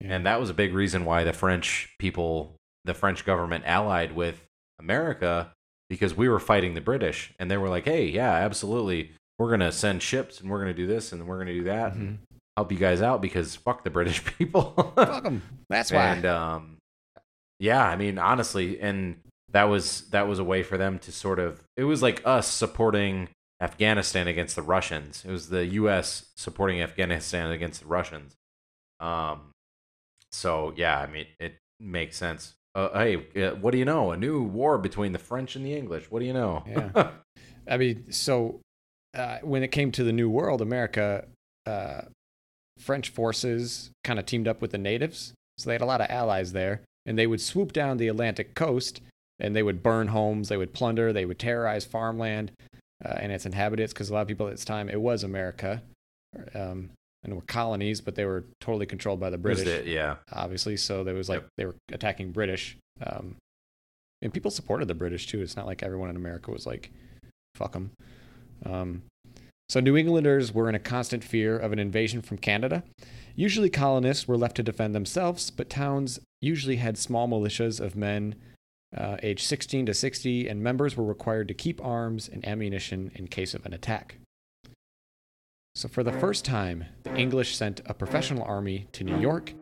Yeah. 0.00 0.14
And 0.14 0.26
that 0.26 0.38
was 0.38 0.50
a 0.50 0.54
big 0.54 0.72
reason 0.74 1.04
why 1.04 1.24
the 1.24 1.32
French 1.32 1.92
people, 1.98 2.54
the 2.84 2.94
French 2.94 3.24
government 3.24 3.64
allied 3.66 4.14
with 4.14 4.44
America 4.78 5.50
because 5.90 6.14
we 6.14 6.28
were 6.28 6.38
fighting 6.38 6.74
the 6.74 6.80
British. 6.80 7.32
And 7.40 7.50
they 7.50 7.56
were 7.56 7.68
like, 7.70 7.84
hey, 7.86 8.04
yeah, 8.06 8.30
absolutely. 8.34 9.12
We're 9.38 9.48
going 9.48 9.60
to 9.60 9.72
send 9.72 10.02
ships 10.02 10.40
and 10.40 10.50
we're 10.50 10.58
going 10.62 10.74
to 10.74 10.80
do 10.82 10.86
this 10.86 11.12
and 11.12 11.26
we're 11.26 11.36
going 11.36 11.46
to 11.48 11.54
do 11.54 11.64
that 11.64 11.94
and 11.94 12.18
Mhm. 12.18 12.36
help 12.56 12.72
you 12.72 12.78
guys 12.78 13.00
out 13.02 13.22
because 13.22 13.54
fuck 13.54 13.84
the 13.84 13.90
British 13.90 14.24
people. 14.38 14.72
Fuck 14.96 15.24
'em. 15.24 15.42
That's 15.68 15.92
why. 15.92 16.06
and 16.14 16.26
um, 16.26 16.76
yeah, 17.60 17.86
I 17.86 17.96
mean, 17.96 18.18
honestly, 18.18 18.80
and 18.80 19.20
that 19.50 19.64
was 19.64 20.08
that 20.10 20.28
was 20.28 20.38
a 20.38 20.44
way 20.44 20.62
for 20.62 20.76
them 20.76 20.98
to 21.00 21.12
sort 21.12 21.38
of 21.38 21.62
it 21.76 21.84
was 21.84 22.02
like 22.02 22.20
us 22.24 22.46
supporting 22.48 23.28
Afghanistan 23.60 24.28
against 24.28 24.54
the 24.56 24.62
Russians. 24.62 25.24
It 25.24 25.30
was 25.30 25.48
the 25.48 25.64
U.S. 25.66 26.26
supporting 26.36 26.80
Afghanistan 26.82 27.50
against 27.50 27.80
the 27.82 27.86
Russians. 27.88 28.34
Um, 29.00 29.50
so 30.32 30.72
yeah, 30.76 30.98
I 31.00 31.06
mean, 31.06 31.26
it 31.40 31.54
makes 31.80 32.16
sense. 32.16 32.54
Uh, 32.74 32.90
hey, 32.98 33.42
uh, 33.44 33.54
what 33.56 33.70
do 33.72 33.78
you 33.78 33.84
know? 33.84 34.10
A 34.12 34.16
new 34.16 34.42
war 34.42 34.78
between 34.78 35.12
the 35.12 35.18
French 35.18 35.56
and 35.56 35.64
the 35.64 35.74
English. 35.74 36.10
What 36.10 36.20
do 36.20 36.26
you 36.26 36.32
know? 36.34 36.62
Yeah. 36.68 37.10
I 37.68 37.76
mean, 37.76 38.12
so 38.12 38.60
uh, 39.14 39.38
when 39.42 39.62
it 39.62 39.68
came 39.72 39.90
to 39.92 40.04
the 40.04 40.12
New 40.12 40.28
World, 40.30 40.60
America, 40.60 41.26
uh, 41.66 42.02
French 42.78 43.08
forces 43.10 43.90
kind 44.04 44.18
of 44.18 44.26
teamed 44.26 44.46
up 44.48 44.60
with 44.60 44.70
the 44.70 44.78
natives. 44.78 45.32
So 45.56 45.68
they 45.68 45.74
had 45.74 45.82
a 45.82 45.86
lot 45.86 46.00
of 46.00 46.10
allies 46.10 46.52
there, 46.52 46.82
and 47.06 47.18
they 47.18 47.26
would 47.26 47.40
swoop 47.40 47.72
down 47.72 47.96
the 47.96 48.08
Atlantic 48.08 48.54
coast 48.54 49.00
and 49.40 49.54
they 49.54 49.62
would 49.62 49.82
burn 49.82 50.08
homes, 50.08 50.48
they 50.48 50.56
would 50.56 50.72
plunder, 50.72 51.12
they 51.12 51.24
would 51.24 51.38
terrorize 51.38 51.84
farmland 51.84 52.50
uh, 53.04 53.14
and 53.20 53.30
its 53.30 53.46
inhabitants 53.46 53.92
because 53.92 54.10
a 54.10 54.14
lot 54.14 54.22
of 54.22 54.28
people 54.28 54.46
at 54.48 54.52
this 54.52 54.64
time, 54.64 54.88
it 54.88 55.00
was 55.00 55.22
America. 55.22 55.82
Um, 56.54 56.90
and 57.24 57.34
were 57.34 57.42
colonies, 57.42 58.00
but 58.00 58.14
they 58.14 58.24
were 58.24 58.44
totally 58.60 58.86
controlled 58.86 59.18
by 59.20 59.30
the 59.30 59.38
British 59.38 59.66
it? 59.66 59.86
Yeah. 59.86 60.16
obviously. 60.32 60.76
So 60.76 61.02
there 61.02 61.14
was 61.14 61.28
like 61.28 61.40
Yep. 61.40 61.48
they 61.56 61.66
were 61.66 61.74
attacking 61.92 62.30
British, 62.32 62.76
um, 63.04 63.36
and 64.22 64.32
people 64.32 64.50
supported 64.50 64.86
the 64.88 64.94
British 64.94 65.26
too. 65.26 65.40
It's 65.40 65.56
not 65.56 65.66
like 65.66 65.82
everyone 65.82 66.10
in 66.10 66.16
America 66.16 66.50
was 66.50 66.66
like, 66.66 66.90
"Fuck 67.54 67.72
them." 67.72 67.90
Um, 68.64 69.02
so 69.68 69.80
New 69.80 69.96
Englanders 69.96 70.54
were 70.54 70.68
in 70.68 70.74
a 70.74 70.80
constant 70.80 71.22
fear 71.22 71.58
of 71.58 71.72
an 71.72 71.78
invasion 71.78 72.22
from 72.22 72.38
Canada. 72.38 72.82
Usually, 73.34 73.70
colonists 73.70 74.26
were 74.26 74.36
left 74.36 74.56
to 74.56 74.62
defend 74.62 74.94
themselves, 74.94 75.50
but 75.50 75.68
towns 75.68 76.18
usually 76.40 76.76
had 76.76 76.96
small 76.96 77.28
militias 77.28 77.78
of 77.80 77.94
men 77.94 78.34
uh, 78.96 79.18
aged 79.22 79.44
16 79.44 79.86
to 79.86 79.94
60, 79.94 80.48
and 80.48 80.62
members 80.62 80.96
were 80.96 81.04
required 81.04 81.48
to 81.48 81.54
keep 81.54 81.84
arms 81.84 82.28
and 82.28 82.46
ammunition 82.46 83.10
in 83.14 83.28
case 83.28 83.52
of 83.52 83.66
an 83.66 83.74
attack. 83.74 84.16
So, 85.74 85.86
for 85.86 86.02
the 86.02 86.12
first 86.12 86.44
time, 86.44 86.86
the 87.04 87.14
English 87.14 87.54
sent 87.54 87.82
a 87.86 87.94
professional 87.94 88.42
army 88.44 88.88
to 88.92 89.04
New 89.04 89.20
York 89.20 89.52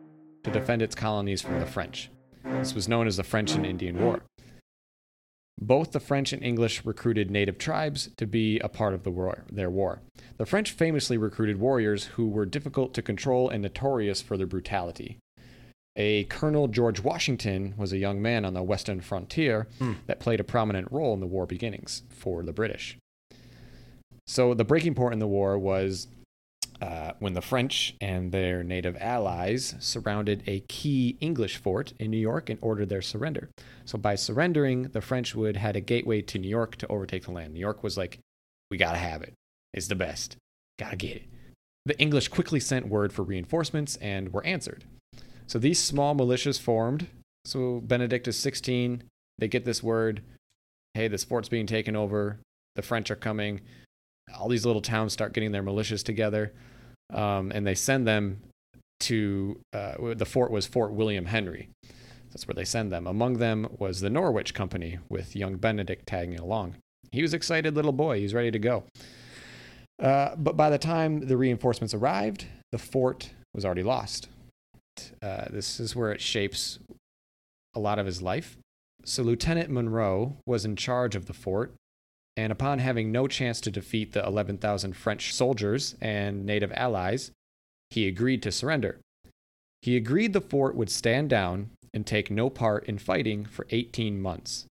to 0.43 0.51
defend 0.51 0.81
its 0.81 0.95
colonies 0.95 1.41
from 1.41 1.59
the 1.59 1.65
French. 1.65 2.09
This 2.43 2.73
was 2.73 2.87
known 2.87 3.07
as 3.07 3.17
the 3.17 3.23
French 3.23 3.53
and 3.53 3.65
Indian 3.65 4.01
War. 4.01 4.21
Both 5.59 5.91
the 5.91 5.99
French 5.99 6.33
and 6.33 6.43
English 6.43 6.85
recruited 6.85 7.31
native 7.31 7.57
tribes 7.57 8.09
to 8.17 8.27
be 8.27 8.59
a 8.59 8.69
part 8.69 8.93
of 8.93 9.03
the 9.03 9.11
war, 9.11 9.43
their 9.51 9.69
war. 9.69 10.01
The 10.37 10.45
French 10.45 10.71
famously 10.71 11.17
recruited 11.17 11.59
warriors 11.59 12.05
who 12.05 12.27
were 12.27 12.45
difficult 12.45 12.93
to 12.93 13.01
control 13.01 13.49
and 13.49 13.63
notorious 13.63 14.21
for 14.21 14.37
their 14.37 14.45
brutality. 14.45 15.17
A 15.95 16.25
Colonel 16.25 16.67
George 16.67 16.99
Washington 16.99 17.73
was 17.75 17.91
a 17.91 17.97
young 17.97 18.21
man 18.21 18.45
on 18.45 18.53
the 18.53 18.61
western 18.61 19.01
frontier 19.01 19.67
hmm. 19.79 19.93
that 20.05 20.19
played 20.19 20.39
a 20.39 20.43
prominent 20.43 20.91
role 20.91 21.15
in 21.15 21.19
the 21.19 21.25
war 21.25 21.47
beginnings 21.47 22.03
for 22.09 22.43
the 22.43 22.53
British. 22.53 22.97
So 24.27 24.53
the 24.53 24.63
breaking 24.63 24.93
point 24.93 25.13
in 25.13 25.19
the 25.19 25.27
war 25.27 25.57
was 25.57 26.07
uh, 26.81 27.13
when 27.19 27.33
the 27.33 27.41
French 27.41 27.95
and 27.99 28.31
their 28.31 28.63
native 28.63 28.95
allies 28.99 29.75
surrounded 29.79 30.43
a 30.45 30.59
key 30.61 31.17
English 31.19 31.57
fort 31.57 31.93
in 31.99 32.11
New 32.11 32.17
York 32.17 32.49
and 32.49 32.59
ordered 32.61 32.89
their 32.89 33.01
surrender. 33.01 33.49
So 33.85 33.97
by 33.97 34.15
surrendering, 34.15 34.83
the 34.83 35.01
French 35.01 35.33
would 35.33 35.57
had 35.57 35.75
a 35.75 35.81
gateway 35.81 36.21
to 36.23 36.37
New 36.37 36.49
York 36.49 36.75
to 36.77 36.87
overtake 36.87 37.25
the 37.25 37.31
land. 37.31 37.53
New 37.53 37.59
York 37.59 37.83
was 37.83 37.97
like, 37.97 38.19
"We 38.69 38.77
gotta 38.77 38.97
have 38.97 39.23
it. 39.23 39.33
It's 39.73 39.87
the 39.87 39.95
best. 39.95 40.37
Gotta 40.77 40.97
get 40.97 41.17
it." 41.17 41.23
The 41.85 41.99
English 41.99 42.27
quickly 42.27 42.59
sent 42.59 42.87
word 42.87 43.11
for 43.11 43.23
reinforcements 43.23 43.95
and 43.97 44.31
were 44.31 44.45
answered. 44.45 44.83
So 45.47 45.57
these 45.57 45.79
small 45.79 46.15
militias 46.15 46.59
formed. 46.59 47.07
So 47.45 47.79
Benedict 47.79 48.27
is 48.27 48.37
16. 48.37 49.03
They 49.39 49.47
get 49.47 49.65
this 49.65 49.81
word, 49.81 50.21
"Hey, 50.93 51.07
this 51.07 51.23
fort's 51.23 51.49
being 51.49 51.65
taken 51.65 51.95
over. 51.95 52.39
The 52.75 52.81
French 52.81 53.09
are 53.09 53.15
coming." 53.15 53.61
All 54.35 54.47
these 54.47 54.65
little 54.65 54.81
towns 54.81 55.13
start 55.13 55.33
getting 55.33 55.51
their 55.51 55.63
militias 55.63 56.03
together, 56.03 56.53
um, 57.13 57.51
and 57.51 57.65
they 57.65 57.75
send 57.75 58.07
them 58.07 58.41
to 59.01 59.59
uh, 59.73 60.13
the 60.15 60.25
fort 60.25 60.51
was 60.51 60.65
Fort 60.65 60.93
William 60.93 61.25
Henry. 61.25 61.69
That's 62.31 62.47
where 62.47 62.55
they 62.55 62.65
send 62.65 62.91
them. 62.91 63.07
Among 63.07 63.37
them 63.37 63.67
was 63.79 64.01
the 64.01 64.09
Norwich 64.09 64.53
Company 64.53 64.99
with 65.09 65.35
young 65.35 65.55
Benedict 65.55 66.05
tagging 66.05 66.39
along. 66.39 66.75
He 67.11 67.21
was 67.21 67.33
excited 67.33 67.75
little 67.75 67.93
boy. 67.93 68.17
He 68.17 68.23
was 68.23 68.33
ready 68.33 68.51
to 68.51 68.59
go. 68.59 68.83
Uh, 70.01 70.35
but 70.35 70.55
by 70.55 70.69
the 70.69 70.77
time 70.77 71.21
the 71.21 71.37
reinforcements 71.37 71.93
arrived, 71.93 72.45
the 72.71 72.77
fort 72.77 73.31
was 73.55 73.65
already 73.65 73.83
lost. 73.83 74.29
Uh, 75.21 75.45
this 75.49 75.79
is 75.79 75.95
where 75.95 76.11
it 76.11 76.21
shapes 76.21 76.79
a 77.75 77.79
lot 77.79 77.97
of 77.99 78.05
his 78.05 78.21
life. 78.21 78.57
So 79.05 79.23
Lieutenant 79.23 79.69
Monro 79.69 80.37
was 80.45 80.65
in 80.65 80.75
charge 80.75 81.15
of 81.15 81.27
the 81.27 81.33
fort 81.33 81.73
and 82.37 82.51
upon 82.51 82.79
having 82.79 83.11
no 83.11 83.27
chance 83.27 83.59
to 83.61 83.71
defeat 83.71 84.13
the 84.13 84.25
11,000 84.25 84.95
French 84.95 85.33
soldiers 85.33 85.95
and 85.99 86.45
native 86.45 86.71
allies, 86.73 87.31
he 87.89 88.07
agreed 88.07 88.41
to 88.43 88.51
surrender. 88.51 88.99
He 89.81 89.97
agreed 89.97 90.33
the 90.33 90.41
fort 90.41 90.75
would 90.75 90.89
stand 90.89 91.29
down 91.29 91.71
and 91.93 92.05
take 92.05 92.29
no 92.29 92.49
part 92.49 92.85
in 92.85 92.97
fighting 92.99 93.45
for 93.45 93.65
18 93.71 94.21
months. 94.21 94.65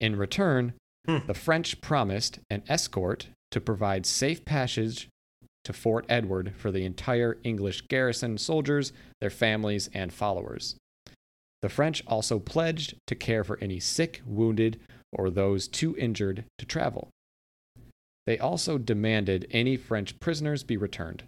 In 0.00 0.16
return, 0.16 0.72
Hmm. 1.06 1.18
the 1.26 1.34
French 1.34 1.80
promised 1.80 2.40
an 2.50 2.64
escort 2.68 3.28
to 3.52 3.60
provide 3.60 4.04
safe 4.06 4.44
passage 4.44 5.08
to 5.64 5.72
Fort 5.72 6.04
Edward 6.08 6.54
for 6.56 6.72
the 6.72 6.84
entire 6.84 7.38
English 7.44 7.82
garrison 7.82 8.38
soldiers, 8.38 8.92
their 9.20 9.30
families, 9.30 9.88
and 9.94 10.12
followers. 10.12 10.76
The 11.62 11.68
French 11.68 12.02
also 12.06 12.38
pledged 12.38 12.94
to 13.06 13.14
care 13.14 13.44
for 13.44 13.58
any 13.60 13.78
sick, 13.80 14.20
wounded, 14.26 14.80
or 15.12 15.30
those 15.30 15.68
too 15.68 15.96
injured 15.96 16.44
to 16.58 16.66
travel. 16.66 17.08
They 18.26 18.38
also 18.38 18.76
demanded 18.76 19.46
any 19.50 19.76
French 19.76 20.18
prisoners 20.18 20.64
be 20.64 20.76
returned. 20.76 21.22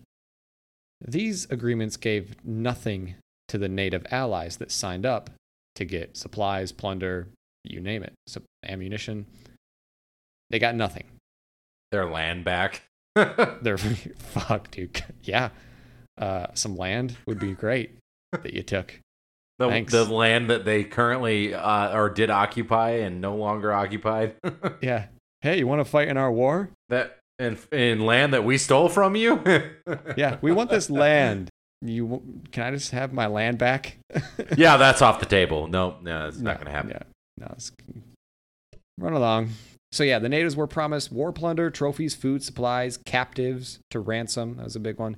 These 1.00 1.48
agreements 1.50 1.96
gave 1.96 2.44
nothing 2.44 3.14
to 3.48 3.58
the 3.58 3.68
native 3.68 4.06
allies 4.10 4.56
that 4.56 4.72
signed 4.72 5.06
up 5.06 5.30
to 5.76 5.84
get 5.84 6.16
supplies, 6.16 6.72
plunder, 6.72 7.28
you 7.64 7.80
name 7.80 8.02
it, 8.02 8.14
ammunition. 8.66 9.26
They 10.50 10.58
got 10.58 10.74
nothing. 10.74 11.04
Their 11.92 12.06
land 12.06 12.44
back. 12.44 12.82
They're 13.14 13.78
fuck, 14.18 14.70
dude. 14.70 15.02
Yeah, 15.22 15.50
uh, 16.16 16.46
some 16.54 16.76
land 16.76 17.16
would 17.26 17.38
be 17.38 17.52
great 17.52 17.98
that 18.32 18.54
you 18.54 18.62
took. 18.62 18.98
The, 19.58 19.68
Thanks. 19.68 19.92
the 19.92 20.04
land 20.04 20.50
that 20.50 20.64
they 20.64 20.84
currently 20.84 21.52
uh, 21.52 21.92
or 21.96 22.10
did 22.10 22.30
occupy 22.30 22.90
and 22.90 23.20
no 23.20 23.34
longer 23.36 23.72
occupied. 23.72 24.36
Yeah. 24.80 25.06
Hey, 25.40 25.58
you 25.58 25.66
want 25.66 25.80
to 25.80 25.84
fight 25.84 26.08
in 26.08 26.16
our 26.16 26.32
war? 26.32 26.70
that 26.88 27.18
in, 27.38 27.56
in 27.70 28.00
land 28.00 28.34
that 28.34 28.44
we 28.44 28.58
stole 28.58 28.88
from 28.88 29.16
you. 29.16 29.42
Yeah, 30.16 30.38
we 30.40 30.52
want 30.52 30.70
this 30.70 30.90
land. 30.90 31.50
You 31.80 32.22
can 32.50 32.64
I 32.64 32.70
just 32.72 32.90
have 32.90 33.12
my 33.12 33.26
land 33.26 33.58
back? 33.58 33.98
yeah, 34.56 34.76
that's 34.76 35.00
off 35.00 35.20
the 35.20 35.26
table. 35.26 35.68
No, 35.68 35.96
no, 36.02 36.26
it's 36.26 36.38
not 36.38 36.56
going 36.56 36.66
to 36.66 36.72
happen. 36.72 36.90
Yeah, 36.90 37.02
no, 37.38 37.52
it's, 37.52 37.70
run 38.98 39.12
along. 39.12 39.50
So 39.92 40.04
yeah, 40.04 40.18
the 40.18 40.28
natives 40.28 40.56
were 40.56 40.66
promised 40.66 41.12
war 41.12 41.32
plunder, 41.32 41.70
trophies, 41.70 42.14
food, 42.14 42.42
supplies, 42.42 42.96
captives 42.96 43.78
to 43.90 44.00
ransom. 44.00 44.56
That 44.56 44.64
was 44.64 44.76
a 44.76 44.80
big 44.80 44.98
one. 44.98 45.16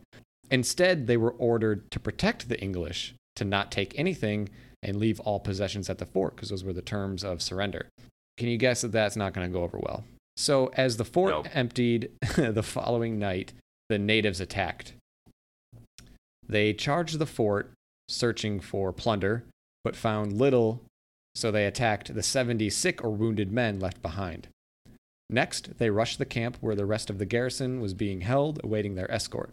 Instead, 0.51 1.07
they 1.07 1.17
were 1.17 1.33
ordered 1.33 1.91
to 1.93 2.01
protect 2.01 2.49
the 2.49 2.61
English, 2.61 3.15
to 3.41 3.45
not 3.47 3.73
take 3.73 3.99
anything 3.99 4.51
and 4.83 4.97
leave 4.97 5.19
all 5.21 5.41
possessions 5.41 5.91
at 5.91 5.99
the 5.99 6.07
fort, 6.07 6.37
because 6.37 6.51
those 6.51 6.63
were 6.63 6.73
the 6.73 6.83
terms 6.83 7.25
of 7.25 7.43
surrender. 7.43 7.89
Can 8.37 8.49
you 8.49 8.57
guess 8.59 8.83
that 8.83 8.93
that's 8.93 9.17
not 9.17 9.33
going 9.33 9.47
to 9.47 9.53
go 9.53 9.65
over 9.65 9.79
well? 9.79 10.05
So 10.37 10.71
as 10.77 10.97
the 10.97 11.05
fort 11.05 11.33
Nope. 11.33 11.49
emptied 11.55 12.11
the 12.37 12.63
following 12.63 13.19
night, 13.19 13.53
the 13.89 13.99
natives 13.99 14.41
attacked. 14.41 14.93
They 16.49 16.73
charged 16.73 17.19
the 17.19 17.27
fort, 17.27 17.73
searching 18.09 18.61
for 18.61 18.93
plunder, 18.93 19.45
but 19.85 19.97
found 19.97 20.33
little, 20.33 20.83
so 21.35 21.51
they 21.51 21.67
attacked 21.67 22.15
the 22.15 22.23
70 22.23 22.71
sick 22.71 23.03
or 23.05 23.11
wounded 23.11 23.53
men 23.53 23.81
left 23.81 24.03
behind. 24.03 24.49
Next, 25.29 25.79
they 25.79 25.91
rushed 25.91 26.19
the 26.19 26.25
camp 26.25 26.57
where 26.61 26.75
the 26.75 26.87
rest 26.87 27.09
of 27.09 27.19
the 27.19 27.27
garrison 27.27 27.81
was 27.81 27.95
being 27.95 28.23
held, 28.23 28.61
awaiting 28.65 28.95
their 28.95 29.11
escort. 29.11 29.51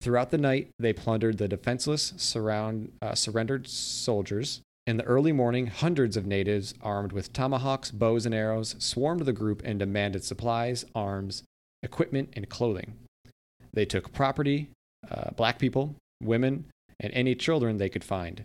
Throughout 0.00 0.30
the 0.30 0.38
night, 0.38 0.70
they 0.78 0.94
plundered 0.94 1.36
the 1.36 1.48
defenseless, 1.48 2.14
surround, 2.16 2.92
uh, 3.02 3.14
surrendered 3.14 3.68
soldiers. 3.68 4.62
In 4.86 4.96
the 4.96 5.04
early 5.04 5.30
morning, 5.30 5.66
hundreds 5.66 6.16
of 6.16 6.26
natives, 6.26 6.72
armed 6.80 7.12
with 7.12 7.34
tomahawks, 7.34 7.90
bows, 7.90 8.24
and 8.24 8.34
arrows, 8.34 8.76
swarmed 8.78 9.26
the 9.26 9.32
group 9.32 9.60
and 9.62 9.78
demanded 9.78 10.24
supplies, 10.24 10.86
arms, 10.94 11.42
equipment, 11.82 12.30
and 12.32 12.48
clothing. 12.48 12.94
They 13.74 13.84
took 13.84 14.12
property, 14.12 14.70
uh, 15.10 15.32
black 15.32 15.58
people, 15.58 15.96
women, 16.22 16.64
and 16.98 17.12
any 17.12 17.34
children 17.34 17.76
they 17.76 17.90
could 17.90 18.04
find. 18.04 18.44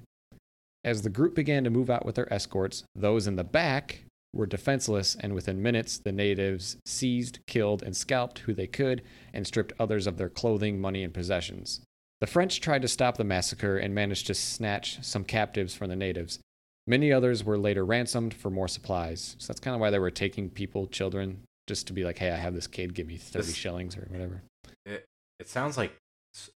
As 0.83 1.01
the 1.01 1.09
group 1.09 1.35
began 1.35 1.63
to 1.63 1.69
move 1.69 1.89
out 1.89 2.05
with 2.05 2.15
their 2.15 2.31
escorts, 2.31 2.83
those 2.95 3.27
in 3.27 3.37
the 3.37 3.43
back 3.43 4.03
were 4.35 4.45
defenseless, 4.45 5.15
and 5.19 5.33
within 5.33 5.61
minutes, 5.61 5.97
the 5.97 6.11
natives 6.11 6.77
seized, 6.85 7.39
killed, 7.47 7.81
and 7.81 7.95
scalped 7.95 8.39
who 8.39 8.53
they 8.53 8.67
could 8.67 9.01
and 9.33 9.47
stripped 9.47 9.73
others 9.79 10.05
of 10.07 10.17
their 10.17 10.29
clothing, 10.29 10.79
money, 10.79 11.03
and 11.03 11.13
possessions. 11.13 11.81
The 12.21 12.27
French 12.27 12.61
tried 12.61 12.81
to 12.81 12.87
stop 12.87 13.17
the 13.17 13.23
massacre 13.23 13.77
and 13.77 13.93
managed 13.95 14.27
to 14.27 14.33
snatch 14.33 15.03
some 15.03 15.23
captives 15.23 15.75
from 15.75 15.89
the 15.89 15.95
natives. 15.95 16.39
Many 16.87 17.11
others 17.11 17.43
were 17.43 17.57
later 17.57 17.83
ransomed 17.85 18.33
for 18.33 18.49
more 18.49 18.67
supplies. 18.67 19.35
So 19.39 19.47
that's 19.47 19.59
kind 19.59 19.73
of 19.75 19.81
why 19.81 19.89
they 19.89 19.99
were 19.99 20.11
taking 20.11 20.49
people, 20.49 20.87
children, 20.87 21.41
just 21.67 21.87
to 21.87 21.93
be 21.93 22.03
like, 22.03 22.17
hey, 22.19 22.31
I 22.31 22.35
have 22.37 22.53
this 22.53 22.67
kid, 22.67 22.93
give 22.93 23.07
me 23.07 23.17
30 23.17 23.45
This- 23.47 23.55
shillings 23.55 23.97
or 23.97 24.07
whatever. 24.09 24.43
It, 24.85 25.05
it 25.39 25.49
sounds 25.49 25.77
like 25.77 25.93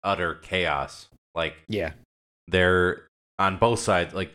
utter 0.03 0.35
chaos. 0.35 1.07
Like 1.35 1.55
Yeah. 1.67 1.93
they're 2.47 3.07
on 3.37 3.57
both 3.57 3.79
sides. 3.79 4.13
Like 4.13 4.31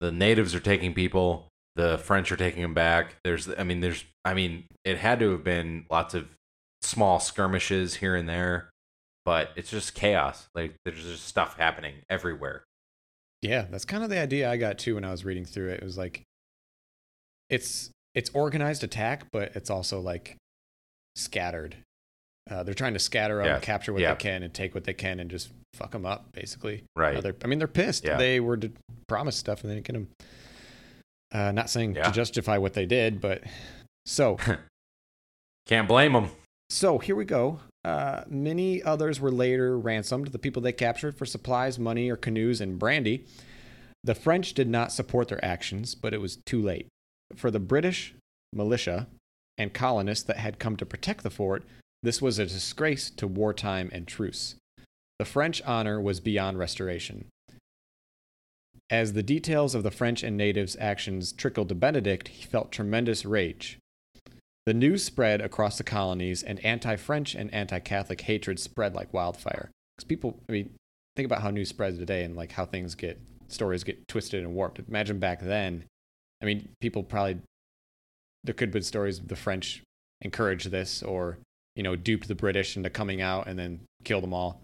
the 0.00 0.12
natives 0.12 0.54
are 0.54 0.60
taking 0.60 0.94
people, 0.94 1.46
the 1.76 1.98
French 1.98 2.32
are 2.32 2.36
taking 2.36 2.62
them 2.62 2.74
back. 2.74 3.16
There's, 3.22 3.48
I 3.56 3.62
mean, 3.62 3.80
there's, 3.80 4.04
I 4.24 4.34
mean, 4.34 4.64
it 4.84 4.98
had 4.98 5.20
to 5.20 5.30
have 5.32 5.44
been 5.44 5.86
lots 5.90 6.14
of 6.14 6.26
small 6.82 7.20
skirmishes 7.20 7.94
here 7.96 8.16
and 8.16 8.28
there, 8.28 8.70
but 9.24 9.50
it's 9.56 9.70
just 9.70 9.94
chaos. 9.94 10.48
Like 10.54 10.74
there's 10.84 11.02
just 11.02 11.26
stuff 11.26 11.56
happening 11.58 11.96
everywhere. 12.08 12.64
Yeah, 13.42 13.66
that's 13.70 13.84
kind 13.84 14.02
of 14.02 14.10
the 14.10 14.18
idea 14.18 14.50
I 14.50 14.56
got 14.56 14.78
too 14.78 14.94
when 14.94 15.04
I 15.04 15.10
was 15.10 15.24
reading 15.24 15.44
through 15.44 15.68
it. 15.68 15.80
It 15.80 15.84
was 15.84 15.98
like 15.98 16.22
it's 17.50 17.90
it's 18.14 18.30
organized 18.30 18.82
attack, 18.82 19.26
but 19.30 19.54
it's 19.54 19.70
also 19.70 20.00
like 20.00 20.36
scattered. 21.14 21.76
Uh, 22.50 22.62
they're 22.62 22.74
trying 22.74 22.92
to 22.92 22.98
scatter 22.98 23.38
them, 23.38 23.46
Yeah, 23.46 23.58
capture 23.58 23.92
what 23.92 24.00
yeah. 24.00 24.14
they 24.14 24.18
can, 24.18 24.42
and 24.42 24.54
take 24.54 24.74
what 24.74 24.84
they 24.84 24.94
can, 24.94 25.18
and 25.18 25.28
just 25.28 25.50
fuck 25.74 25.90
them 25.90 26.06
up, 26.06 26.30
basically. 26.32 26.84
Right. 26.94 27.24
Uh, 27.24 27.32
I 27.42 27.48
mean, 27.48 27.58
they're 27.58 27.66
pissed. 27.66 28.04
Yeah. 28.04 28.16
They 28.16 28.38
were 28.38 28.56
to 28.56 28.70
promise 29.08 29.36
stuff, 29.36 29.62
and 29.62 29.70
they 29.70 29.74
didn't 29.74 29.86
get 29.86 29.92
them. 29.94 30.08
Uh, 31.36 31.52
not 31.52 31.68
saying 31.68 31.94
Yeah. 31.94 32.04
to 32.04 32.12
justify 32.12 32.56
what 32.56 32.72
they 32.72 32.86
did, 32.86 33.20
but 33.20 33.42
so 34.06 34.38
Can't 35.66 35.86
blame 35.88 36.12
them. 36.14 36.30
so 36.70 36.98
here 36.98 37.14
we 37.16 37.24
go. 37.24 37.60
Uh, 37.84 38.22
many 38.28 38.82
others 38.82 39.20
were 39.20 39.30
later 39.30 39.78
ransomed, 39.78 40.28
the 40.28 40.38
people 40.38 40.62
they 40.62 40.72
captured 40.72 41.14
for 41.16 41.26
supplies, 41.26 41.78
money, 41.78 42.08
or 42.08 42.16
canoes 42.16 42.60
and 42.60 42.78
brandy. 42.78 43.24
The 44.02 44.14
French 44.14 44.54
did 44.54 44.68
not 44.68 44.92
support 44.92 45.28
their 45.28 45.44
actions, 45.44 45.94
but 45.94 46.14
it 46.14 46.20
was 46.20 46.38
too 46.46 46.62
late. 46.62 46.86
For 47.34 47.50
the 47.50 47.60
British 47.60 48.14
militia 48.52 49.08
and 49.58 49.74
colonists 49.74 50.24
that 50.24 50.36
had 50.38 50.58
come 50.58 50.76
to 50.76 50.86
protect 50.86 51.22
the 51.22 51.30
fort, 51.30 51.64
this 52.02 52.22
was 52.22 52.38
a 52.38 52.46
disgrace 52.46 53.10
to 53.10 53.26
wartime 53.26 53.90
and 53.92 54.06
truce. 54.06 54.54
The 55.18 55.24
French 55.24 55.60
honor 55.62 56.00
was 56.00 56.20
beyond 56.20 56.58
restoration. 56.58 57.26
As 58.88 59.14
the 59.14 59.22
details 59.22 59.74
of 59.74 59.82
the 59.82 59.90
French 59.90 60.22
and 60.22 60.36
natives' 60.36 60.76
actions 60.78 61.32
trickled 61.32 61.68
to 61.70 61.74
Benedict, 61.74 62.28
he 62.28 62.44
felt 62.44 62.70
tremendous 62.70 63.24
rage. 63.24 63.78
The 64.64 64.74
news 64.74 65.04
spread 65.04 65.40
across 65.40 65.78
the 65.78 65.84
colonies, 65.84 66.42
and 66.42 66.64
anti 66.64 66.96
French 66.96 67.34
and 67.34 67.52
anti 67.52 67.80
Catholic 67.80 68.20
hatred 68.22 68.60
spread 68.60 68.94
like 68.94 69.12
wildfire. 69.12 69.70
Because 69.96 70.06
people, 70.06 70.38
I 70.48 70.52
mean, 70.52 70.70
think 71.16 71.26
about 71.26 71.42
how 71.42 71.50
news 71.50 71.68
spreads 71.68 71.98
today 71.98 72.22
and 72.22 72.36
like 72.36 72.52
how 72.52 72.64
things 72.64 72.94
get, 72.94 73.20
stories 73.48 73.82
get 73.82 74.06
twisted 74.06 74.44
and 74.44 74.54
warped. 74.54 74.80
Imagine 74.88 75.18
back 75.18 75.40
then, 75.40 75.84
I 76.42 76.44
mean, 76.44 76.68
people 76.80 77.02
probably, 77.02 77.38
there 78.44 78.54
could 78.54 78.68
have 78.68 78.72
been 78.72 78.82
stories 78.82 79.18
of 79.18 79.28
the 79.28 79.36
French 79.36 79.82
encouraged 80.20 80.70
this 80.70 81.02
or, 81.02 81.38
you 81.74 81.82
know, 81.82 81.96
duped 81.96 82.28
the 82.28 82.34
British 82.34 82.76
into 82.76 82.90
coming 82.90 83.20
out 83.20 83.46
and 83.46 83.58
then 83.58 83.80
killed 84.04 84.22
them 84.22 84.34
all. 84.34 84.60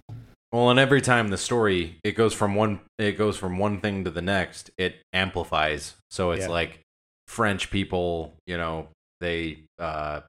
Well, 0.53 0.69
and 0.69 0.79
every 0.79 1.01
time 1.01 1.29
the 1.29 1.39
story 1.39 1.97
it 2.05 2.13
goes 2.13 2.35
from 2.35 2.55
one 2.55 2.81
it 2.99 3.13
goes 3.13 3.37
from 3.39 3.59
one 3.59 3.81
thing 3.81 4.05
to 4.05 4.11
the 4.11 4.21
next, 4.23 4.71
it 4.77 4.97
amplifies. 5.13 5.95
So 6.11 6.33
it's 6.33 6.43
Yeah. 6.43 6.49
like 6.51 6.81
French 7.27 7.71
people, 7.71 8.35
you 8.47 8.59
know, 8.59 8.89
they 9.21 9.65
uh 9.79 10.21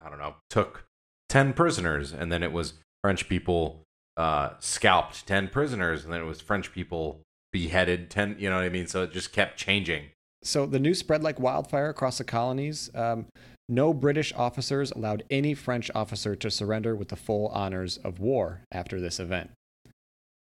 I 0.00 0.08
don't 0.08 0.18
know, 0.18 0.36
took 0.50 0.84
10 1.28 1.54
prisoners 1.54 2.12
and 2.12 2.30
then 2.30 2.42
it 2.42 2.52
was 2.52 2.74
French 3.02 3.28
people 3.28 3.82
uh 4.16 4.50
scalped 4.60 5.26
10 5.26 5.48
prisoners 5.48 6.04
and 6.04 6.12
then 6.12 6.20
it 6.20 6.24
was 6.24 6.40
French 6.40 6.70
people 6.72 7.20
beheaded 7.52 8.10
10, 8.10 8.36
you 8.38 8.48
know 8.50 8.56
what 8.56 8.64
I 8.64 8.68
mean? 8.68 8.86
So 8.86 9.02
it 9.02 9.12
just 9.12 9.32
kept 9.32 9.56
changing. 9.58 10.04
So 10.44 10.66
the 10.66 10.78
news 10.78 10.98
spread 10.98 11.22
like 11.22 11.40
wildfire 11.40 11.88
across 11.88 12.18
the 12.18 12.24
colonies. 12.24 12.90
Um, 12.94 13.26
no 13.68 13.94
British 13.94 14.32
officers 14.34 14.90
allowed 14.92 15.24
any 15.30 15.54
French 15.54 15.90
officer 15.94 16.36
to 16.36 16.50
surrender 16.50 16.94
with 16.94 17.08
the 17.08 17.16
full 17.16 17.48
honors 17.48 17.96
of 17.98 18.20
war 18.20 18.60
after 18.70 19.00
this 19.00 19.18
event. 19.18 19.50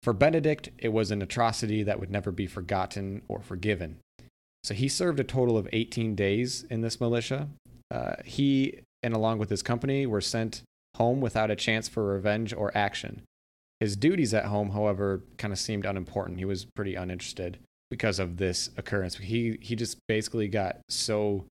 For 0.02 0.12
Benedict, 0.12 0.70
it 0.78 0.88
was 0.88 1.10
an 1.10 1.22
atrocity 1.22 1.84
that 1.84 2.00
would 2.00 2.10
never 2.10 2.32
be 2.32 2.46
forgotten 2.46 3.22
or 3.28 3.40
forgiven. 3.40 3.98
So 4.64 4.74
he 4.74 4.88
served 4.88 5.20
a 5.20 5.24
total 5.24 5.56
of 5.56 5.68
18 5.72 6.14
days 6.14 6.64
in 6.68 6.80
this 6.80 7.00
militia. 7.00 7.48
Uh, 7.90 8.14
he, 8.24 8.80
and 9.02 9.14
along 9.14 9.38
with 9.38 9.50
his 9.50 9.62
company, 9.62 10.06
were 10.06 10.20
sent 10.20 10.62
home 10.96 11.20
without 11.20 11.50
a 11.50 11.56
chance 11.56 11.88
for 11.88 12.04
revenge 12.04 12.52
or 12.52 12.76
action. 12.76 13.22
His 13.80 13.96
duties 13.96 14.34
at 14.34 14.46
home, 14.46 14.70
however, 14.70 15.22
kind 15.38 15.52
of 15.52 15.58
seemed 15.58 15.86
unimportant. 15.86 16.38
He 16.38 16.44
was 16.44 16.66
pretty 16.76 16.94
uninterested 16.94 17.58
because 17.90 18.18
of 18.18 18.36
this 18.36 18.70
occurrence. 18.76 19.16
He 19.16 19.58
he 19.60 19.74
just 19.74 19.98
basically 20.06 20.48
got 20.48 20.78
so 20.88 21.46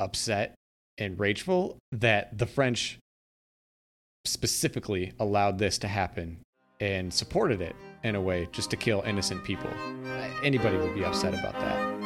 upset 0.00 0.54
and 0.96 1.18
rageful 1.20 1.78
that 1.92 2.38
the 2.38 2.46
French 2.46 2.98
specifically 4.24 5.12
allowed 5.18 5.58
this 5.58 5.76
to 5.78 5.88
happen 5.88 6.38
and 6.80 7.12
supported 7.12 7.60
it 7.60 7.76
in 8.02 8.14
a 8.14 8.20
way 8.20 8.48
just 8.52 8.70
to 8.70 8.76
kill 8.76 9.02
innocent 9.06 9.42
people. 9.44 9.70
Anybody 10.42 10.76
would 10.76 10.94
be 10.94 11.04
upset 11.04 11.34
about 11.34 11.54
that. 11.54 12.04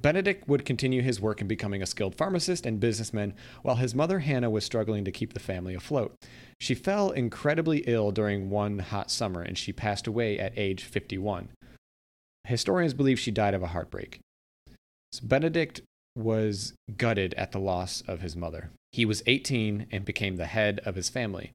Benedict 0.00 0.48
would 0.48 0.64
continue 0.64 1.02
his 1.02 1.20
work 1.20 1.40
in 1.40 1.48
becoming 1.48 1.82
a 1.82 1.86
skilled 1.86 2.14
pharmacist 2.14 2.64
and 2.64 2.78
businessman 2.78 3.34
while 3.62 3.76
his 3.76 3.96
mother 3.96 4.20
Hannah 4.20 4.48
was 4.48 4.64
struggling 4.64 5.04
to 5.04 5.10
keep 5.10 5.34
the 5.34 5.40
family 5.40 5.74
afloat. 5.74 6.14
She 6.60 6.74
fell 6.74 7.10
incredibly 7.10 7.78
ill 7.78 8.12
during 8.12 8.48
one 8.48 8.78
hot 8.78 9.10
summer 9.10 9.42
and 9.42 9.58
she 9.58 9.72
passed 9.72 10.06
away 10.06 10.38
at 10.38 10.56
age 10.56 10.84
51. 10.84 11.48
Historians 12.44 12.94
believe 12.94 13.18
she 13.18 13.32
died 13.32 13.54
of 13.54 13.62
a 13.62 13.68
heartbreak. 13.68 14.20
So 15.10 15.26
Benedict 15.26 15.80
was 16.16 16.74
gutted 16.96 17.34
at 17.34 17.50
the 17.50 17.58
loss 17.58 18.02
of 18.06 18.20
his 18.20 18.36
mother. 18.36 18.70
He 18.92 19.04
was 19.04 19.22
18 19.26 19.86
and 19.90 20.04
became 20.04 20.36
the 20.36 20.46
head 20.46 20.80
of 20.84 20.94
his 20.94 21.08
family. 21.08 21.50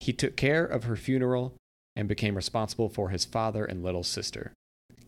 He 0.00 0.12
took 0.12 0.36
care 0.36 0.64
of 0.64 0.84
her 0.84 0.96
funeral 0.96 1.54
and 1.96 2.08
became 2.08 2.36
responsible 2.36 2.88
for 2.88 3.10
his 3.10 3.24
father 3.24 3.64
and 3.64 3.82
little 3.82 4.04
sister. 4.04 4.52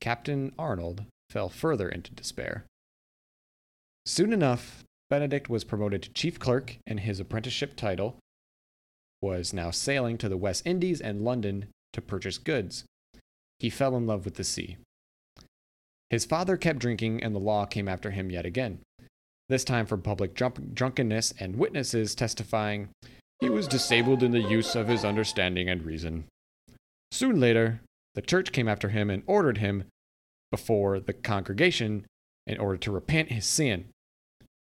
Captain 0.01 0.53
Arnold 0.59 1.05
fell 1.29 1.49
further 1.49 1.89
into 1.89 2.13
despair. 2.13 2.65
Soon 4.05 4.33
enough, 4.33 4.85
Benedict 5.09 5.49
was 5.49 5.65
promoted 5.65 6.03
to 6.03 6.13
chief 6.13 6.39
clerk, 6.39 6.79
and 6.87 7.01
his 7.01 7.21
apprenticeship 7.21 7.77
title 7.77 8.17
was 9.23 9.53
now 9.53 9.71
sailing 9.71 10.17
to 10.19 10.29
the 10.29 10.37
West 10.37 10.67
Indies 10.67 11.01
and 11.01 11.23
London 11.23 11.67
to 11.93 12.01
purchase 12.01 12.39
goods. 12.39 12.85
He 13.59 13.71
fell 13.71 13.97
in 13.97 14.07
love 14.07 14.25
with 14.25 14.35
the 14.35 14.45
sea. 14.45 14.79
His 16.09 16.25
father 16.25 16.57
kept 16.57 16.79
drinking, 16.79 17.23
and 17.23 17.35
the 17.35 17.41
law 17.41 17.67
came 17.67 17.89
after 17.89 18.11
him 18.11 18.31
yet 18.31 18.47
again. 18.47 18.81
This 19.49 19.65
time 19.65 19.87
for 19.87 19.97
public 19.97 20.35
drunk- 20.35 20.75
drunkenness 20.75 21.35
and 21.39 21.57
witnesses 21.57 22.15
testifying 22.15 22.89
he 23.41 23.49
was 23.49 23.67
disabled 23.67 24.23
in 24.23 24.33
the 24.33 24.41
use 24.41 24.77
of 24.77 24.87
his 24.87 25.05
understanding 25.05 25.69
and 25.69 25.85
reason. 25.85 26.25
Soon 27.11 27.41
later, 27.41 27.81
the 28.15 28.23
church 28.23 28.53
came 28.53 28.69
after 28.69 28.91
him 28.91 29.09
and 29.09 29.23
ordered 29.27 29.59
him 29.59 29.85
before 30.51 31.01
the 31.01 31.13
congregation 31.13 32.05
in 32.47 32.59
order 32.59 32.77
to 32.77 32.93
repent 32.93 33.31
his 33.31 33.47
sin. 33.47 33.87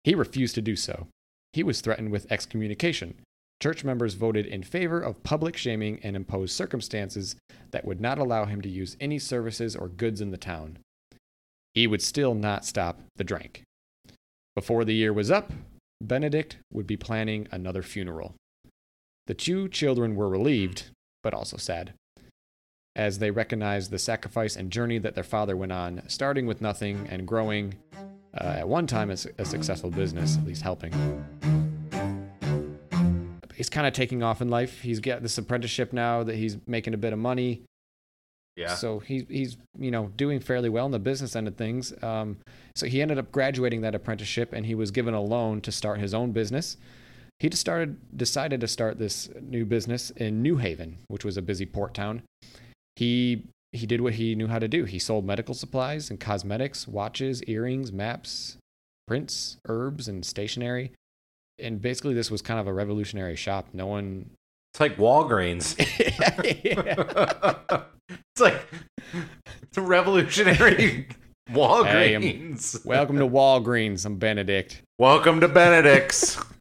He 0.04 0.16
refused 0.16 0.56
to 0.56 0.62
do 0.62 0.76
so. 0.76 1.08
He 1.54 1.64
was 1.64 1.82
threatened 1.82 2.12
with 2.12 2.32
excommunication. 2.32 3.16
Church 3.62 3.84
members 3.84 4.14
voted 4.14 4.46
in 4.46 4.64
favor 4.64 5.02
of 5.02 5.24
public 5.24 5.58
shaming 5.58 6.00
and 6.02 6.16
imposed 6.16 6.56
circumstances 6.56 7.36
that 7.72 7.84
would 7.84 8.00
not 8.00 8.18
allow 8.18 8.46
him 8.46 8.62
to 8.62 8.70
use 8.70 8.96
any 9.02 9.20
services 9.20 9.76
or 9.76 9.90
goods 9.90 10.22
in 10.22 10.32
the 10.32 10.38
town. 10.38 10.78
He 11.74 11.86
would 11.86 12.02
still 12.02 12.34
not 12.34 12.66
stop 12.66 13.02
the 13.18 13.24
drink. 13.26 13.64
Before 14.56 14.86
the 14.86 14.96
year 14.96 15.12
was 15.12 15.30
up, 15.30 15.52
Benedict 16.02 16.58
would 16.72 16.88
be 16.88 16.96
planning 16.96 17.48
another 17.52 17.84
funeral. 17.84 18.36
The 19.30 19.36
two 19.36 19.70
children 19.70 20.16
were 20.16 20.28
relieved, 20.28 20.86
but 21.22 21.36
also 21.36 21.56
sad, 21.56 21.94
as 22.96 23.20
they 23.20 23.30
recognized 23.30 23.92
the 23.92 24.00
sacrifice 24.00 24.56
and 24.56 24.72
journey 24.72 24.98
that 24.98 25.14
their 25.14 25.24
father 25.24 25.56
went 25.56 25.72
on, 25.72 26.02
starting 26.08 26.48
with 26.48 26.62
nothing 26.62 27.08
and 27.12 27.28
growing 27.28 27.76
uh, 28.34 28.56
at 28.58 28.68
one 28.68 28.88
time 28.88 29.12
as 29.12 29.28
a 29.38 29.46
successful 29.46 29.92
business, 29.92 30.36
at 30.36 30.48
least 30.48 30.64
helping. 30.64 30.92
He's 33.54 33.70
kind 33.70 33.86
of 33.86 33.94
taking 33.94 34.24
off 34.24 34.42
in 34.42 34.50
life. 34.50 34.82
He's 34.82 35.00
got 35.00 35.22
this 35.22 35.38
apprenticeship 35.38 35.94
now 35.94 36.24
that 36.24 36.36
he's 36.36 36.58
making 36.66 36.96
a 36.96 36.98
bit 36.98 37.14
of 37.14 37.20
money. 37.20 37.62
Yeah. 38.56 38.74
So 38.74 38.98
he's 38.98 39.26
he's 39.30 39.58
you 39.78 39.92
know 39.92 40.08
doing 40.16 40.40
fairly 40.40 40.70
well 40.70 40.88
in 40.88 40.92
the 40.92 40.98
business 40.98 41.36
end 41.36 41.48
of 41.48 41.56
things. 41.56 41.94
Um, 42.02 42.38
so 42.74 42.88
he 42.88 43.00
ended 43.00 43.20
up 43.20 43.32
graduating 43.32 43.82
that 43.82 43.94
apprenticeship, 43.94 44.54
and 44.54 44.66
he 44.66 44.74
was 44.74 44.90
given 44.90 45.14
a 45.14 45.22
loan 45.22 45.62
to 45.62 45.72
start 45.72 46.00
his 46.00 46.16
own 46.16 46.32
business. 46.32 46.78
He 47.40 47.50
just 47.50 47.62
started 47.62 47.98
decided 48.18 48.60
to 48.62 48.68
start 48.68 49.00
this 49.00 49.30
new 49.42 49.66
business 49.66 50.10
in 50.12 50.42
New 50.42 50.58
Haven, 50.58 50.98
which 51.08 51.24
was 51.24 51.38
a 51.38 51.42
busy 51.42 51.66
port 51.66 51.94
town. 51.94 52.24
He 52.98 53.44
he 53.72 53.86
did 53.86 54.02
what 54.02 54.16
he 54.16 54.36
knew 54.36 54.48
how 54.48 54.60
to 54.60 54.68
do. 54.68 54.84
He 54.84 55.00
sold 55.00 55.26
medical 55.26 55.54
supplies 55.54 56.10
and 56.10 56.20
cosmetics, 56.20 56.88
watches, 56.88 57.42
earrings, 57.44 57.94
maps, 57.94 58.58
prints, 59.08 59.58
herbs, 59.68 60.08
and 60.10 60.26
stationery. 60.26 60.92
And 61.58 61.82
basically, 61.82 62.14
this 62.14 62.30
was 62.30 62.42
kind 62.42 62.60
of 62.60 62.68
a 62.68 62.74
revolutionary 62.74 63.36
shop. 63.38 63.70
No 63.74 63.88
one 63.88 64.32
It's 64.74 64.82
like 64.82 64.98
Walgreens. 64.98 65.76
it's 68.20 68.42
like 68.42 68.62
it's 69.64 69.78
a 69.78 69.82
revolutionary 69.82 71.08
Walgreens. 71.52 72.86
Welcome 72.86 73.18
to 73.20 73.28
Walgreens. 73.28 74.06
I'm 74.06 74.18
Benedict. 74.18 74.82
Welcome 74.98 75.40
to 75.40 75.48
Benedict's. 75.48 76.38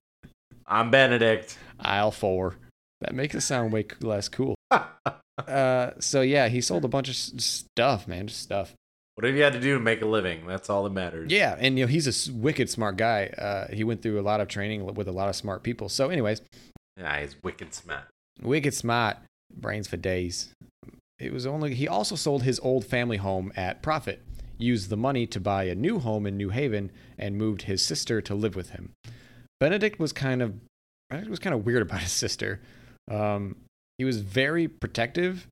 I'm 0.68 0.90
Benedict. 0.90 1.58
Aisle 1.80 2.10
four. 2.10 2.56
That 3.00 3.14
makes 3.14 3.34
it 3.34 3.40
sound 3.40 3.72
way 3.72 3.86
less 4.00 4.28
cool. 4.28 4.54
uh, 4.70 5.90
so 5.98 6.20
yeah, 6.20 6.48
he 6.48 6.60
sold 6.60 6.84
a 6.84 6.88
bunch 6.88 7.08
of 7.08 7.16
stuff, 7.16 8.06
man, 8.08 8.26
just 8.26 8.42
stuff. 8.42 8.74
Whatever 9.14 9.36
you 9.36 9.42
had 9.42 9.52
to 9.54 9.60
do 9.60 9.74
to 9.74 9.80
make 9.80 10.02
a 10.02 10.06
living, 10.06 10.46
that's 10.46 10.70
all 10.70 10.84
that 10.84 10.92
matters. 10.92 11.30
Yeah, 11.32 11.56
and 11.58 11.78
you 11.78 11.84
know 11.84 11.88
he's 11.88 12.28
a 12.28 12.32
wicked 12.32 12.70
smart 12.70 12.96
guy. 12.96 13.26
Uh, 13.26 13.72
he 13.74 13.82
went 13.82 14.02
through 14.02 14.20
a 14.20 14.22
lot 14.22 14.40
of 14.40 14.48
training 14.48 14.84
with 14.94 15.08
a 15.08 15.12
lot 15.12 15.28
of 15.28 15.34
smart 15.36 15.62
people. 15.62 15.88
So, 15.88 16.08
anyways, 16.10 16.42
Nah, 16.96 17.14
he's 17.16 17.36
wicked 17.42 17.72
smart. 17.74 18.04
wicked 18.42 18.74
smart, 18.74 19.16
brains 19.52 19.88
for 19.88 19.96
days. 19.96 20.50
It 21.18 21.32
was 21.32 21.46
only 21.46 21.74
he 21.74 21.88
also 21.88 22.14
sold 22.14 22.42
his 22.44 22.60
old 22.60 22.84
family 22.84 23.16
home 23.16 23.52
at 23.56 23.82
profit, 23.82 24.22
used 24.56 24.88
the 24.88 24.96
money 24.96 25.26
to 25.28 25.40
buy 25.40 25.64
a 25.64 25.74
new 25.74 25.98
home 25.98 26.26
in 26.26 26.36
New 26.36 26.50
Haven, 26.50 26.92
and 27.16 27.36
moved 27.36 27.62
his 27.62 27.84
sister 27.84 28.20
to 28.20 28.34
live 28.36 28.54
with 28.54 28.70
him. 28.70 28.92
Benedict 29.60 29.98
was 29.98 30.12
kind 30.12 30.42
of 30.42 30.54
Benedict 31.10 31.30
was 31.30 31.38
kind 31.38 31.54
of 31.54 31.64
weird 31.64 31.82
about 31.82 32.00
his 32.00 32.12
sister. 32.12 32.60
Um, 33.10 33.56
he 33.96 34.04
was 34.04 34.20
very 34.20 34.68
protective, 34.68 35.46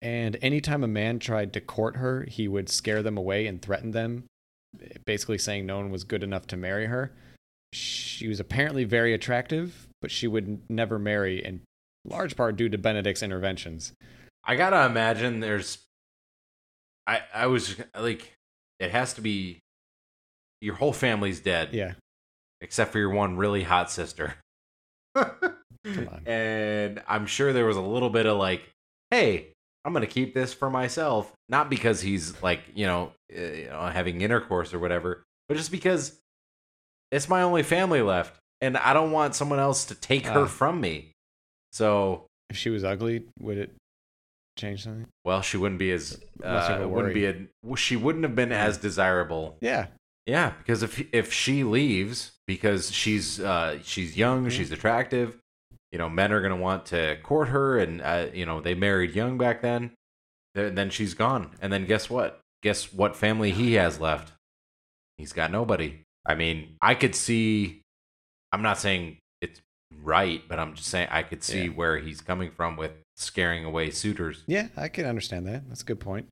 and 0.00 0.36
anytime 0.40 0.84
a 0.84 0.88
man 0.88 1.18
tried 1.18 1.52
to 1.54 1.60
court 1.60 1.96
her, 1.96 2.24
he 2.28 2.48
would 2.48 2.68
scare 2.68 3.02
them 3.02 3.18
away 3.18 3.46
and 3.46 3.60
threaten 3.60 3.90
them, 3.90 4.24
basically 5.04 5.38
saying 5.38 5.66
no 5.66 5.76
one 5.76 5.90
was 5.90 6.04
good 6.04 6.22
enough 6.22 6.46
to 6.48 6.56
marry 6.56 6.86
her. 6.86 7.12
She 7.72 8.28
was 8.28 8.40
apparently 8.40 8.84
very 8.84 9.12
attractive, 9.12 9.88
but 10.00 10.10
she 10.10 10.26
would 10.26 10.62
never 10.70 10.98
marry, 10.98 11.44
in 11.44 11.60
large 12.06 12.36
part 12.36 12.56
due 12.56 12.68
to 12.70 12.78
Benedict's 12.78 13.22
interventions. 13.22 13.92
I 14.44 14.56
gotta 14.56 14.86
imagine 14.86 15.40
there's. 15.40 15.78
I 17.06 17.22
I 17.34 17.46
was 17.48 17.76
like, 17.98 18.32
it 18.78 18.92
has 18.92 19.12
to 19.14 19.20
be. 19.20 19.58
Your 20.60 20.74
whole 20.74 20.92
family's 20.92 21.38
dead, 21.40 21.68
Yeah, 21.72 21.92
except 22.60 22.92
for 22.92 22.98
your 22.98 23.10
one 23.10 23.36
really 23.36 23.62
hot 23.62 23.90
sister. 23.90 24.34
and 26.26 27.02
I'm 27.08 27.26
sure 27.26 27.52
there 27.52 27.66
was 27.66 27.76
a 27.76 27.80
little 27.82 28.10
bit 28.10 28.26
of 28.26 28.36
like, 28.38 28.62
hey, 29.10 29.48
I'm 29.84 29.92
gonna 29.92 30.06
keep 30.06 30.34
this 30.34 30.52
for 30.52 30.70
myself, 30.70 31.32
not 31.48 31.70
because 31.70 32.00
he's 32.00 32.40
like 32.42 32.60
you 32.74 32.86
know, 32.86 33.12
uh, 33.36 33.40
you 33.40 33.66
know 33.68 33.86
having 33.86 34.20
intercourse 34.20 34.74
or 34.74 34.78
whatever, 34.78 35.24
but 35.48 35.56
just 35.56 35.70
because 35.70 36.18
it's 37.10 37.28
my 37.28 37.42
only 37.42 37.62
family 37.62 38.02
left, 38.02 38.38
and 38.60 38.76
I 38.76 38.92
don't 38.92 39.12
want 39.12 39.34
someone 39.34 39.58
else 39.58 39.86
to 39.86 39.94
take 39.94 40.26
her 40.26 40.42
Ah. 40.42 40.46
from 40.46 40.80
me. 40.80 41.12
So, 41.72 42.26
If 42.50 42.56
she 42.56 42.70
was 42.70 42.82
ugly, 42.84 43.24
would 43.40 43.58
it 43.58 43.74
change 44.58 44.84
something? 44.84 45.06
well, 45.24 45.40
she 45.42 45.56
wouldn't 45.56 45.78
be 45.78 45.92
as 45.92 46.20
uh, 46.42 46.86
wouldn't 46.88 47.14
be 47.14 47.26
a, 47.26 47.76
she 47.76 47.96
wouldn't 47.96 48.24
have 48.24 48.34
been 48.34 48.52
as 48.52 48.76
desirable 48.78 49.56
Yeah, 49.60 49.86
Yeah, 50.28 50.52
because 50.58 50.82
if 50.82 51.02
if 51.12 51.32
she 51.32 51.64
leaves 51.64 52.32
because 52.46 52.92
she's 52.92 53.40
uh 53.40 53.78
she's 53.82 54.14
young, 54.16 54.44
Mhm. 54.46 54.50
she's 54.50 54.70
attractive, 54.70 55.38
you 55.90 55.98
know, 55.98 56.10
men 56.10 56.32
are 56.32 56.42
gonna 56.42 56.54
want 56.56 56.84
to 56.86 57.16
court 57.22 57.48
her, 57.48 57.78
and 57.78 58.02
uh, 58.02 58.26
you 58.34 58.44
know 58.44 58.60
they 58.60 58.74
married 58.74 59.14
young 59.14 59.38
back 59.38 59.62
then. 59.62 59.92
Then 60.54 60.74
then 60.74 60.90
she's 60.90 61.14
gone, 61.14 61.56
and 61.62 61.72
then 61.72 61.86
guess 61.86 62.10
what? 62.10 62.40
Guess 62.62 62.92
what 62.92 63.16
family 63.16 63.52
he 63.52 63.74
has 63.74 63.98
left? 64.00 64.32
He's 65.16 65.32
got 65.32 65.50
nobody. 65.50 66.00
I 66.26 66.34
mean, 66.34 66.76
I 66.82 66.94
could 66.94 67.14
see. 67.14 67.80
I'm 68.52 68.60
not 68.62 68.78
saying 68.78 69.16
it's 69.40 69.60
right, 70.02 70.42
but 70.46 70.58
I'm 70.58 70.74
just 70.74 70.88
saying 70.88 71.08
I 71.10 71.22
could 71.22 71.42
see 71.42 71.64
Yeah. 71.64 71.68
where 71.70 71.96
he's 71.98 72.20
coming 72.20 72.50
from 72.50 72.76
with 72.76 72.92
scaring 73.16 73.64
away 73.64 73.90
suitors. 73.90 74.44
yeah, 74.46 74.68
I 74.76 74.88
can 74.88 75.06
understand 75.06 75.46
that. 75.46 75.66
That's 75.68 75.80
a 75.82 75.86
good 75.86 76.00
point. 76.00 76.28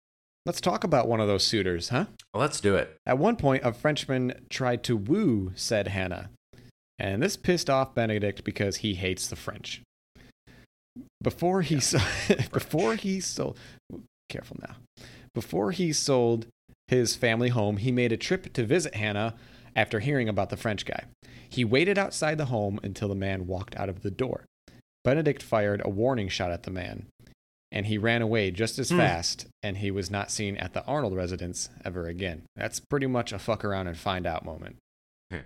Let's 0.47 0.61
talk 0.61 0.85
about 0.85 1.09
one 1.09 1.21
of 1.21 1.27
those 1.27 1.43
suitors, 1.43 1.89
huh? 1.89 2.05
Well, 2.33 2.41
let's 2.41 2.61
do 2.61 2.77
it. 2.77 2.97
At 3.05 3.19
one 3.19 3.35
point, 3.35 3.65
a 3.65 3.73
Frenchman 3.73 4.47
tried 4.49 4.85
to 4.85 4.97
woo 4.97 5.51
said 5.57 5.89
Hannah, 5.89 6.31
and 7.01 7.21
this 7.21 7.37
pissed 7.37 7.69
off 7.69 7.97
Benedict 7.97 8.45
because 8.45 8.77
he 8.77 8.95
hates 8.95 9.27
the 9.27 9.35
French. 9.35 9.83
Before 11.21 11.63
he 11.63 11.81
so- 11.81 11.99
before 12.53 12.95
he 12.95 13.19
sold, 13.19 13.59
careful 14.29 14.57
now. 14.61 14.77
Before 15.35 15.73
he 15.73 15.93
sold 15.93 16.47
his 16.87 17.17
family 17.17 17.49
home, 17.49 17.79
he 17.79 17.91
made 17.91 18.13
a 18.13 18.17
trip 18.17 18.53
to 18.53 18.65
visit 18.65 18.95
Hannah 18.95 19.35
after 19.75 19.99
hearing 19.99 20.29
about 20.29 20.51
the 20.51 20.57
French 20.57 20.87
guy. 20.87 21.07
He 21.49 21.65
waited 21.65 21.99
outside 21.99 22.39
the 22.39 22.47
home 22.47 22.79
until 22.85 23.09
the 23.09 23.17
man 23.17 23.49
walked 23.49 23.75
out 23.75 23.89
of 23.89 24.03
the 24.03 24.13
door. 24.13 24.45
Benedict 25.03 25.43
fired 25.43 25.83
a 25.85 25.91
warning 25.91 26.29
shot 26.29 26.53
at 26.53 26.63
the 26.63 26.71
man, 26.71 27.07
and 27.77 27.85
he 27.85 27.99
ran 27.99 28.23
away 28.23 28.51
just 28.51 28.79
as 28.79 28.89
Hmm. 28.89 28.97
fast, 28.97 29.47
and 29.63 29.77
he 29.77 29.91
was 29.91 30.11
not 30.11 30.31
seen 30.31 30.57
at 30.57 30.73
the 30.73 30.83
Arnold 30.87 31.15
residence 31.15 31.69
ever 31.85 32.07
again. 32.09 32.45
That's 32.57 32.81
pretty 32.81 33.07
much 33.07 33.35
a 33.35 33.39
fuck 33.39 33.67
around 33.67 33.87
and 33.87 33.99
find 33.99 34.27
out 34.27 34.47
moment. 34.47 34.77
Hmm. 35.31 35.41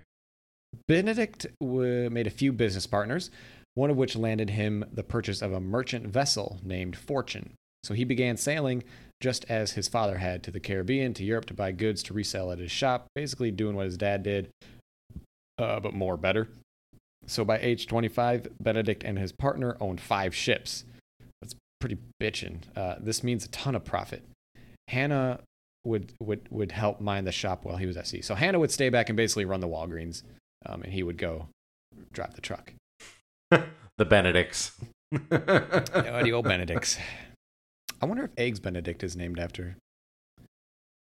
Benedict 0.86 1.46
w- 1.60 2.08
made 2.08 2.28
a 2.28 2.30
few 2.30 2.52
business 2.52 2.86
partners, 2.86 3.32
one 3.74 3.90
of 3.90 3.96
which 3.96 4.14
landed 4.14 4.50
him 4.50 4.84
the 4.92 5.02
purchase 5.02 5.42
of 5.42 5.52
a 5.52 5.58
merchant 5.60 6.06
vessel 6.06 6.60
named 6.62 6.96
Fortune. 6.96 7.54
So 7.82 7.94
he 7.94 8.04
began 8.04 8.36
sailing 8.36 8.84
just 9.20 9.44
as 9.50 9.72
his 9.72 9.88
father 9.88 10.18
had 10.18 10.44
to 10.44 10.52
the 10.52 10.60
Caribbean, 10.60 11.12
to 11.14 11.24
Europe 11.24 11.46
to 11.46 11.54
buy 11.54 11.72
goods 11.72 12.00
to 12.04 12.14
resell 12.14 12.52
at 12.52 12.60
his 12.60 12.70
shop, 12.70 13.06
basically 13.16 13.50
doing 13.50 13.74
what 13.74 13.86
his 13.86 13.96
dad 13.96 14.22
did, 14.22 14.50
uh, 15.58 15.80
but 15.80 15.94
more 15.94 16.16
better. 16.16 16.46
So 17.26 17.44
by 17.44 17.58
age 17.58 17.88
25, 17.88 18.46
Benedict 18.62 19.02
and 19.02 19.18
his 19.18 19.32
partner 19.32 19.76
owned 19.80 20.00
five 20.00 20.32
ships. 20.32 20.84
Pretty 21.80 21.98
bitchin'. 22.22 22.58
Uh, 22.76 22.96
this 23.00 23.22
means 23.24 23.44
a 23.44 23.48
ton 23.48 23.74
of 23.74 23.84
profit. 23.84 24.22
Hannah 24.88 25.40
would, 25.84 26.12
would, 26.20 26.46
would 26.50 26.72
help 26.72 27.00
mind 27.00 27.26
the 27.26 27.32
shop 27.32 27.64
while 27.64 27.76
he 27.76 27.86
was 27.86 27.96
at 27.96 28.06
sea. 28.06 28.20
So 28.22 28.34
Hannah 28.34 28.58
would 28.58 28.70
stay 28.70 28.88
back 28.90 29.08
and 29.08 29.16
basically 29.16 29.44
run 29.46 29.60
the 29.60 29.68
Walgreens, 29.68 30.22
um, 30.66 30.82
and 30.82 30.92
he 30.92 31.02
would 31.02 31.16
go 31.16 31.46
drive 32.12 32.34
the 32.34 32.40
truck. 32.42 32.72
the 33.50 34.04
Benedicts. 34.04 34.72
Oh, 35.12 36.22
the 36.22 36.32
old 36.32 36.44
Benedicts. 36.44 36.96
I 38.00 38.06
wonder 38.06 38.24
if 38.24 38.30
Eggs 38.36 38.60
Benedict 38.60 39.02
is 39.02 39.16
named 39.16 39.40
after 39.40 39.76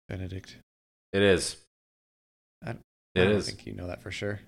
Benedict. 0.08 0.56
It 1.12 1.22
is. 1.22 1.56
I- 2.64 2.70
It 2.70 3.24
don't 3.24 3.32
is. 3.32 3.46
think 3.46 3.66
you 3.66 3.74
know 3.74 3.86
that 3.88 4.00
for 4.00 4.10
sure. 4.10 4.40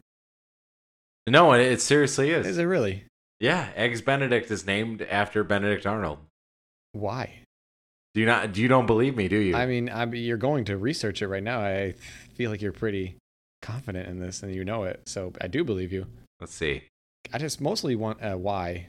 No, 1.29 1.53
it, 1.53 1.61
it 1.61 1.81
seriously 1.83 2.31
is. 2.31 2.47
Is 2.47 2.59
it 2.59 2.65
really? 2.65 3.05
Yeah, 3.41 3.71
Eggs 3.75 4.03
Benedict 4.03 4.51
is 4.51 4.67
named 4.67 5.03
after 5.03 5.43
Benedict 5.43 5.87
Arnold. 5.87 6.19
Why? 6.93 7.41
Do 8.15 8.21
you 8.21 8.27
not? 8.27 8.53
Do 8.53 8.61
you 8.61 8.69
don't 8.69 8.87
believe 8.87 9.17
me? 9.17 9.29
Do 9.29 9.39
you? 9.39 9.57
I 9.57 9.67
mean, 9.67 9.89
I 9.89 10.05
mean, 10.05 10.25
you're 10.25 10.37
going 10.37 10.65
to 10.67 10.77
research 10.77 11.23
it 11.23 11.29
right 11.29 11.43
now. 11.43 11.61
I 11.61 11.95
feel 12.35 12.51
like 12.51 12.61
you're 12.61 12.73
pretty 12.73 13.17
confident 13.63 14.09
in 14.09 14.19
this 14.19 14.43
and 14.43 14.55
you 14.55 14.65
know 14.65 14.85
it. 14.85 15.03
So 15.07 15.33
I 15.41 15.47
do 15.47 15.65
believe 15.65 15.93
you. 15.93 16.07
Let's 16.41 16.55
see. 16.55 16.85
I 17.33 17.39
just 17.39 17.61
mostly 17.61 17.95
want 17.95 18.19
a 18.23 18.37
why. 18.37 18.89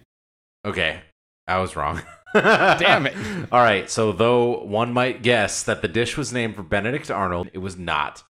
Okay, 0.65 1.01
I 1.47 1.59
was 1.59 1.75
wrong. 1.75 2.01
Damn 2.33 3.07
it. 3.07 3.15
All 3.51 3.61
right. 3.61 3.89
So 3.89 4.11
though 4.11 4.63
one 4.63 4.93
might 4.93 5.21
guess 5.21 5.63
that 5.63 5.81
the 5.81 5.87
dish 5.87 6.17
was 6.17 6.33
named 6.33 6.55
for 6.55 6.63
Benedict 6.63 7.11
Arnold, 7.11 7.49
it 7.53 7.59
was 7.59 7.77
not. 7.77 8.23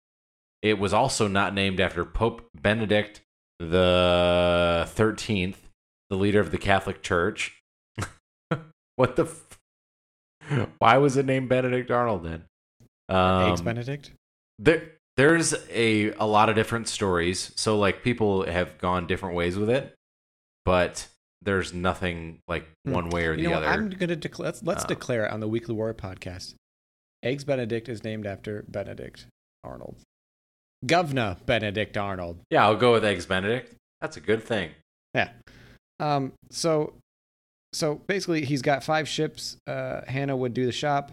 It 0.62 0.78
was 0.78 0.92
also 0.92 1.28
not 1.28 1.54
named 1.54 1.80
after 1.80 2.04
Pope 2.04 2.48
Benedict 2.60 3.20
the 3.58 4.86
Thirteenth, 4.90 5.67
the 6.10 6.16
leader 6.16 6.40
of 6.40 6.50
the 6.50 6.58
Catholic 6.58 7.02
Church. 7.02 7.60
what 8.96 9.16
the? 9.16 9.24
F- 9.24 10.70
Why 10.78 10.98
was 10.98 11.16
it 11.16 11.26
named 11.26 11.48
Benedict 11.48 11.90
Arnold 11.90 12.24
then? 12.24 12.44
Um, 13.08 13.50
Eggs 13.52 13.60
Benedict? 13.62 14.10
there 14.58 14.82
there's 15.16 15.54
a 15.70 16.12
a 16.14 16.26
lot 16.26 16.48
of 16.48 16.54
different 16.56 16.88
stories 16.88 17.52
so 17.56 17.78
like 17.78 18.02
people 18.02 18.44
have 18.44 18.76
gone 18.78 19.06
different 19.06 19.34
ways 19.36 19.56
with 19.56 19.70
it 19.70 19.94
but 20.64 21.06
there's 21.42 21.72
nothing 21.72 22.38
like 22.48 22.66
Hmm. 22.84 22.92
one 22.92 23.10
way 23.10 23.26
or 23.26 23.34
You 23.34 23.44
the 23.44 23.54
what? 23.54 23.62
other 23.62 23.66
I'm 23.68 23.88
declare, 23.88 24.46
let's, 24.48 24.62
let's 24.64 24.84
Uh, 24.84 24.88
declare 24.88 25.24
it 25.26 25.32
on 25.32 25.40
the 25.40 25.46
Weekly 25.48 25.74
Warrior 25.74 25.94
podcast. 25.94 26.54
Eggs 27.22 27.44
Benedict 27.44 27.88
is 27.88 28.02
named 28.04 28.26
after 28.26 28.64
Benedict 28.68 29.26
Arnold. 29.64 29.96
Governor 30.84 31.36
Benedict 31.46 31.96
Arnold. 31.96 32.40
yeah 32.50 32.64
i'll 32.64 32.76
go 32.76 32.92
with 32.92 33.04
eggs 33.04 33.26
benedict 33.26 33.74
that's 34.00 34.16
a 34.16 34.20
good 34.20 34.42
thing 34.42 34.70
Yeah. 35.14 35.30
Um. 36.00 36.32
So, 36.50 36.94
so 37.72 37.96
basically, 38.06 38.44
he's 38.44 38.62
got 38.62 38.84
five 38.84 39.08
ships. 39.08 39.56
Uh, 39.66 40.02
Hannah 40.06 40.36
would 40.36 40.54
do 40.54 40.66
the 40.66 40.72
shop. 40.72 41.12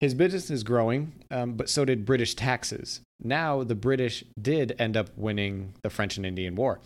His 0.00 0.12
business 0.12 0.50
is 0.50 0.62
growing, 0.62 1.12
um, 1.30 1.54
but 1.54 1.70
so 1.70 1.84
did 1.84 2.04
British 2.04 2.34
taxes. 2.34 3.00
Now 3.22 3.62
the 3.62 3.74
British 3.74 4.24
did 4.40 4.76
end 4.78 4.96
up 4.96 5.08
winning 5.16 5.72
the 5.82 5.88
French 5.88 6.18
and 6.18 6.26
Indian 6.26 6.54
War, 6.54 6.80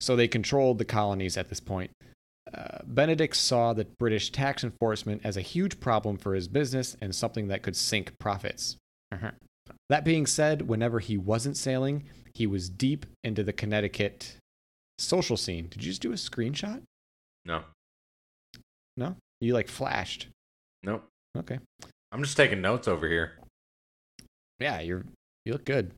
so 0.00 0.16
they 0.16 0.26
controlled 0.26 0.78
the 0.78 0.84
colonies 0.84 1.36
at 1.36 1.48
this 1.48 1.60
point. 1.60 1.92
Uh, 2.52 2.78
Benedict 2.84 3.36
saw 3.36 3.72
the 3.72 3.84
British 3.98 4.32
tax 4.32 4.64
enforcement 4.64 5.20
as 5.22 5.36
a 5.36 5.42
huge 5.42 5.78
problem 5.80 6.16
for 6.16 6.34
his 6.34 6.48
business 6.48 6.96
and 7.00 7.14
something 7.14 7.48
that 7.48 7.62
could 7.62 7.76
sink 7.76 8.18
profits. 8.18 8.76
Uh-huh. 9.12 9.30
That 9.88 10.04
being 10.04 10.26
said, 10.26 10.62
whenever 10.62 10.98
he 10.98 11.16
wasn't 11.16 11.56
sailing, 11.56 12.04
he 12.34 12.46
was 12.46 12.68
deep 12.68 13.06
into 13.22 13.42
the 13.42 13.52
Connecticut 13.52 14.36
social 14.98 15.36
scene. 15.36 15.68
Did 15.68 15.84
you 15.84 15.90
just 15.90 16.02
do 16.02 16.12
a 16.12 16.16
screenshot? 16.16 16.82
no 17.44 17.62
No? 18.96 19.16
You 19.40 19.54
like 19.54 19.68
flashed. 19.68 20.28
nope 20.82 21.04
Okay. 21.36 21.58
i'm 22.12 22.22
just 22.22 22.36
taking 22.36 22.60
notes 22.60 22.88
over 22.88 23.06
here 23.08 23.38
Yeah, 24.60 24.80
you're 24.80 25.04
you 25.44 25.52
look 25.52 25.64
good. 25.64 25.92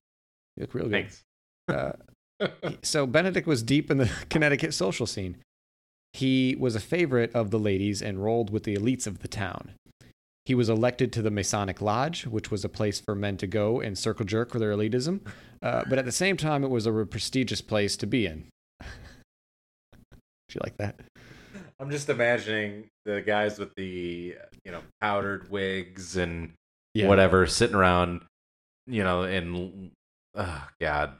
You 0.57 0.62
look 0.62 0.74
real 0.74 0.84
good. 0.88 0.92
thanks 0.92 1.22
Uh, 1.68 1.92
so 2.82 3.07
Benedict 3.07 3.46
was 3.46 3.62
deep 3.62 3.90
in 3.90 3.98
the 3.98 4.11
Connecticut 4.30 4.74
social 4.74 5.07
scene. 5.07 5.36
He 6.12 6.57
was 6.59 6.74
a 6.74 6.80
favorite 6.80 7.32
of 7.34 7.51
the 7.51 7.59
ladies 7.59 8.03
and 8.03 8.22
rolled 8.22 8.51
with 8.51 8.64
the 8.64 8.74
elites 8.76 9.07
of 9.07 9.20
the 9.20 9.28
town. 9.28 9.72
He 10.46 10.55
was 10.55 10.68
elected 10.68 11.12
to 11.12 11.22
the 11.22 11.30
Masonic 11.30 11.80
Lodge, 11.80 12.26
which 12.26 12.51
was 12.51 12.64
a 12.64 12.68
place 12.68 12.98
for 12.98 13.14
men 13.14 13.36
to 13.38 13.46
go 13.46 13.80
and 13.80 13.96
circle 13.96 14.24
jerk 14.24 14.51
for 14.51 14.59
their 14.59 14.72
elitism, 14.72 15.20
uh, 15.62 15.84
but 15.88 15.98
at 15.98 16.05
the 16.05 16.12
same 16.12 16.36
time, 16.36 16.64
it 16.64 16.70
was 16.70 16.86
a 16.86 16.92
prestigious 17.07 17.61
place 17.61 17.96
to 17.98 18.07
be 18.07 18.26
in. 18.26 18.46
Do 18.81 20.55
you 20.55 20.61
like 20.64 20.76
that? 20.78 20.99
I'm 21.78 21.91
just 21.91 22.09
imagining 22.09 22.89
the 23.05 23.20
guys 23.22 23.59
with 23.59 23.74
the 23.76 24.37
you 24.64 24.72
know 24.72 24.83
powdered 25.01 25.51
wigs 25.51 26.16
and 26.16 26.53
Yeah. 26.95 27.07
whatever 27.09 27.47
sitting 27.47 27.76
around, 27.76 28.22
you 28.87 29.03
know, 29.05 29.22
and 29.22 29.91
oh 30.35 30.68
god, 30.81 31.16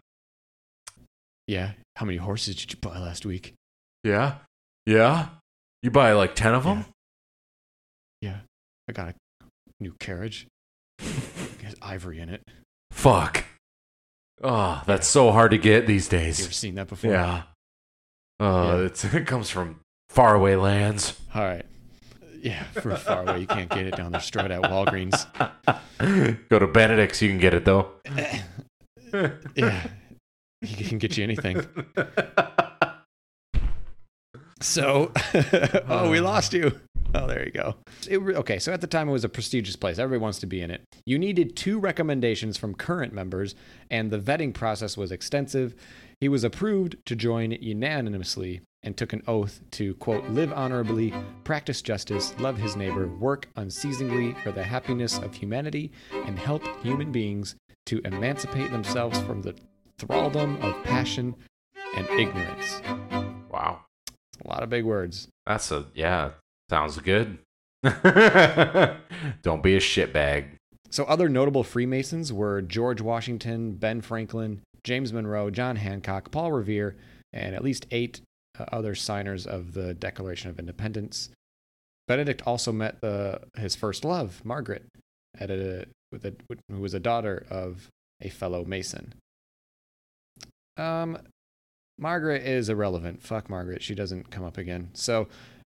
Yeah. 1.47 1.73
How 1.97 2.07
many 2.07 2.19
horses 2.19 2.57
did 2.57 2.73
you 2.73 2.79
buy 2.81 2.99
last 2.99 3.25
week? 3.27 3.55
yeah, 4.05 4.37
yeah. 4.87 5.29
You 5.83 5.91
buy 5.91 6.13
like 6.13 6.35
ten 6.35 6.55
of 6.55 6.65
them. 6.65 6.85
Yeah. 8.21 8.41
I 8.89 8.93
got 8.93 9.09
a 9.11 9.45
new 9.81 9.95
carriage. 10.01 10.47
It 10.99 11.65
has 11.65 11.75
ivory 11.83 12.19
in 12.21 12.31
it. 12.31 12.43
Fuck. 12.91 13.45
Oh, 14.43 14.83
that's 14.87 15.07
so 15.07 15.31
hard 15.33 15.51
to 15.51 15.59
get 15.59 15.87
these 15.87 16.09
days. 16.09 16.39
You 16.39 16.45
days. 16.45 16.47
ever 16.47 16.53
seen 16.53 16.75
that 16.77 16.89
before? 16.89 17.11
Yeah. 17.13 17.43
Oh, 18.39 18.79
Yeah. 18.81 18.87
It's, 18.87 19.05
it 19.15 19.27
comes 19.27 19.51
from 19.51 19.81
faraway 20.09 20.57
lands. 20.57 21.19
All 21.35 21.43
right. 21.43 21.67
Yeah, 22.43 22.63
for 22.73 22.97
far 22.97 23.23
away, 23.23 23.41
you 23.41 23.47
can't 23.47 23.69
get 23.69 23.87
it 23.87 23.97
down 23.97 24.13
the 24.13 24.19
street 24.19 24.51
at 24.51 24.63
Walgreens. 24.63 25.27
Go 26.49 26.59
to 26.59 26.67
Benedict's, 26.67 27.21
you 27.21 27.29
can 27.29 27.39
get 27.39 27.55
it 27.55 27.65
though. 27.65 27.91
Yeah, 29.57 29.89
he 30.61 30.85
can 30.85 30.99
get 30.99 31.17
you 31.17 31.25
anything. 31.25 31.67
So, 34.61 35.11
oh, 35.89 36.09
we 36.11 36.19
uh. 36.19 36.23
lost 36.23 36.53
you. 36.53 36.79
Oh, 37.15 37.27
there 37.27 37.45
you 37.45 37.51
go. 37.51 37.75
It, 38.09 38.19
okay, 38.19 38.59
so 38.59 38.73
at 38.73 38.81
the 38.81 38.87
time 38.87 39.09
it 39.09 39.13
was 39.13 39.25
a 39.25 39.29
prestigious 39.29 39.77
place. 39.77 39.99
Everybody 39.99 40.23
wants 40.23 40.39
to 40.41 40.47
be 40.47 40.61
in 40.61 40.71
it. 40.71 40.83
You 41.05 41.19
needed 41.19 41.57
two 41.57 41.81
recommendations 41.81 42.57
from 42.57 42.75
current 42.75 43.13
members, 43.13 43.55
and 43.91 44.11
the 44.11 44.19
vetting 44.19 44.55
process 44.55 44.97
was 44.97 45.11
extensive. 45.11 45.75
He 46.21 46.29
was 46.29 46.45
approved 46.45 46.97
to 47.07 47.17
join 47.17 47.53
unanimously 47.53 48.61
and 48.83 48.97
took 48.97 49.13
an 49.13 49.23
oath 49.27 49.61
to, 49.73 49.95
quote, 49.95 50.25
live 50.31 50.53
honorably, 50.53 51.13
practice 51.45 51.83
justice, 51.83 52.35
love 52.39 52.57
his 52.57 52.77
neighbor, 52.77 53.09
work 53.09 53.49
unceasingly 53.57 54.35
for 54.43 54.53
the 54.53 54.63
happiness 54.63 55.19
of 55.19 55.35
humanity, 55.35 55.91
and 56.13 56.39
help 56.39 56.63
human 56.83 57.11
beings 57.11 57.57
to 57.87 58.01
emancipate 58.05 58.71
themselves 58.71 59.19
from 59.21 59.43
the 59.43 59.55
thraldom 59.99 60.63
of 60.63 60.83
passion 60.85 61.35
and 61.97 62.09
ignorance. 62.11 62.81
wow. 63.51 63.81
A 64.43 64.49
lot 64.49 64.63
of 64.63 64.71
big 64.71 64.85
words. 64.85 65.29
That's 65.47 65.71
a 65.71 65.87
yeah. 65.95 66.31
Sounds 66.71 66.97
good. 66.99 67.39
Don't 67.83 69.61
be 69.61 69.75
a 69.75 69.81
shitbag. 69.81 70.51
So, 70.89 71.03
other 71.03 71.29
notable 71.29 71.65
Freemasons 71.65 72.33
were 72.33 72.63
George 72.63 73.01
Washington, 73.01 73.73
Ben 73.73 74.01
Franklin, 74.01 74.61
James 74.85 75.13
Monroe, 75.13 75.51
John 75.51 75.75
Hancock, 75.75 76.31
Paul 76.31 76.53
Revere, 76.53 76.95
and 77.33 77.57
at 77.57 77.65
least 77.65 77.87
eight 77.91 78.21
uh, 78.57 78.67
other 78.71 78.95
signers 78.95 79.49
of 79.49 79.75
the 79.75 79.95
Declaration 79.95 80.49
of 80.49 80.61
Independence. 80.61 81.31
Benedict 82.07 82.41
also 82.47 82.71
met 82.71 83.01
the, 83.01 83.41
his 83.57 83.75
first 83.75 84.05
love, 84.05 84.41
Margaret, 84.45 84.85
at 85.41 85.51
a, 85.51 85.87
a, 86.23 86.33
who 86.71 86.81
was 86.81 86.95
a 86.95 87.01
daughter 87.01 87.47
of 87.51 87.89
a 88.23 88.29
fellow 88.29 88.65
Mason. 88.65 89.15
Um, 90.77 91.19
Margaret 91.99 92.45
is 92.47 92.69
irrelevant. 92.69 93.25
Fuck 93.25 93.51
Margaret. 93.51 93.83
She 93.83 93.97
doesn't 93.97 94.31
come 94.31 94.45
up 94.45 94.57
again. 94.57 94.91
So, 94.93 95.27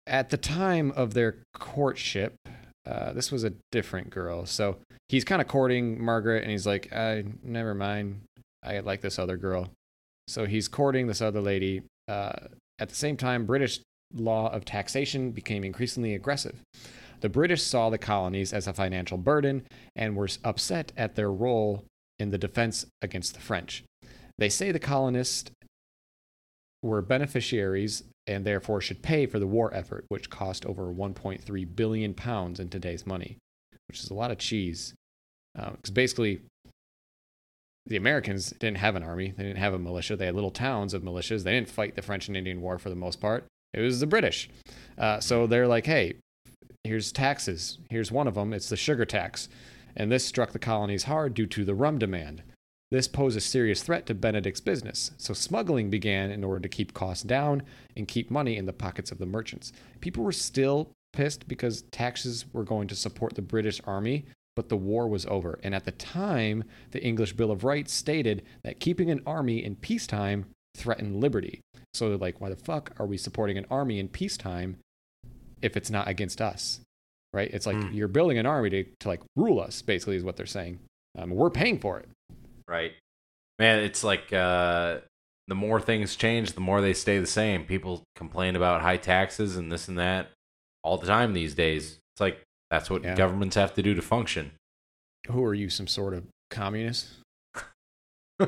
at 0.06 0.30
the 0.30 0.36
time 0.36 0.90
of 0.92 1.14
their 1.14 1.36
courtship, 1.54 2.34
uh, 2.86 3.12
this 3.12 3.32
was 3.32 3.44
a 3.44 3.52
different 3.72 4.10
girl. 4.10 4.46
So 4.46 4.76
he's 5.08 5.24
kind 5.24 5.40
of 5.40 5.48
courting 5.48 6.02
Margaret, 6.02 6.42
and 6.42 6.50
he's 6.50 6.66
like, 6.66 6.92
I, 6.92 7.24
"Never 7.42 7.74
mind. 7.74 8.22
I 8.62 8.80
like 8.80 9.00
this 9.00 9.18
other 9.18 9.36
girl." 9.36 9.70
So 10.28 10.46
he's 10.46 10.68
courting 10.68 11.06
this 11.06 11.20
other 11.20 11.40
lady. 11.40 11.82
Uh, 12.08 12.32
at 12.78 12.88
the 12.88 12.94
same 12.94 13.16
time, 13.16 13.46
British 13.46 13.80
law 14.14 14.50
of 14.52 14.64
taxation 14.64 15.30
became 15.30 15.64
increasingly 15.64 16.14
aggressive. 16.14 16.56
The 17.20 17.28
British 17.28 17.62
saw 17.62 17.88
the 17.88 17.98
colonies 17.98 18.52
as 18.52 18.66
a 18.66 18.72
financial 18.72 19.16
burden 19.16 19.66
and 19.96 20.16
were 20.16 20.28
upset 20.44 20.92
at 20.96 21.14
their 21.14 21.32
role 21.32 21.84
in 22.18 22.30
the 22.30 22.38
defense 22.38 22.86
against 23.00 23.34
the 23.34 23.40
French. 23.40 23.82
They 24.38 24.48
say 24.48 24.72
the 24.72 24.78
colonists 24.78 25.50
were 26.84 27.00
beneficiaries 27.00 28.04
and 28.26 28.44
therefore 28.44 28.80
should 28.80 29.02
pay 29.02 29.26
for 29.26 29.38
the 29.38 29.46
war 29.46 29.72
effort, 29.74 30.04
which 30.08 30.28
cost 30.30 30.66
over 30.66 30.92
1.3 30.92 31.76
billion 31.76 32.12
pounds 32.14 32.60
in 32.60 32.68
today's 32.68 33.06
money, 33.06 33.38
which 33.88 34.00
is 34.00 34.10
a 34.10 34.14
lot 34.14 34.30
of 34.30 34.38
cheese. 34.38 34.94
Because 35.54 35.90
basically, 35.90 36.40
the 37.86 37.96
Americans 37.96 38.50
didn't 38.50 38.78
have 38.78 38.96
an 38.96 39.02
army, 39.02 39.32
they 39.36 39.44
didn't 39.44 39.58
have 39.58 39.74
a 39.74 39.78
militia. 39.78 40.16
They 40.16 40.26
had 40.26 40.34
little 40.34 40.50
towns 40.50 40.94
of 40.94 41.02
militias. 41.02 41.42
They 41.42 41.52
didn't 41.52 41.70
fight 41.70 41.96
the 41.96 42.02
French 42.02 42.28
and 42.28 42.36
Indian 42.36 42.60
War 42.60 42.78
for 42.78 42.90
the 42.90 42.96
most 42.96 43.20
part. 43.20 43.44
It 43.72 43.80
was 43.80 44.00
the 44.00 44.06
British. 44.06 44.50
Uh, 44.98 45.20
so 45.20 45.46
they're 45.46 45.66
like, 45.66 45.86
hey, 45.86 46.14
here's 46.84 47.12
taxes. 47.12 47.78
Here's 47.88 48.12
one 48.12 48.28
of 48.28 48.34
them. 48.34 48.52
It's 48.52 48.68
the 48.68 48.76
sugar 48.76 49.04
tax. 49.04 49.48
And 49.96 50.12
this 50.12 50.24
struck 50.24 50.52
the 50.52 50.58
colonies 50.58 51.04
hard 51.04 51.34
due 51.34 51.46
to 51.46 51.64
the 51.64 51.74
rum 51.74 51.98
demand. 51.98 52.42
This 52.90 53.08
posed 53.08 53.36
a 53.36 53.40
serious 53.40 53.82
threat 53.82 54.06
to 54.06 54.14
Benedict's 54.14 54.60
business, 54.60 55.10
so 55.16 55.34
smuggling 55.34 55.90
began 55.90 56.30
in 56.30 56.44
order 56.44 56.60
to 56.60 56.68
keep 56.68 56.94
costs 56.94 57.24
down 57.24 57.62
and 57.96 58.06
keep 58.06 58.30
money 58.30 58.56
in 58.56 58.66
the 58.66 58.72
pockets 58.72 59.10
of 59.10 59.18
the 59.18 59.26
merchants. 59.26 59.72
People 60.00 60.22
were 60.22 60.32
still 60.32 60.90
pissed 61.12 61.48
because 61.48 61.82
taxes 61.90 62.44
were 62.52 62.62
going 62.64 62.86
to 62.88 62.94
support 62.94 63.34
the 63.34 63.42
British 63.42 63.80
army, 63.84 64.26
but 64.54 64.68
the 64.68 64.76
war 64.76 65.08
was 65.08 65.26
over. 65.26 65.58
And 65.64 65.74
at 65.74 65.84
the 65.84 65.92
time, 65.92 66.62
the 66.92 67.02
English 67.02 67.32
Bill 67.32 67.50
of 67.50 67.64
Rights 67.64 67.92
stated 67.92 68.42
that 68.62 68.80
keeping 68.80 69.10
an 69.10 69.22
army 69.26 69.64
in 69.64 69.76
peacetime 69.76 70.46
threatened 70.76 71.20
liberty. 71.20 71.60
So 71.94 72.08
they're 72.08 72.18
like, 72.18 72.40
why 72.40 72.50
the 72.50 72.56
fuck 72.56 72.92
are 72.98 73.06
we 73.06 73.16
supporting 73.16 73.58
an 73.58 73.66
army 73.70 73.98
in 73.98 74.08
peacetime 74.08 74.76
if 75.62 75.76
it's 75.76 75.90
not 75.90 76.06
against 76.08 76.40
us? 76.40 76.80
Right? 77.32 77.50
It's 77.52 77.66
like 77.66 77.76
Hmm. 77.76 77.92
you're 77.92 78.08
building 78.08 78.38
an 78.38 78.46
army 78.46 78.70
to, 78.70 78.84
to 79.00 79.08
like 79.08 79.20
rule 79.34 79.60
us, 79.60 79.82
basically, 79.82 80.16
is 80.16 80.22
what 80.22 80.36
they're 80.36 80.46
saying. 80.46 80.78
Um, 81.18 81.30
we're 81.30 81.50
paying 81.50 81.78
for 81.78 81.98
it. 81.98 82.08
Right. 82.68 82.92
Man, 83.58 83.80
it's 83.80 84.02
like 84.02 84.32
uh, 84.32 84.98
the 85.48 85.54
more 85.54 85.80
things 85.80 86.16
change, 86.16 86.52
the 86.52 86.60
more 86.60 86.80
they 86.80 86.94
stay 86.94 87.18
the 87.18 87.26
same. 87.26 87.64
People 87.64 88.02
complain 88.16 88.56
about 88.56 88.82
high 88.82 88.96
taxes 88.96 89.56
and 89.56 89.70
this 89.70 89.88
and 89.88 89.98
that 89.98 90.30
all 90.82 90.96
the 90.98 91.06
time 91.06 91.32
these 91.34 91.54
days. 91.54 91.98
It's 92.14 92.20
like 92.20 92.40
that's 92.70 92.90
what 92.90 93.04
Yeah. 93.04 93.14
governments 93.14 93.56
have 93.56 93.74
to 93.74 93.82
do 93.82 93.94
to 93.94 94.02
function. 94.02 94.52
Who 95.28 95.42
are 95.44 95.54
you, 95.54 95.70
some 95.70 95.86
sort 95.86 96.14
of 96.14 96.24
communist? 96.50 97.08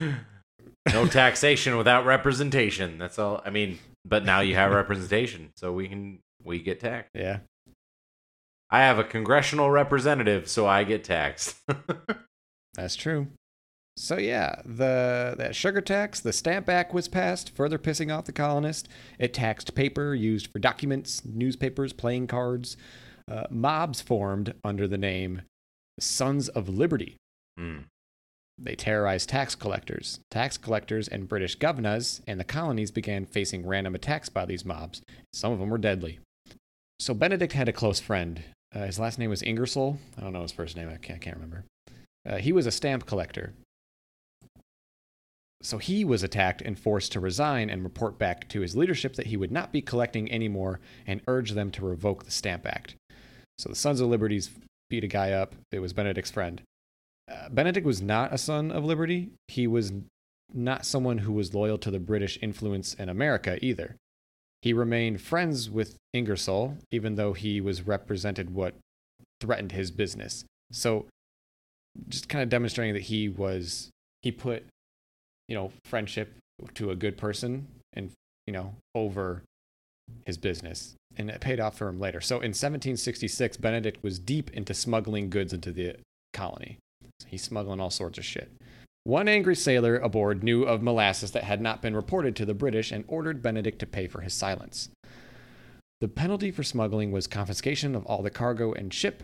no 0.00 1.06
taxation 1.06 1.76
without 1.76 2.04
representation. 2.06 2.98
That's 2.98 3.18
all. 3.18 3.42
I 3.44 3.50
mean, 3.50 3.78
but 4.04 4.24
now 4.24 4.40
you 4.40 4.54
have 4.54 4.72
representation, 4.72 5.50
so 5.56 5.72
we 5.72 5.88
can 5.88 6.18
we 6.42 6.58
get 6.60 6.80
taxed. 6.80 7.10
Yeah. 7.14 7.38
I 8.70 8.80
have 8.80 8.98
a 8.98 9.04
congressional 9.04 9.70
representative, 9.70 10.48
so 10.48 10.66
I 10.66 10.84
get 10.84 11.04
taxed. 11.04 11.56
That's 12.74 12.96
true. 12.96 13.28
So 13.96 14.18
yeah, 14.18 14.60
the 14.64 15.34
that 15.38 15.54
sugar 15.54 15.80
tax, 15.80 16.18
the 16.20 16.32
Stamp 16.32 16.68
Act 16.68 16.92
was 16.92 17.06
passed, 17.06 17.54
further 17.54 17.78
pissing 17.78 18.12
off 18.12 18.24
the 18.24 18.32
colonists. 18.32 18.88
It 19.18 19.32
taxed 19.32 19.74
paper 19.74 20.14
used 20.14 20.48
for 20.48 20.58
documents, 20.58 21.24
newspapers, 21.24 21.92
playing 21.92 22.26
cards. 22.26 22.76
Uh, 23.30 23.44
mobs 23.50 24.00
formed 24.00 24.54
under 24.64 24.88
the 24.88 24.98
name 24.98 25.42
Sons 26.00 26.48
of 26.48 26.68
Liberty. 26.68 27.16
Hmm. 27.56 27.78
They 28.58 28.74
terrorized 28.74 29.28
tax 29.28 29.54
collectors. 29.54 30.20
Tax 30.30 30.56
collectors 30.56 31.08
and 31.08 31.28
British 31.28 31.54
governors 31.54 32.20
and 32.26 32.38
the 32.38 32.44
colonies 32.44 32.90
began 32.90 33.26
facing 33.26 33.66
random 33.66 33.94
attacks 33.94 34.28
by 34.28 34.44
these 34.44 34.64
mobs. 34.64 35.02
Some 35.32 35.52
of 35.52 35.58
them 35.58 35.70
were 35.70 35.78
deadly. 35.78 36.18
So 37.00 37.14
Benedict 37.14 37.52
had 37.52 37.68
a 37.68 37.72
close 37.72 38.00
friend. 38.00 38.42
Uh, 38.74 38.86
his 38.86 38.98
last 38.98 39.18
name 39.18 39.30
was 39.30 39.42
Ingersoll. 39.42 39.98
I 40.16 40.20
don't 40.20 40.32
know 40.32 40.42
his 40.42 40.52
first 40.52 40.76
name. 40.76 40.88
I 40.88 40.96
can't, 40.96 41.16
I 41.16 41.22
can't 41.22 41.36
remember. 41.36 41.64
Uh, 42.26 42.36
he 42.36 42.52
was 42.52 42.66
a 42.66 42.70
stamp 42.70 43.06
collector. 43.06 43.52
So 45.62 45.78
he 45.78 46.04
was 46.04 46.22
attacked 46.22 46.60
and 46.60 46.78
forced 46.78 47.12
to 47.12 47.20
resign 47.20 47.70
and 47.70 47.82
report 47.82 48.18
back 48.18 48.48
to 48.50 48.60
his 48.60 48.76
leadership 48.76 49.14
that 49.14 49.28
he 49.28 49.36
would 49.36 49.50
not 49.50 49.72
be 49.72 49.80
collecting 49.80 50.30
anymore 50.30 50.80
and 51.06 51.22
urge 51.26 51.52
them 51.52 51.70
to 51.72 51.84
revoke 51.84 52.24
the 52.24 52.30
Stamp 52.30 52.66
Act. 52.66 52.96
So 53.58 53.70
the 53.70 53.74
Sons 53.74 54.00
of 54.00 54.08
Liberties 54.08 54.50
beat 54.90 55.04
a 55.04 55.08
guy 55.08 55.32
up. 55.32 55.54
It 55.72 55.78
was 55.78 55.94
Benedict's 55.94 56.30
friend. 56.30 56.60
Uh, 57.30 57.48
Benedict 57.48 57.86
was 57.86 58.02
not 58.02 58.34
a 58.34 58.38
son 58.38 58.70
of 58.70 58.84
liberty. 58.84 59.30
He 59.48 59.66
was 59.66 59.92
not 60.52 60.84
someone 60.84 61.18
who 61.18 61.32
was 61.32 61.54
loyal 61.54 61.78
to 61.78 61.90
the 61.90 61.98
British 61.98 62.38
influence 62.42 62.92
in 62.94 63.08
America 63.08 63.58
either. 63.64 63.96
He 64.60 64.72
remained 64.72 65.20
friends 65.20 65.70
with 65.70 65.96
Ingersoll, 66.12 66.76
even 66.90 67.14
though 67.14 67.32
he 67.32 67.60
was 67.60 67.86
represented 67.86 68.50
what 68.50 68.74
threatened 69.40 69.72
his 69.72 69.90
business. 69.90 70.44
So, 70.70 71.06
just 72.08 72.28
kind 72.28 72.42
of 72.42 72.48
demonstrating 72.48 72.94
that 72.94 73.02
he 73.02 73.28
was 73.28 73.90
he 74.22 74.32
put, 74.32 74.64
you 75.48 75.54
know, 75.54 75.72
friendship 75.84 76.34
to 76.74 76.90
a 76.90 76.96
good 76.96 77.16
person 77.16 77.66
and 77.92 78.10
you 78.46 78.52
know 78.52 78.74
over 78.94 79.42
his 80.26 80.36
business, 80.36 80.94
and 81.16 81.30
it 81.30 81.40
paid 81.40 81.60
off 81.60 81.78
for 81.78 81.88
him 81.88 81.98
later. 81.98 82.20
So 82.20 82.36
in 82.36 82.50
1766, 82.50 83.56
Benedict 83.56 84.02
was 84.02 84.18
deep 84.18 84.50
into 84.50 84.74
smuggling 84.74 85.30
goods 85.30 85.52
into 85.52 85.72
the 85.72 85.96
colony. 86.32 86.78
So 87.20 87.28
he's 87.28 87.42
smuggling 87.42 87.80
all 87.80 87.90
sorts 87.90 88.18
of 88.18 88.24
shit. 88.24 88.50
One 89.04 89.28
angry 89.28 89.54
sailor 89.54 89.96
aboard 89.96 90.42
knew 90.42 90.64
of 90.64 90.82
molasses 90.82 91.32
that 91.32 91.44
had 91.44 91.60
not 91.60 91.82
been 91.82 91.94
reported 91.94 92.34
to 92.36 92.46
the 92.46 92.54
British 92.54 92.90
and 92.90 93.04
ordered 93.06 93.42
Benedict 93.42 93.78
to 93.80 93.86
pay 93.86 94.06
for 94.06 94.22
his 94.22 94.32
silence. 94.32 94.88
The 96.00 96.08
penalty 96.08 96.50
for 96.50 96.62
smuggling 96.62 97.12
was 97.12 97.26
confiscation 97.26 97.94
of 97.94 98.06
all 98.06 98.22
the 98.22 98.30
cargo 98.30 98.72
and 98.72 98.92
ship. 98.92 99.22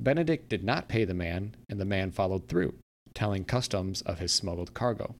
Benedict 0.00 0.48
did 0.48 0.62
not 0.62 0.88
pay 0.88 1.04
the 1.04 1.14
man, 1.14 1.56
and 1.68 1.80
the 1.80 1.84
man 1.84 2.10
followed 2.10 2.48
through, 2.48 2.74
telling 3.14 3.44
customs 3.44 4.02
of 4.02 4.18
his 4.18 4.32
smuggled 4.32 4.74
cargo. 4.74 5.14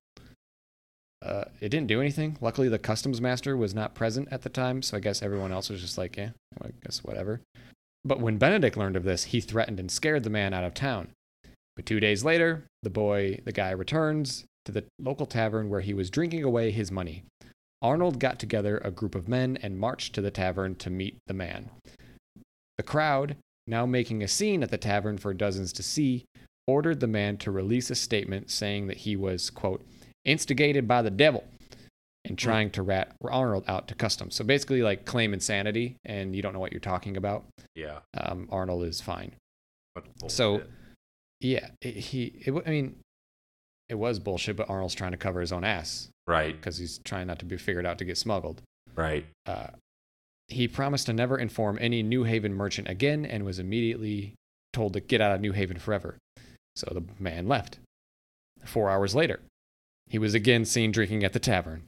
Uh, 1.22 1.44
it 1.60 1.70
didn't 1.70 1.88
do 1.88 2.00
anything. 2.00 2.36
Luckily, 2.40 2.68
the 2.68 2.78
customs 2.78 3.20
master 3.20 3.56
was 3.56 3.74
not 3.74 3.94
present 3.94 4.28
at 4.30 4.42
the 4.42 4.48
time, 4.48 4.82
so 4.82 4.96
I 4.96 5.00
guess 5.00 5.22
everyone 5.22 5.50
else 5.50 5.70
was 5.70 5.80
just 5.80 5.98
like, 5.98 6.16
yeah, 6.16 6.30
I 6.62 6.68
guess 6.84 7.02
whatever. 7.02 7.40
But 8.04 8.20
when 8.20 8.38
Benedict 8.38 8.76
learned 8.76 8.96
of 8.96 9.04
this, 9.04 9.24
he 9.24 9.40
threatened 9.40 9.80
and 9.80 9.90
scared 9.90 10.22
the 10.22 10.30
man 10.30 10.54
out 10.54 10.62
of 10.62 10.74
town. 10.74 11.08
But 11.74 11.86
two 11.86 12.00
days 12.00 12.24
later, 12.24 12.64
the 12.82 12.90
boy, 12.90 13.40
the 13.44 13.52
guy 13.52 13.70
returns 13.70 14.44
to 14.64 14.72
the 14.72 14.84
local 15.00 15.26
tavern 15.26 15.68
where 15.68 15.80
he 15.80 15.94
was 15.94 16.10
drinking 16.10 16.44
away 16.44 16.70
his 16.70 16.92
money. 16.92 17.24
Arnold 17.82 18.18
got 18.18 18.38
together 18.38 18.78
a 18.78 18.90
group 18.90 19.14
of 19.14 19.28
men 19.28 19.58
and 19.62 19.78
marched 19.78 20.14
to 20.14 20.20
the 20.20 20.30
tavern 20.30 20.74
to 20.76 20.90
meet 20.90 21.18
the 21.26 21.34
man. 21.34 21.70
The 22.78 22.82
crowd, 22.82 23.36
now 23.66 23.86
making 23.86 24.22
a 24.22 24.28
scene 24.28 24.62
at 24.62 24.70
the 24.70 24.78
tavern 24.78 25.18
for 25.18 25.32
dozens 25.34 25.72
to 25.74 25.82
see, 25.82 26.24
ordered 26.66 27.00
the 27.00 27.06
man 27.06 27.36
to 27.38 27.50
release 27.50 27.90
a 27.90 27.94
statement 27.94 28.50
saying 28.50 28.86
that 28.88 28.98
he 28.98 29.16
was, 29.16 29.50
quote, 29.50 29.84
instigated 30.24 30.86
by 30.88 31.02
the 31.02 31.10
devil 31.10 31.44
and 32.24 32.36
trying 32.36 32.70
to 32.70 32.82
rat 32.82 33.14
Arnold 33.22 33.64
out 33.68 33.86
to 33.88 33.94
customs. 33.94 34.34
So 34.34 34.44
basically, 34.44 34.82
like 34.82 35.04
claim 35.04 35.32
insanity 35.32 35.96
and 36.04 36.34
you 36.34 36.42
don't 36.42 36.52
know 36.52 36.58
what 36.60 36.72
you're 36.72 36.80
talking 36.80 37.16
about. 37.16 37.44
Yeah. 37.74 37.98
Um, 38.16 38.48
Arnold 38.50 38.84
is 38.84 39.00
fine. 39.00 39.32
So- 40.28 40.62
Yeah, 41.40 41.68
it, 41.82 41.94
he. 41.96 42.42
It, 42.46 42.54
I 42.66 42.70
mean, 42.70 42.96
it 43.88 43.94
was 43.94 44.18
bullshit, 44.18 44.56
but 44.56 44.68
Arnold's 44.70 44.94
trying 44.94 45.12
to 45.12 45.16
cover 45.18 45.40
his 45.40 45.52
own 45.52 45.64
ass 45.64 46.08
right, 46.26 46.56
because 46.56 46.78
he's 46.78 46.98
trying 47.04 47.26
not 47.28 47.38
to 47.40 47.44
be 47.44 47.56
figured 47.56 47.86
out 47.86 47.98
to 47.98 48.04
get 48.04 48.18
smuggled. 48.18 48.62
right. 48.94 49.26
Uh, 49.46 49.68
he 50.48 50.68
promised 50.68 51.06
to 51.06 51.12
never 51.12 51.38
inform 51.38 51.78
any 51.80 52.02
New 52.02 52.24
Haven 52.24 52.54
merchant 52.54 52.88
again 52.88 53.24
and 53.24 53.44
was 53.44 53.58
immediately 53.58 54.34
told 54.72 54.92
to 54.92 55.00
get 55.00 55.20
out 55.20 55.32
of 55.32 55.40
New 55.40 55.52
Haven 55.52 55.78
forever. 55.78 56.16
So 56.76 56.92
the 56.92 57.04
man 57.22 57.48
left. 57.48 57.78
Four 58.64 58.90
hours 58.90 59.14
later, 59.14 59.40
he 60.08 60.18
was 60.18 60.34
again 60.34 60.64
seen 60.64 60.92
drinking 60.92 61.24
at 61.24 61.32
the 61.32 61.38
tavern. 61.38 61.84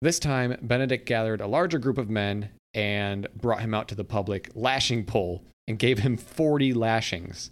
This 0.00 0.18
time, 0.18 0.56
Benedict 0.60 1.06
gathered 1.06 1.40
a 1.40 1.46
larger 1.46 1.78
group 1.78 1.98
of 1.98 2.10
men 2.10 2.50
and 2.74 3.28
brought 3.34 3.60
him 3.60 3.74
out 3.74 3.88
to 3.88 3.94
the 3.94 4.04
public 4.04 4.50
lashing 4.54 5.04
pole 5.04 5.44
and 5.68 5.78
gave 5.78 6.00
him 6.00 6.16
40 6.16 6.74
lashings. 6.74 7.50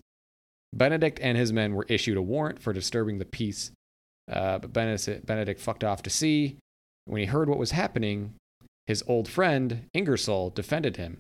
Benedict 0.73 1.19
and 1.23 1.37
his 1.37 1.53
men 1.53 1.75
were 1.75 1.87
issued 1.89 2.17
a 2.17 2.23
warrant 2.23 2.61
for 2.61 2.73
disturbing 2.73 3.19
the 3.19 3.25
peace, 3.25 3.71
uh, 4.31 4.59
but 4.59 4.73
Benedict, 4.73 5.27
Benedict 5.27 5.61
fucked 5.61 5.85
off 5.85 6.03
to 6.03 6.11
sea. 6.11 6.57
When 7.05 7.21
he 7.21 7.27
heard 7.27 7.49
what 7.49 7.59
was 7.59 7.73
happening, 7.73 8.35
his 8.91 9.05
old 9.07 9.29
friend 9.29 9.87
Ingersoll 9.95 10.51
defended 10.51 10.97
him, 10.97 11.19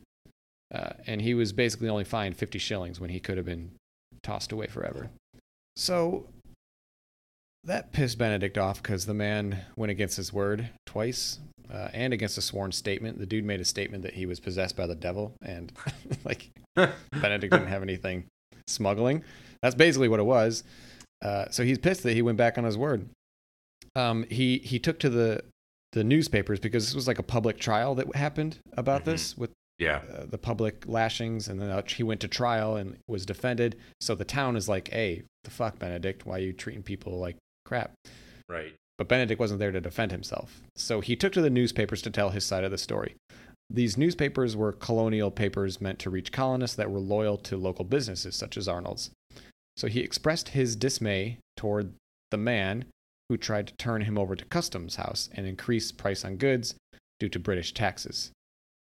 uh, 0.74 0.94
and 1.06 1.22
he 1.22 1.34
was 1.34 1.52
basically 1.52 1.88
only 1.88 2.02
fined 2.02 2.36
50 2.36 2.58
shillings 2.58 2.98
when 2.98 3.10
he 3.10 3.20
could 3.20 3.36
have 3.36 3.46
been 3.46 3.70
tossed 4.24 4.50
away 4.50 4.66
forever. 4.66 5.08
So 5.76 6.26
that 7.62 7.92
pissed 7.92 8.18
Benedict 8.18 8.58
off 8.58 8.82
because 8.82 9.06
the 9.06 9.14
man 9.14 9.62
went 9.76 9.92
against 9.92 10.16
his 10.16 10.32
word 10.32 10.70
twice 10.84 11.38
uh, 11.72 11.90
and 11.92 12.12
against 12.12 12.36
a 12.36 12.42
sworn 12.42 12.72
statement. 12.72 13.20
The 13.20 13.26
dude 13.26 13.44
made 13.44 13.60
a 13.60 13.64
statement 13.64 14.02
that 14.02 14.14
he 14.14 14.26
was 14.26 14.40
possessed 14.40 14.76
by 14.76 14.88
the 14.88 14.96
devil, 14.96 15.34
and 15.40 15.72
like 16.24 16.50
Benedict 16.74 17.52
didn't 17.52 17.68
have 17.68 17.84
anything 17.84 18.24
smuggling. 18.66 19.22
That's 19.62 19.76
basically 19.76 20.08
what 20.08 20.18
it 20.18 20.24
was. 20.24 20.64
Uh, 21.22 21.44
so 21.50 21.62
he's 21.62 21.78
pissed 21.78 22.02
that 22.02 22.14
he 22.14 22.22
went 22.22 22.36
back 22.36 22.58
on 22.58 22.64
his 22.64 22.76
word. 22.76 23.08
Um, 23.94 24.26
he 24.28 24.58
he 24.58 24.80
took 24.80 24.98
to 24.98 25.08
the 25.08 25.44
the 25.92 26.04
newspapers 26.04 26.60
because 26.60 26.86
this 26.86 26.94
was 26.94 27.08
like 27.08 27.18
a 27.18 27.22
public 27.22 27.58
trial 27.58 27.94
that 27.96 28.14
happened 28.14 28.58
about 28.76 29.02
Mhm. 29.02 29.06
this 29.06 29.36
with 29.36 29.50
Yeah. 29.78 30.02
uh, 30.12 30.26
the 30.26 30.38
public 30.38 30.86
lashings, 30.86 31.48
and 31.48 31.60
then 31.60 31.70
uh, 31.70 31.82
he 31.86 32.02
went 32.02 32.20
to 32.20 32.28
trial 32.28 32.76
and 32.76 32.98
was 33.08 33.24
defended. 33.26 33.76
So 34.00 34.14
the 34.14 34.24
town 34.24 34.56
is 34.56 34.68
like, 34.68 34.88
"Hey, 34.88 35.22
the 35.44 35.50
fuck, 35.50 35.78
Benedict? 35.78 36.26
Why 36.26 36.36
are 36.36 36.42
you 36.42 36.52
treating 36.52 36.82
people 36.82 37.18
like 37.18 37.36
crap?" 37.64 37.94
Right. 38.48 38.74
But 38.98 39.08
Benedict 39.08 39.40
wasn't 39.40 39.58
there 39.60 39.72
to 39.72 39.80
defend 39.80 40.12
himself. 40.12 40.60
So 40.76 41.00
he 41.00 41.16
took 41.16 41.32
to 41.32 41.40
the 41.40 41.48
newspapers 41.50 42.02
to 42.02 42.10
tell 42.10 42.30
his 42.30 42.44
side 42.44 42.64
of 42.64 42.70
the 42.70 42.76
story. 42.78 43.16
These 43.70 43.96
newspapers 43.96 44.56
were 44.56 44.72
colonial 44.72 45.30
papers 45.30 45.80
meant 45.80 45.98
to 46.00 46.10
reach 46.10 46.32
colonists 46.32 46.76
that 46.76 46.90
were 46.90 46.98
loyal 46.98 47.38
to 47.38 47.56
local 47.56 47.84
businesses, 47.84 48.36
such 48.36 48.56
as 48.58 48.68
Arnold's. 48.68 49.10
So 49.76 49.86
he 49.88 50.00
expressed 50.00 50.48
his 50.50 50.76
dismay 50.76 51.38
toward 51.56 51.94
the 52.30 52.36
man 52.36 52.84
who 53.30 53.36
tried 53.36 53.68
to 53.68 53.74
turn 53.74 54.02
him 54.02 54.18
over 54.18 54.34
to 54.34 54.44
customs 54.46 54.96
house 54.96 55.30
and 55.34 55.46
increase 55.46 55.92
price 55.92 56.24
on 56.24 56.34
goods 56.34 56.74
due 57.20 57.28
to 57.28 57.38
British 57.38 57.72
taxes. 57.72 58.32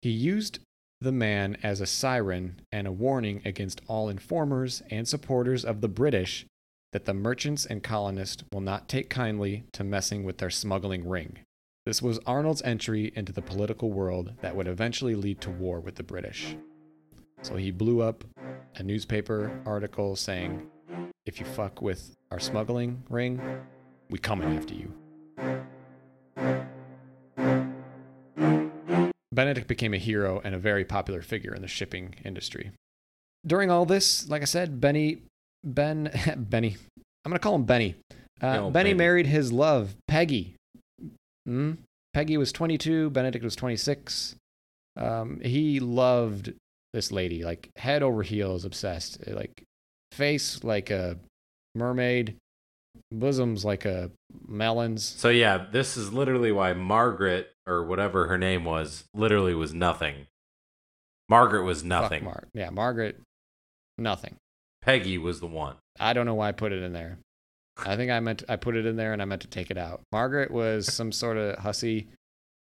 He 0.01 0.09
used 0.09 0.61
the 0.99 1.13
man 1.13 1.59
as 1.63 1.83
a 1.83 1.87
siren 1.87 2.63
and 2.73 2.87
a 2.87 2.93
warning 2.93 3.43
against 3.45 3.83
all 3.87 4.09
informers 4.09 4.83
and 4.91 5.07
supporters 5.07 5.63
of 5.63 5.83
the 5.83 5.89
British 5.89 6.47
that 6.95 7.05
the 7.05 7.13
merchants 7.13 7.67
and 7.67 7.83
colonists 7.83 8.43
will 8.51 8.63
not 8.63 8.89
take 8.89 9.11
kindly 9.11 9.65
to 9.75 9.85
messing 9.85 10.25
with 10.25 10.39
their 10.39 10.49
smuggling 10.49 11.07
ring. 11.07 11.41
This 11.85 12.01
was 12.01 12.19
Arnold's 12.25 12.63
entry 12.63 13.13
into 13.15 13.33
the 13.33 13.43
political 13.43 13.91
world 13.91 14.33
that 14.41 14.57
would 14.57 14.69
eventually 14.69 15.17
lead 15.17 15.43
to 15.43 15.51
war 15.51 15.81
with 15.81 15.97
the 15.97 16.03
British. 16.03 16.57
So 17.43 17.57
he 17.57 17.71
blew 17.71 18.01
up 18.01 18.25
a 18.77 18.83
newspaper 18.83 19.61
article 19.67 20.17
saying, 20.17 20.67
If 21.27 21.41
you 21.41 21.45
fuck 21.45 21.83
with 21.83 22.15
our 22.31 22.41
smuggling 22.41 23.03
ring, 23.11 23.39
we 24.11 24.19
coming 24.19 24.57
after 24.57 24.75
you. 24.75 24.93
Benedict 29.33 29.69
became 29.69 29.95
a 29.95 29.99
hero 29.99 30.41
and 30.45 30.55
a 30.55 30.59
very 30.59 30.85
popular 30.85 31.23
figure 31.23 31.55
in 31.55 31.63
the 31.63 31.69
shipping 31.69 32.15
industry. 32.25 32.73
During 33.47 33.71
all 33.71 33.87
this, 33.87 34.29
like 34.29 34.43
I 34.43 34.47
said, 34.47 34.81
Benny, 34.81 35.23
Ben, 35.65 36.11
Benny, 36.37 36.77
I'm 37.25 37.31
gonna 37.31 37.39
call 37.39 37.55
him 37.55 37.65
Benny. 37.65 37.95
Uh, 38.43 38.55
No, 38.55 38.71
Benny 38.71 38.91
Benny. 38.91 38.95
married 38.95 39.27
his 39.27 39.53
love, 39.53 39.95
Peggy. 40.09 40.55
Mm? 41.49 41.79
Peggy 42.13 42.37
was 42.37 42.53
22. 42.53 43.11
Benedict 43.11 43.45
was 43.45 43.55
26. 43.57 44.35
Um, 44.97 45.41
he 45.41 45.79
loved 45.81 46.53
this 46.93 47.13
lady, 47.13 47.45
like 47.45 47.71
head 47.77 48.03
over 48.03 48.23
heels, 48.23 48.65
obsessed. 48.65 49.27
Like 49.29 49.63
face 50.13 50.65
like 50.65 50.91
a 50.91 51.17
mermaid, 51.77 52.37
bosoms 53.13 53.65
like 53.65 53.85
a 53.85 54.11
melon's. 54.47 55.05
So 55.05 55.29
yeah, 55.29 55.67
this 55.71 55.97
is 55.97 56.13
literally 56.13 56.53
why 56.53 56.73
Margaret 56.73 57.51
or 57.67 57.85
whatever 57.85 58.27
her 58.27 58.39
name 58.39 58.65
was 58.65 59.05
literally 59.15 59.55
was 59.55 59.73
nothing. 59.73 60.27
Margaret 61.29 61.65
was 61.65 61.81
Fuck 61.81 61.89
nothing. 61.89 62.25
Mar- 62.25 62.49
yeah, 62.55 62.71
Margaret, 62.71 63.21
nothing. 63.99 64.37
Peggy 64.83 65.19
was 65.19 65.41
the 65.41 65.47
one. 65.47 65.77
I 65.99 66.13
don't 66.13 66.27
know 66.27 66.35
why 66.35 66.49
I 66.49 66.53
put 66.53 66.73
it 66.73 66.83
in 66.83 66.93
there. 66.93 67.19
I 67.79 67.97
think 67.97 68.11
I 68.11 68.21
meant 68.21 68.43
I 68.49 68.57
put 68.57 68.77
it 68.77 68.87
in 68.87 68.97
there 68.97 69.13
and 69.13 69.23
I 69.23 69.25
meant 69.25 69.43
to 69.43 69.49
take 69.49 69.71
it 69.71 69.79
out. 69.79 70.01
Margaret 70.13 70.51
was 70.51 70.93
some 70.93 71.13
sort 71.13 71.37
of 71.37 71.59
hussy 71.59 72.09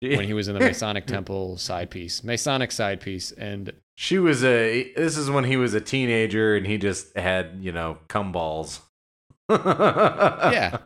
when 0.00 0.24
he 0.24 0.34
was 0.34 0.48
in 0.48 0.54
the 0.54 0.60
Masonic 0.60 1.06
Temple 1.06 1.56
side 1.58 1.90
piece, 1.90 2.22
Masonic 2.22 2.70
side 2.72 3.00
piece, 3.00 3.32
and 3.32 3.72
She 3.96 4.18
was 4.18 4.44
a. 4.44 4.92
This 4.94 5.16
is 5.16 5.30
when 5.30 5.44
he 5.44 5.56
was 5.56 5.74
a 5.74 5.80
teenager 5.80 6.54
and 6.56 6.66
he 6.66 6.78
just 6.78 7.16
had 7.16 7.58
you 7.60 7.72
know 7.72 7.98
cum 8.08 8.32
balls. 8.32 8.80
yeah. 9.50 10.78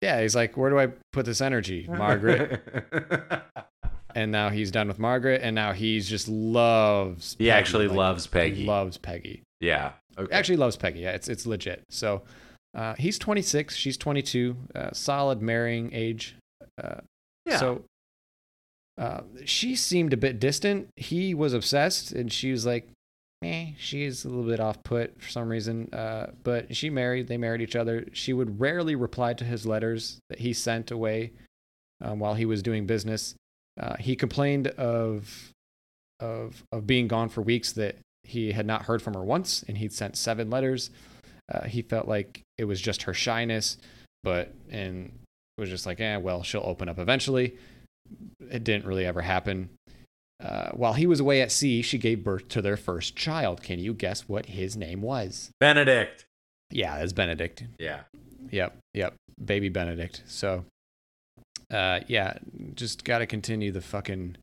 yeah. 0.00 0.22
He's 0.22 0.34
like, 0.34 0.56
where 0.56 0.70
do 0.70 0.78
I 0.78 0.88
put 1.12 1.26
this 1.26 1.40
energy, 1.40 1.86
Margaret? 1.88 2.62
and 4.14 4.32
now 4.32 4.48
he's 4.50 4.70
done 4.70 4.88
with 4.88 4.98
Margaret, 4.98 5.40
and 5.42 5.54
now 5.54 5.72
he's 5.72 6.08
just 6.08 6.28
loves. 6.28 7.36
he 7.38 7.44
Peggy, 7.46 7.50
actually 7.50 7.88
like, 7.88 7.96
loves 7.96 8.26
Peggy. 8.26 8.54
He 8.56 8.66
loves 8.66 8.96
Peggy. 8.98 9.42
yeah. 9.60 9.92
Okay. 10.18 10.34
Actually 10.34 10.56
loves 10.56 10.76
Peggy. 10.76 11.00
Yeah, 11.00 11.12
it's 11.12 11.28
it's 11.28 11.46
legit. 11.46 11.84
So 11.88 12.22
uh, 12.74 12.94
he's 12.98 13.18
26. 13.18 13.74
She's 13.76 13.96
22. 13.96 14.56
Uh, 14.74 14.90
solid 14.92 15.40
marrying 15.40 15.90
age. 15.92 16.36
Uh, 16.82 17.00
yeah. 17.46 17.56
So 17.56 17.84
uh, 18.98 19.20
she 19.44 19.76
seemed 19.76 20.12
a 20.12 20.16
bit 20.16 20.38
distant. 20.40 20.88
He 20.96 21.32
was 21.34 21.54
obsessed, 21.54 22.12
and 22.12 22.30
she 22.32 22.50
was 22.50 22.66
like, 22.66 22.88
eh, 23.42 23.68
she's 23.78 24.24
a 24.24 24.28
little 24.28 24.44
bit 24.44 24.60
off 24.60 24.82
put 24.82 25.20
for 25.20 25.28
some 25.28 25.48
reason. 25.48 25.92
Uh, 25.92 26.30
but 26.42 26.74
she 26.74 26.90
married, 26.90 27.28
they 27.28 27.36
married 27.36 27.60
each 27.60 27.76
other. 27.76 28.06
She 28.12 28.32
would 28.32 28.60
rarely 28.60 28.94
reply 28.94 29.34
to 29.34 29.44
his 29.44 29.66
letters 29.66 30.18
that 30.28 30.40
he 30.40 30.52
sent 30.52 30.90
away 30.90 31.32
um, 32.00 32.18
while 32.18 32.34
he 32.34 32.44
was 32.44 32.62
doing 32.62 32.86
business. 32.86 33.34
Uh, 33.78 33.96
he 33.96 34.16
complained 34.16 34.68
of, 34.68 35.52
of, 36.20 36.62
of 36.72 36.86
being 36.86 37.08
gone 37.08 37.28
for 37.28 37.42
weeks 37.42 37.72
that 37.72 37.96
he 38.24 38.52
had 38.52 38.66
not 38.66 38.82
heard 38.82 39.02
from 39.02 39.14
her 39.14 39.24
once, 39.24 39.64
and 39.66 39.78
he'd 39.78 39.92
sent 39.92 40.16
seven 40.16 40.50
letters. 40.50 40.90
Uh, 41.52 41.64
he 41.64 41.82
felt 41.82 42.06
like 42.06 42.42
it 42.58 42.64
was 42.64 42.80
just 42.80 43.02
her 43.02 43.14
shyness, 43.14 43.78
but, 44.22 44.52
and 44.70 45.12
was 45.60 45.70
just 45.70 45.86
like, 45.86 46.00
eh, 46.00 46.16
well, 46.16 46.42
she'll 46.42 46.64
open 46.64 46.88
up 46.88 46.98
eventually. 46.98 47.56
It 48.50 48.64
didn't 48.64 48.86
really 48.86 49.06
ever 49.06 49.20
happen. 49.20 49.70
Uh, 50.40 50.70
while 50.70 50.94
he 50.94 51.06
was 51.06 51.20
away 51.20 51.42
at 51.42 51.52
sea, 51.52 51.82
she 51.82 51.98
gave 51.98 52.24
birth 52.24 52.48
to 52.48 52.62
their 52.62 52.76
first 52.76 53.14
child. 53.14 53.62
Can 53.62 53.78
you 53.78 53.92
guess 53.92 54.28
what 54.28 54.46
his 54.46 54.76
name 54.76 55.02
was? 55.02 55.50
Benedict. 55.60 56.24
Yeah, 56.70 56.96
it's 56.98 57.12
Benedict. 57.12 57.64
Yeah. 57.78 58.00
Yep, 58.50 58.76
yep. 58.94 59.14
Baby 59.44 59.68
Benedict. 59.68 60.22
So, 60.26 60.64
uh, 61.70 62.00
yeah, 62.06 62.38
just 62.74 63.04
got 63.04 63.18
to 63.18 63.26
continue 63.26 63.70
the 63.70 63.80
fucking 63.80 64.36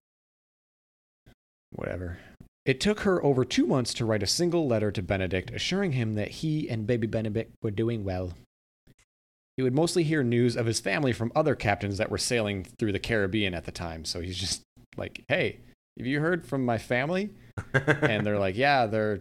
whatever. 1.72 2.20
It 2.66 2.80
took 2.80 3.02
her 3.02 3.24
over 3.24 3.46
two 3.46 3.66
months 3.66 3.94
to 3.96 4.06
write 4.06 4.24
a 4.24 4.28
single 4.28 4.68
letter 4.68 4.92
to 4.92 5.02
Benedict 5.02 5.52
assuring 5.52 5.94
him 5.94 6.16
that 6.16 6.28
he 6.28 6.70
and 6.70 6.86
baby 6.86 7.08
Benedict 7.08 7.54
were 7.64 7.72
doing 7.72 8.04
well. 8.04 8.34
He 9.56 9.64
would 9.64 9.74
mostly 9.74 10.04
hear 10.04 10.22
news 10.22 10.56
of 10.56 10.68
his 10.68 10.80
family 10.80 11.14
from 11.14 11.32
other 11.36 11.56
captains 11.56 11.98
that 11.98 12.12
were 12.12 12.18
sailing 12.18 12.66
through 12.78 12.92
the 12.92 13.00
Caribbean 13.00 13.56
at 13.56 13.66
the 13.66 13.72
time. 13.72 14.06
So 14.06 14.20
he's 14.22 14.38
just 14.38 14.62
like, 14.98 15.24
"Hey, 15.28 15.60
have 15.98 16.06
you 16.06 16.20
heard 16.20 16.46
from 16.46 16.66
my 16.66 16.78
family?" 16.78 17.32
And 17.74 18.26
they're 18.26 18.40
like, 18.40 18.56
"Yeah, 18.56 18.86
they're 18.86 19.20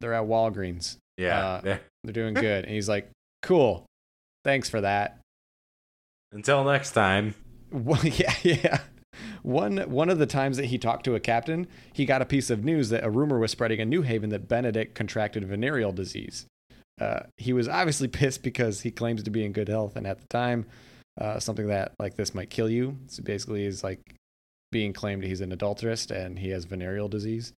they're 0.00 0.14
at 0.14 0.24
Walgreens. 0.24 0.96
yeah. 1.16 1.38
uh, 1.38 1.60
yeah. 1.64 1.78
They're 2.04 2.12
doing 2.12 2.34
good." 2.34 2.64
And 2.64 2.74
he's 2.74 2.88
like, 2.88 3.10
"Cool, 3.42 3.86
thanks 4.44 4.68
for 4.68 4.80
that." 4.80 5.18
Until 6.32 6.64
next 6.64 6.92
time. 6.92 7.34
Well, 7.70 8.00
yeah, 8.04 8.34
yeah. 8.42 8.80
One 9.42 9.78
one 9.90 10.08
of 10.08 10.18
the 10.18 10.26
times 10.26 10.56
that 10.56 10.66
he 10.66 10.78
talked 10.78 11.04
to 11.04 11.14
a 11.14 11.20
captain, 11.20 11.66
he 11.92 12.04
got 12.04 12.22
a 12.22 12.26
piece 12.26 12.50
of 12.50 12.64
news 12.64 12.88
that 12.90 13.04
a 13.04 13.10
rumor 13.10 13.38
was 13.38 13.50
spreading 13.50 13.80
in 13.80 13.88
New 13.88 14.02
Haven 14.02 14.30
that 14.30 14.48
Benedict 14.48 14.94
contracted 14.94 15.44
venereal 15.44 15.92
disease. 15.92 16.46
Uh, 17.00 17.20
he 17.36 17.52
was 17.52 17.68
obviously 17.68 18.08
pissed 18.20 18.42
because 18.42 18.82
he 18.82 18.90
claims 18.90 19.22
to 19.22 19.30
be 19.30 19.44
in 19.44 19.52
good 19.52 19.68
health, 19.68 19.96
and 19.96 20.06
at 20.06 20.20
the 20.20 20.26
time, 20.28 20.66
uh, 21.20 21.38
something 21.38 21.66
that 21.68 21.92
like 21.98 22.16
this 22.16 22.34
might 22.34 22.50
kill 22.50 22.70
you. 22.70 22.96
So 23.08 23.22
basically, 23.22 23.64
is 23.64 23.84
like 23.84 24.00
being 24.72 24.92
claimed 24.92 25.22
he's 25.22 25.40
an 25.40 25.56
adulterist 25.56 26.10
and 26.10 26.40
he 26.40 26.48
has 26.48 26.64
venereal 26.64 27.08
disease. 27.08 27.52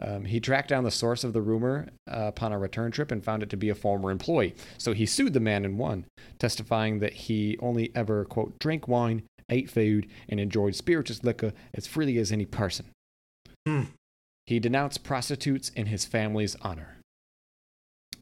Um, 0.00 0.26
he 0.26 0.38
tracked 0.38 0.68
down 0.68 0.84
the 0.84 0.92
source 0.92 1.24
of 1.24 1.32
the 1.32 1.42
rumor 1.42 1.88
uh, 2.08 2.26
upon 2.28 2.52
a 2.52 2.58
return 2.58 2.92
trip 2.92 3.10
and 3.10 3.24
found 3.24 3.42
it 3.42 3.50
to 3.50 3.56
be 3.56 3.68
a 3.68 3.74
former 3.74 4.12
employee. 4.12 4.54
So 4.76 4.92
he 4.92 5.06
sued 5.06 5.32
the 5.32 5.40
man 5.40 5.64
and 5.64 5.76
won, 5.76 6.04
testifying 6.38 7.00
that 7.00 7.12
he 7.12 7.58
only 7.58 7.90
ever, 7.96 8.24
quote, 8.24 8.60
drank 8.60 8.86
wine, 8.86 9.24
ate 9.48 9.68
food, 9.68 10.06
and 10.28 10.38
enjoyed 10.38 10.76
spirituous 10.76 11.24
liquor 11.24 11.52
as 11.74 11.88
freely 11.88 12.18
as 12.18 12.30
any 12.30 12.46
person. 12.46 12.86
Hmm. 13.66 13.84
He 14.46 14.60
denounced 14.60 15.02
prostitutes 15.02 15.70
in 15.70 15.86
his 15.86 16.04
family's 16.04 16.56
honor. 16.62 16.98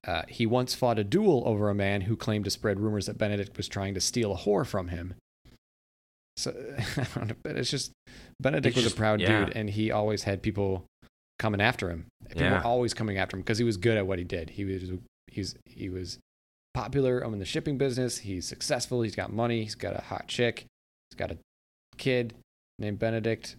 Uh, 0.07 0.22
he 0.28 0.47
once 0.47 0.74
fought 0.74 0.99
a 0.99 1.05
duel 1.05 1.42
over 1.47 1.68
a 1.68 1.74
man 1.74 2.03
who 2.03 2.16
claimed 2.16 2.44
to 2.44 2.51
spread 2.51 2.80
rumors 2.80 3.07
that 3.07 3.18
Benedict 3.18 3.57
was 3.57 3.68
trying 3.68 3.92
to 3.94 4.01
steal 4.01 4.32
a 4.32 4.36
whore 4.36 4.66
from 4.66 4.88
him. 4.88 5.14
So, 6.37 6.51
I 6.97 7.07
don't 7.14 7.28
know, 7.28 7.34
but 7.43 7.57
it's 7.57 7.70
just 7.70 7.93
Benedict 8.41 8.68
It's 8.68 8.76
was 8.76 8.84
just- 8.84 8.97
a 8.97 8.99
proud 8.99 9.20
yeah. 9.20 9.45
dude, 9.47 9.57
and 9.57 9.70
he 9.70 9.91
always 9.91 10.24
had 10.24 10.43
people 10.43 10.84
coming 11.39 11.61
after 11.61 11.91
him. 11.91 12.07
People 12.28 12.43
Yeah. 12.43 12.59
were 12.59 12.64
always 12.66 12.95
coming 12.95 13.18
after 13.18 13.37
him 13.37 13.43
because 13.43 13.59
he 13.59 13.64
was 13.64 13.76
good 13.76 13.97
at 13.97 14.07
what 14.07 14.18
he 14.18 14.24
did. 14.24 14.51
He 14.51 14.64
was 14.64 14.82
he's 15.28 15.55
he 15.66 15.89
was 15.89 16.18
popular 16.74 17.20
I'm 17.20 17.32
in 17.32 17.39
the 17.39 17.45
shipping 17.45 17.78
business. 17.78 18.18
He's 18.18 18.47
successful. 18.47 19.03
He's 19.03 19.16
got 19.16 19.32
money. 19.32 19.62
He's 19.62 19.74
got 19.74 19.97
a 19.99 20.03
hot 20.03 20.28
chick. 20.28 20.66
He's 21.11 21.16
got 21.16 21.30
a 21.30 21.39
kid 21.97 22.34
named 22.78 22.99
Benedict. 22.99 23.57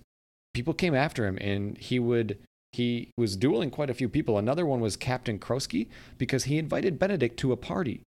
People 0.54 0.74
came 0.74 0.94
after 0.96 1.26
him, 1.26 1.38
and 1.42 1.78
he 1.78 1.98
would 2.00 2.38
he 2.74 3.10
was 3.18 3.36
dueling 3.38 3.72
quite 3.72 3.90
a 3.90 3.94
few 3.94 4.10
people. 4.10 4.38
Another 4.38 4.66
one 4.66 4.80
was 4.82 4.96
Captain 4.98 5.40
Croskie 5.40 5.88
because 6.18 6.44
he 6.44 6.58
invited 6.60 7.00
Benedict 7.00 7.38
to 7.40 7.52
a 7.52 7.58
party. 7.58 8.02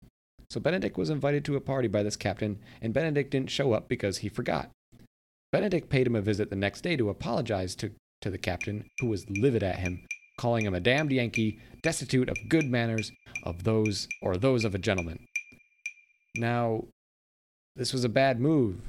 So 0.50 0.60
Benedict 0.60 0.98
was 0.98 1.12
invited 1.12 1.46
to 1.46 1.56
a 1.56 1.62
party 1.62 1.88
by 1.88 2.02
this 2.02 2.16
captain, 2.16 2.58
and 2.82 2.94
Benedict 2.94 3.30
didn't 3.30 3.52
show 3.52 3.74
up 3.74 3.88
because 3.88 4.20
he 4.20 4.30
forgot. 4.30 4.72
Benedict 5.52 5.90
paid 5.90 6.08
him 6.08 6.16
a 6.16 6.22
visit 6.22 6.50
the 6.50 6.56
next 6.56 6.82
day 6.82 6.96
to 6.96 7.10
apologize 7.10 7.76
to, 7.76 7.92
to 8.22 8.30
the 8.30 8.38
captain, 8.38 8.86
who 9.00 9.08
was 9.08 9.30
livid 9.30 9.64
at 9.64 9.80
him, 9.80 10.06
calling 10.38 10.66
him 10.66 10.74
a 10.74 10.80
damned 10.80 11.12
Yankee, 11.12 11.60
destitute 11.84 12.30
of 12.30 12.50
good 12.50 12.66
manners 12.66 13.12
of 13.44 13.64
those 13.64 14.08
or 14.22 14.38
those 14.38 14.66
of 14.66 14.74
a 14.74 14.80
gentleman. 14.80 15.26
Now, 16.36 16.86
this 17.76 17.94
was 17.94 18.04
a 18.04 18.10
bad 18.10 18.40
move 18.40 18.82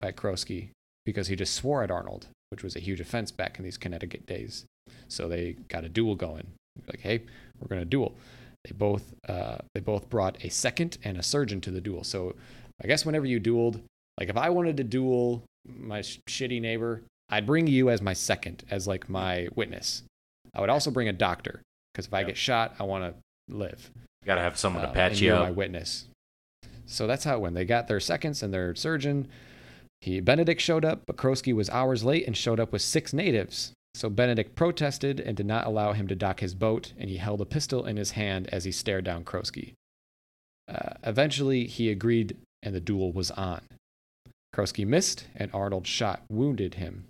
by 0.00 0.12
Croskie 0.12 0.70
because 1.04 1.28
he 1.28 1.36
just 1.36 1.54
swore 1.54 1.82
at 1.82 1.90
Arnold, 1.90 2.28
which 2.50 2.62
was 2.62 2.76
a 2.76 2.80
huge 2.80 3.00
offense 3.00 3.30
back 3.30 3.58
in 3.58 3.64
these 3.64 3.78
Connecticut 3.78 4.26
days. 4.26 4.66
So 5.08 5.28
they 5.28 5.56
got 5.68 5.84
a 5.84 5.88
duel 5.88 6.14
going. 6.14 6.48
Like, 6.86 7.00
hey, 7.00 7.22
we're 7.60 7.68
going 7.68 7.80
to 7.80 7.86
duel. 7.86 8.14
They 8.64 8.72
both 8.72 9.14
uh, 9.28 9.58
they 9.74 9.80
both 9.80 10.08
brought 10.08 10.42
a 10.44 10.48
second 10.48 10.98
and 11.04 11.16
a 11.18 11.22
surgeon 11.22 11.60
to 11.62 11.70
the 11.70 11.80
duel. 11.80 12.04
So 12.04 12.34
I 12.82 12.86
guess 12.86 13.04
whenever 13.04 13.26
you 13.26 13.40
dueled, 13.40 13.80
like 14.18 14.28
if 14.28 14.36
I 14.36 14.50
wanted 14.50 14.76
to 14.76 14.84
duel 14.84 15.42
my 15.66 16.02
sh- 16.02 16.20
shitty 16.28 16.60
neighbor, 16.60 17.02
I'd 17.28 17.46
bring 17.46 17.66
you 17.66 17.90
as 17.90 18.00
my 18.02 18.12
second, 18.12 18.64
as 18.70 18.86
like 18.86 19.08
my 19.08 19.48
witness. 19.54 20.02
I 20.54 20.60
would 20.60 20.70
also 20.70 20.90
bring 20.90 21.08
a 21.08 21.12
doctor 21.12 21.62
because 21.92 22.06
if 22.06 22.14
I 22.14 22.20
Yep. 22.20 22.26
get 22.28 22.36
shot, 22.36 22.74
I 22.78 22.84
want 22.84 23.04
to 23.04 23.54
live. 23.54 23.90
You 24.22 24.26
Gotta 24.26 24.40
have 24.42 24.58
someone 24.58 24.84
Uh, 24.84 24.88
to 24.88 24.92
patch 24.92 25.12
and 25.12 25.20
you 25.20 25.34
up. 25.34 25.42
my 25.44 25.50
witness. 25.50 26.06
So 26.86 27.06
that's 27.06 27.24
how 27.24 27.36
it 27.36 27.40
went. 27.40 27.54
They 27.54 27.64
got 27.64 27.88
their 27.88 28.00
seconds 28.00 28.42
and 28.42 28.52
their 28.52 28.74
surgeon. 28.74 29.28
He 30.00 30.20
Benedict 30.20 30.60
showed 30.60 30.84
up, 30.84 31.02
but 31.06 31.16
Croskie 31.16 31.54
was 31.54 31.70
hours 31.70 32.04
late 32.04 32.26
and 32.26 32.36
showed 32.36 32.60
up 32.60 32.72
with 32.72 32.82
six 32.82 33.12
natives. 33.12 33.72
So 33.94 34.08
Benedict 34.08 34.54
protested 34.54 35.20
and 35.20 35.36
did 35.36 35.46
not 35.46 35.66
allow 35.66 35.92
him 35.92 36.08
to 36.08 36.14
dock 36.14 36.40
his 36.40 36.54
boat, 36.54 36.92
and 36.98 37.10
he 37.10 37.18
held 37.18 37.40
a 37.40 37.46
pistol 37.46 37.84
in 37.86 37.96
his 37.96 38.12
hand 38.12 38.48
as 38.50 38.64
he 38.64 38.72
stared 38.72 39.04
down 39.04 39.24
Croskie. 39.24 39.74
Uh, 40.68 40.94
eventually, 41.04 41.66
he 41.66 41.90
agreed, 41.90 42.36
and 42.62 42.74
the 42.74 42.80
duel 42.80 43.12
was 43.12 43.30
on. 43.32 43.60
Croskie 44.54 44.86
missed, 44.86 45.26
and 45.36 45.50
Arnold's 45.52 45.88
shot 45.88 46.22
wounded 46.30 46.74
him. 46.74 47.04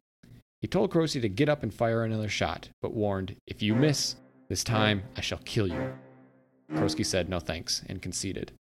He 0.60 0.68
told 0.68 0.92
Croskie 0.92 1.20
to 1.22 1.28
get 1.28 1.48
up 1.48 1.62
and 1.62 1.74
fire 1.74 2.04
another 2.04 2.28
shot, 2.28 2.68
but 2.80 2.94
warned, 2.94 3.36
"If 3.46 3.62
you 3.62 3.74
miss 3.74 4.16
this 4.48 4.64
time, 4.64 5.02
I 5.16 5.20
shall 5.20 5.40
kill 5.44 5.66
you." 5.66 5.92
Croskie 6.72 7.06
said 7.06 7.28
no 7.28 7.40
thanks 7.40 7.82
and 7.88 8.00
conceded. 8.00 8.52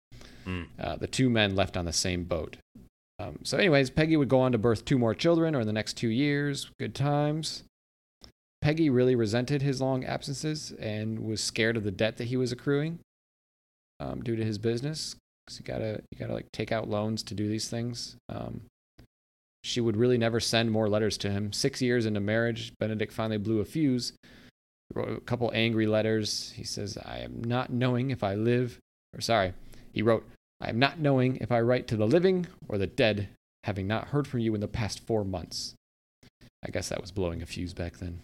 Hmm. 0.45 0.63
Uh, 0.79 0.97
the 0.97 1.07
two 1.07 1.29
men 1.31 1.55
left 1.55 1.77
on 1.77 1.85
the 1.85 1.93
same 1.93 2.25
boat. 2.25 2.57
Um, 3.19 3.41
so, 3.43 3.59
anyways, 3.59 3.91
Peggy 3.91 4.17
would 4.17 4.31
go 4.31 4.41
on 4.41 4.53
to 4.53 4.59
birth 4.59 4.85
two 4.85 4.99
more 4.99 5.15
children 5.15 5.55
over 5.55 5.65
the 5.65 5.73
next 5.75 5.95
two 5.95 6.09
years. 6.09 6.71
Good 6.79 6.95
times. 6.95 7.65
Peggy 8.63 8.91
really 8.91 9.15
resented 9.15 9.63
his 9.63 9.81
long 9.81 10.05
absences 10.05 10.73
and 10.73 11.21
was 11.21 11.43
scared 11.43 11.77
of 11.77 11.85
the 11.85 11.91
debt 11.91 12.19
that 12.19 12.29
he 12.29 12.37
was 12.37 12.53
accruing 12.53 12.99
um, 13.99 14.23
due 14.23 14.37
to 14.37 14.45
his 14.45 14.59
business. 14.59 15.17
'Cause 15.47 15.59
you 15.59 15.65
gotta, 15.65 16.03
you 16.11 16.19
gotta 16.19 16.35
like 16.35 16.53
take 16.53 16.71
out 16.71 16.89
loans 16.89 17.23
to 17.25 17.35
do 17.35 17.49
these 17.49 17.69
things. 17.69 18.17
Um, 18.29 18.63
she 19.65 19.81
would 19.81 19.97
really 19.97 20.19
never 20.19 20.41
send 20.41 20.71
more 20.71 20.89
letters 20.89 21.19
to 21.19 21.31
him. 21.31 21.53
Six 21.53 21.83
years 21.83 22.07
into 22.07 22.21
marriage, 22.21 22.73
Benedict 22.79 23.13
finally 23.13 23.39
blew 23.39 23.61
a 23.61 23.65
fuse. 23.65 24.13
Wrote 24.95 25.17
a 25.17 25.21
couple 25.21 25.51
angry 25.55 25.87
letters. 25.87 26.51
He 26.53 26.65
says, 26.65 26.99
"I 26.99 27.19
am 27.19 27.43
not 27.45 27.71
knowing 27.71 28.11
if 28.11 28.25
I 28.25 28.35
live." 28.35 28.79
Or 29.15 29.21
sorry, 29.21 29.55
he 29.93 30.03
wrote, 30.03 30.29
"I 30.61 30.69
am 30.69 30.79
not 30.79 30.99
knowing 30.99 31.37
if 31.37 31.53
I 31.53 31.61
write 31.61 31.87
to 31.89 31.97
the 31.97 32.07
living 32.07 32.47
or 32.69 32.77
the 32.79 32.87
dead, 32.87 33.29
having 33.65 33.87
not 33.87 34.09
heard 34.09 34.27
from 34.27 34.41
you 34.41 34.55
in 34.55 34.61
the 34.61 34.69
past 34.69 35.01
four 35.01 35.25
months." 35.25 35.75
I 36.63 36.71
guess 36.71 36.89
that 36.89 37.01
was 37.01 37.13
blowing 37.13 37.41
a 37.41 37.47
fuse 37.47 37.73
back 37.73 37.99
then. 37.99 38.21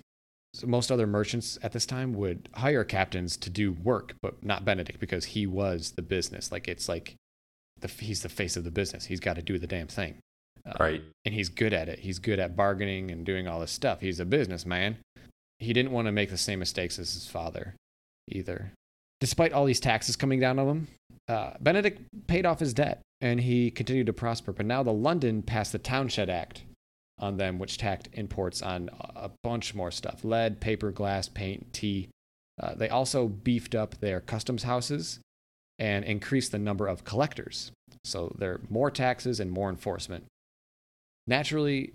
So 0.57 0.67
most 0.67 0.91
other 0.91 1.07
merchants 1.07 1.59
at 1.63 1.73
this 1.73 1.85
time 1.85 2.15
would 2.15 2.49
hire 2.55 2.83
captains 2.83 3.37
to 3.37 3.51
do 3.51 3.73
work, 3.73 4.15
but 4.23 4.43
not 4.43 4.65
Benedict 4.65 4.99
because 4.99 5.27
he 5.27 5.47
was 5.47 5.93
the 5.97 6.03
business. 6.03 6.51
Like 6.51 6.67
it's 6.67 6.89
like 6.89 7.15
the, 7.79 7.89
he's 7.89 8.23
the 8.23 8.31
face 8.31 8.57
of 8.57 8.65
the 8.65 8.71
business. 8.71 9.05
He's 9.05 9.21
got 9.21 9.37
to 9.37 9.43
do 9.43 9.59
the 9.59 9.67
damn 9.67 9.87
thing. 9.87 10.17
Uh, 10.67 10.73
Right. 10.81 11.03
and 11.27 11.35
he's 11.35 11.51
good 11.51 11.75
at 11.75 11.91
it. 11.91 11.99
He's 11.99 12.19
good 12.19 12.39
at 12.39 12.57
bargaining 12.57 13.11
and 13.11 13.27
doing 13.27 13.47
all 13.47 13.61
this 13.61 13.71
stuff. 13.71 14.01
He's 14.01 14.19
a 14.19 14.25
businessman. 14.25 14.97
He 15.59 15.75
didn't 15.75 15.93
want 15.93 16.07
to 16.07 16.13
make 16.13 16.31
the 16.31 16.39
same 16.39 16.59
mistakes 16.59 16.99
as 16.99 17.13
his 17.13 17.27
father 17.29 17.75
either. 18.29 18.73
Despite 19.21 19.53
all 19.53 19.67
these 19.67 19.79
taxes 19.81 20.17
coming 20.17 20.41
down 20.41 20.59
on 20.59 20.69
him, 20.69 20.89
uh, 21.29 21.53
Benedict 21.61 22.01
paid 22.29 22.47
off 22.47 22.61
his 22.61 22.73
debt 22.73 23.03
and 23.21 23.41
he 23.41 23.71
continued 23.71 24.07
to 24.07 24.15
prosper. 24.15 24.53
But 24.55 24.65
now 24.65 24.83
the 24.83 24.93
London 24.93 25.43
passed 25.43 25.73
the 25.73 25.79
Townshend 25.79 26.31
Act 26.31 26.63
on 27.19 27.37
them, 27.37 27.59
which 27.59 27.79
tacked 27.79 28.09
imports 28.13 28.63
on 28.63 28.91
a 29.15 29.31
bunch 29.43 29.75
more 29.75 29.91
stuff 29.91 30.25
lead, 30.25 30.61
paper, 30.61 30.91
glass, 30.91 31.29
paint, 31.29 31.73
tea. 31.73 32.09
Uh, 32.61 32.75
they 32.75 32.89
also 32.89 33.29
beefed 33.29 33.75
up 33.75 33.99
their 34.01 34.21
customs 34.21 34.63
houses 34.63 35.21
and 35.79 36.05
increased 36.05 36.53
the 36.53 36.59
number 36.59 36.87
of 36.87 37.05
collectors. 37.05 37.71
So 38.05 38.35
there 38.39 38.53
are 38.53 38.61
more 38.71 38.91
taxes 38.91 39.41
and 39.41 39.51
more 39.51 39.69
enforcement. 39.69 40.25
Naturally, 41.27 41.93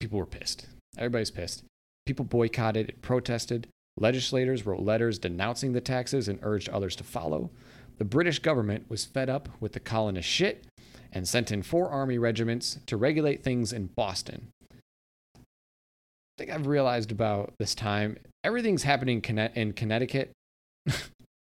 people 0.00 0.18
were 0.18 0.26
pissed. 0.26 0.66
Everybody's 0.98 1.30
pissed. 1.30 1.64
People 2.04 2.24
boycotted 2.24 2.90
and 2.90 3.02
protested. 3.02 3.68
Legislators 3.96 4.66
wrote 4.66 4.80
letters 4.80 5.18
denouncing 5.18 5.72
the 5.72 5.80
taxes 5.80 6.28
and 6.28 6.38
urged 6.42 6.68
others 6.68 6.96
to 6.96 7.04
follow. 7.04 7.50
The 7.98 8.04
British 8.04 8.40
government 8.40 8.90
was 8.90 9.06
fed 9.06 9.30
up 9.30 9.48
with 9.60 9.72
the 9.72 9.80
colonists' 9.80 10.30
shit 10.30 10.66
and 11.16 11.26
sent 11.26 11.50
in 11.50 11.62
four 11.62 11.88
army 11.88 12.18
regiments 12.18 12.78
to 12.84 12.94
regulate 12.94 13.42
things 13.42 13.72
in 13.72 13.86
Boston. 13.86 14.48
I 15.34 15.40
think 16.36 16.50
I've 16.50 16.66
realized 16.66 17.10
about 17.10 17.54
this 17.58 17.74
time 17.74 18.18
everything's 18.44 18.82
happening 18.82 19.24
in 19.54 19.72
Connecticut. 19.72 20.30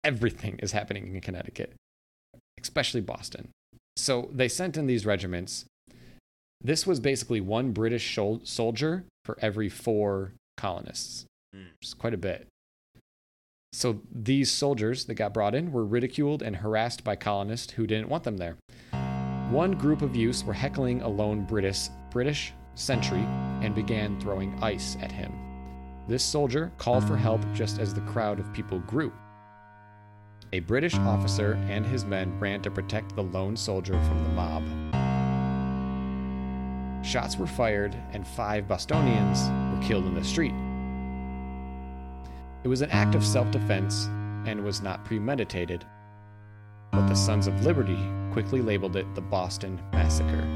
Everything 0.04 0.60
is 0.62 0.74
happening 0.74 1.16
in 1.16 1.22
Connecticut, 1.22 1.74
especially 2.62 3.02
Boston. 3.02 3.50
So 3.96 4.30
they 4.32 4.48
sent 4.48 4.78
in 4.78 4.86
these 4.86 5.06
regiments. 5.06 5.66
This 6.62 6.86
was 6.86 7.00
basically 7.00 7.42
one 7.42 7.72
British 7.72 8.16
soldier 8.44 9.06
for 9.26 9.38
every 9.42 9.70
four 9.70 10.34
colonists, 10.58 11.26
Hmm. 11.54 11.62
which 11.80 11.88
is 11.88 11.94
quite 11.94 12.14
a 12.14 12.18
bit. 12.18 12.48
So 13.72 14.02
these 14.14 14.52
soldiers 14.52 15.06
that 15.06 15.16
got 15.16 15.34
brought 15.34 15.56
in 15.56 15.72
were 15.72 15.86
ridiculed 15.86 16.44
and 16.44 16.58
harassed 16.58 17.04
by 17.04 17.16
colonists 17.16 17.74
who 17.74 17.88
didn't 17.88 18.10
want 18.10 18.24
them 18.24 18.38
there. 18.38 18.58
One 19.50 19.74
group 19.74 20.02
of 20.02 20.16
youths 20.16 20.44
were 20.44 20.54
heckling 20.54 21.02
a 21.02 21.08
lone 21.08 21.44
British 21.44 21.90
British 22.10 22.54
sentry 22.76 23.26
and 23.62 23.76
began 23.76 24.20
throwing 24.20 24.58
ice 24.64 24.98
at 25.02 25.12
him. 25.12 25.34
This 26.08 26.24
soldier 26.24 26.72
called 26.78 27.04
for 27.06 27.16
help 27.16 27.42
just 27.54 27.80
as 27.80 27.94
the 27.94 28.02
crowd 28.02 28.40
of 28.40 28.52
people 28.54 28.80
grew. 28.80 29.14
A 30.54 30.60
British 30.60 30.96
officer 30.96 31.54
and 31.70 31.86
his 31.86 32.06
men 32.06 32.40
ran 32.40 32.62
to 32.62 32.72
protect 32.72 33.16
the 33.16 33.24
lone 33.24 33.56
soldier 33.56 33.94
from 34.04 34.24
the 34.24 34.30
mob. 34.30 34.64
Shots 37.04 37.38
were 37.38 37.48
fired, 37.48 37.96
and 38.12 38.26
five 38.26 38.68
Bostonians 38.68 39.50
were 39.74 39.88
killed 39.88 40.06
in 40.06 40.14
the 40.14 40.24
street. 40.24 40.54
It 42.64 42.70
was 42.70 42.82
an 42.82 42.92
act 42.92 43.14
of 43.16 43.26
self 43.26 43.52
defense 43.52 44.06
and 44.46 44.64
was 44.64 44.82
not 44.82 45.04
premeditated, 45.06 45.86
but 46.94 47.08
the 47.08 47.16
Sons 47.16 47.48
of 47.48 47.66
Liberty 47.66 47.98
quickly 48.32 48.62
labeled 48.62 48.96
it 48.96 49.16
the 49.16 49.22
Boston 49.22 49.82
Massacre. 49.92 50.48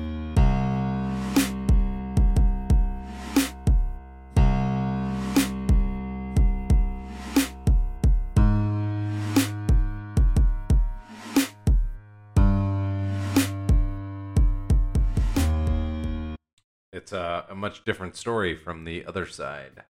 It's 16.93 17.11
a, 17.13 17.45
a 17.49 17.55
much 17.55 17.83
different 17.83 18.15
story 18.15 18.55
from 18.55 18.83
the 18.83 19.05
other 19.05 19.25
side. 19.25 19.85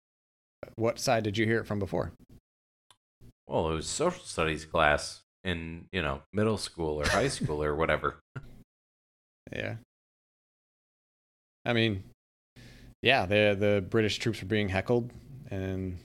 What 0.76 0.98
side 0.98 1.24
did 1.24 1.38
you 1.38 1.46
hear 1.46 1.60
it 1.60 1.68
from 1.68 1.80
before? 1.80 2.14
Well, 3.48 3.70
it 3.72 3.76
was 3.76 3.88
social 3.88 4.24
studies 4.24 4.64
class 4.64 5.24
in, 5.44 5.86
you 5.92 6.02
know, 6.02 6.22
middle 6.34 6.58
school 6.58 7.02
or 7.02 7.08
high 7.08 7.28
school 7.38 7.64
or 7.64 7.76
whatever. 7.76 8.18
Yeah. 9.52 9.76
I 11.66 11.74
mean, 11.74 12.04
yeah, 13.02 13.26
the 13.26 13.56
the 13.60 13.86
British 13.88 14.18
troops 14.20 14.42
were 14.42 14.48
being 14.48 14.70
heckled, 14.70 15.12
and 15.52 15.98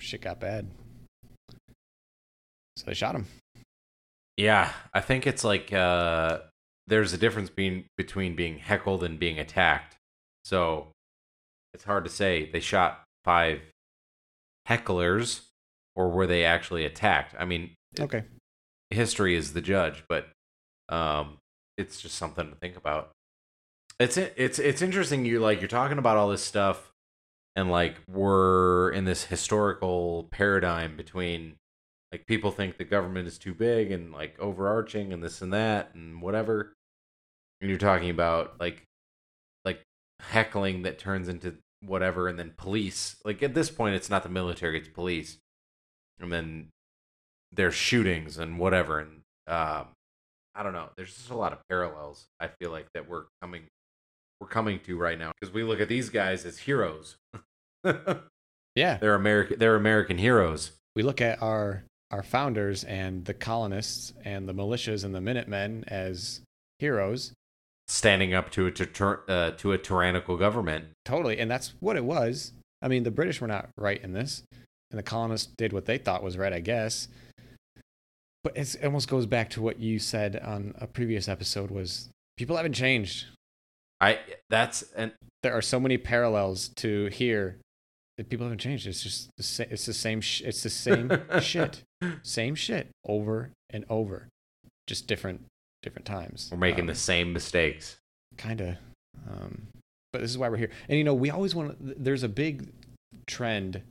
shit 0.00 0.22
got 0.22 0.40
bad. 0.40 0.68
So 2.76 2.86
they 2.86 2.94
shot 2.94 3.14
him. 3.14 3.26
Yeah, 4.36 4.72
I 4.94 5.00
think 5.00 5.26
it's 5.26 5.44
like 5.44 5.72
uh, 5.72 6.40
there's 6.86 7.12
a 7.12 7.18
difference 7.18 7.50
being 7.50 7.84
between 7.96 8.34
being 8.34 8.58
heckled 8.58 9.04
and 9.04 9.18
being 9.18 9.38
attacked. 9.38 9.96
So 10.44 10.88
it's 11.74 11.84
hard 11.84 12.04
to 12.04 12.10
say. 12.10 12.50
They 12.50 12.60
shot 12.60 13.04
five 13.24 13.60
hecklers, 14.68 15.42
or 15.94 16.08
were 16.08 16.26
they 16.26 16.44
actually 16.44 16.84
attacked? 16.84 17.34
I 17.38 17.44
mean, 17.44 17.74
Okay. 18.00 18.24
History 18.92 19.34
is 19.34 19.52
the 19.52 19.60
judge, 19.60 20.04
but 20.08 20.28
um, 20.88 21.38
it's 21.76 22.00
just 22.00 22.16
something 22.16 22.48
to 22.50 22.56
think 22.56 22.76
about. 22.76 23.10
It's 23.98 24.16
it's 24.16 24.58
it's 24.58 24.82
interesting. 24.82 25.24
You 25.24 25.40
like 25.40 25.60
you're 25.60 25.68
talking 25.68 25.98
about 25.98 26.16
all 26.16 26.28
this 26.28 26.42
stuff, 26.42 26.92
and 27.54 27.70
like 27.70 27.98
we're 28.08 28.90
in 28.90 29.04
this 29.04 29.24
historical 29.24 30.28
paradigm 30.30 30.96
between 30.96 31.56
like 32.10 32.26
people 32.26 32.50
think 32.50 32.76
the 32.76 32.84
government 32.84 33.26
is 33.26 33.38
too 33.38 33.54
big 33.54 33.90
and 33.90 34.12
like 34.12 34.38
overarching 34.38 35.12
and 35.12 35.22
this 35.22 35.40
and 35.40 35.52
that 35.52 35.94
and 35.94 36.20
whatever. 36.20 36.74
And 37.60 37.70
you're 37.70 37.78
talking 37.78 38.10
about 38.10 38.60
like 38.60 38.82
like 39.64 39.82
heckling 40.20 40.82
that 40.82 40.98
turns 40.98 41.28
into 41.28 41.56
whatever, 41.80 42.28
and 42.28 42.38
then 42.38 42.54
police. 42.56 43.16
Like 43.24 43.42
at 43.42 43.54
this 43.54 43.70
point, 43.70 43.94
it's 43.94 44.10
not 44.10 44.22
the 44.22 44.28
military; 44.28 44.78
it's 44.78 44.88
police, 44.88 45.38
and 46.18 46.32
then 46.32 46.68
there's 47.52 47.74
shootings 47.74 48.38
and 48.38 48.58
whatever 48.58 48.98
and 48.98 49.20
um 49.46 49.86
i 50.54 50.62
don't 50.62 50.72
know 50.72 50.88
there's 50.96 51.14
just 51.14 51.30
a 51.30 51.34
lot 51.36 51.52
of 51.52 51.58
parallels 51.68 52.24
i 52.40 52.46
feel 52.60 52.70
like 52.70 52.86
that 52.94 53.08
we're 53.08 53.24
coming 53.40 53.62
we're 54.40 54.46
coming 54.48 54.80
to 54.80 54.96
right 54.98 55.18
now 55.18 55.32
because 55.40 55.52
we 55.54 55.62
look 55.62 55.80
at 55.80 55.88
these 55.88 56.08
guys 56.10 56.44
as 56.44 56.58
heroes 56.58 57.16
Yeah. 58.74 58.96
they're 58.98 59.14
american 59.14 59.58
they're 59.58 59.76
american 59.76 60.18
heroes 60.18 60.72
We 60.96 61.02
look 61.02 61.20
at 61.20 61.42
our 61.42 61.84
our 62.10 62.22
founders 62.22 62.84
and 62.84 63.24
the 63.24 63.34
colonists 63.34 64.12
and 64.24 64.48
the 64.48 64.52
militias 64.54 65.02
and 65.04 65.14
the 65.14 65.20
Minutemen 65.20 65.84
as 65.88 66.40
heroes. 66.78 67.32
standing 67.88 68.34
up 68.34 68.50
to 68.50 68.66
a 68.66 68.70
tyr- 68.70 69.22
uh, 69.28 69.50
to 69.52 69.72
a 69.72 69.78
tyrannical 69.78 70.36
government 70.36 70.86
Totally. 71.06 71.38
And 71.38 71.50
that's 71.50 71.72
what 71.80 71.96
it 71.96 72.04
was. 72.04 72.52
I 72.82 72.88
mean, 72.88 73.02
the 73.04 73.10
British 73.10 73.40
were 73.40 73.46
not 73.48 73.70
right 73.78 74.00
in 74.02 74.12
this, 74.12 74.42
and 74.90 74.98
the 74.98 75.02
colonists 75.02 75.50
did 75.56 75.72
what 75.72 75.86
they 75.86 75.96
thought 75.98 76.22
was 76.22 76.36
right, 76.36 76.52
I 76.52 76.60
guess. 76.60 77.08
But 78.44 78.56
it 78.56 78.76
almost 78.84 79.08
goes 79.08 79.26
back 79.26 79.50
to 79.50 79.62
what 79.62 79.78
you 79.78 79.98
said 79.98 80.36
on 80.36 80.74
a 80.80 80.86
previous 80.86 81.28
episode 81.28 81.70
was 81.70 82.08
people 82.36 82.56
haven't 82.56 82.72
changed. 82.74 83.26
i 84.00 84.18
that's 84.50 84.82
and 84.96 85.12
There 85.42 85.52
are 85.52 85.62
so 85.62 85.78
many 85.78 85.96
parallels 85.98 86.68
to 86.76 87.06
here 87.06 87.56
that 88.18 88.28
people 88.28 88.44
haven't 88.46 88.58
changed. 88.60 88.86
It's 88.86 89.02
just 89.02 89.30
the 89.36 89.42
sa- 89.42 89.64
it's 89.70 89.86
the 89.86 89.94
same 89.94 90.20
sh- 90.20 90.42
it's 90.42 90.62
the 90.62 90.70
same 90.70 91.10
shit. 91.40 91.82
Same 92.22 92.54
shit 92.56 92.88
over 93.06 93.50
and 93.70 93.84
over. 93.88 94.28
Just 94.88 95.06
different 95.06 95.44
different 95.82 96.06
times. 96.06 96.48
we're 96.52 96.58
making 96.58 96.82
Um, 96.82 96.86
the 96.88 96.94
same 96.94 97.32
mistakes 97.32 97.96
kind 98.38 98.60
of 98.60 98.76
um 99.28 99.66
but 100.12 100.20
this 100.22 100.30
is 100.30 100.38
why 100.38 100.48
we're 100.48 100.56
here 100.56 100.70
and 100.88 100.96
you 100.96 101.04
know 101.04 101.12
we 101.14 101.28
always 101.30 101.54
want 101.54 101.68
to 101.78 101.94
there's 101.98 102.22
a 102.22 102.28
big 102.28 102.68
trend 103.26 103.82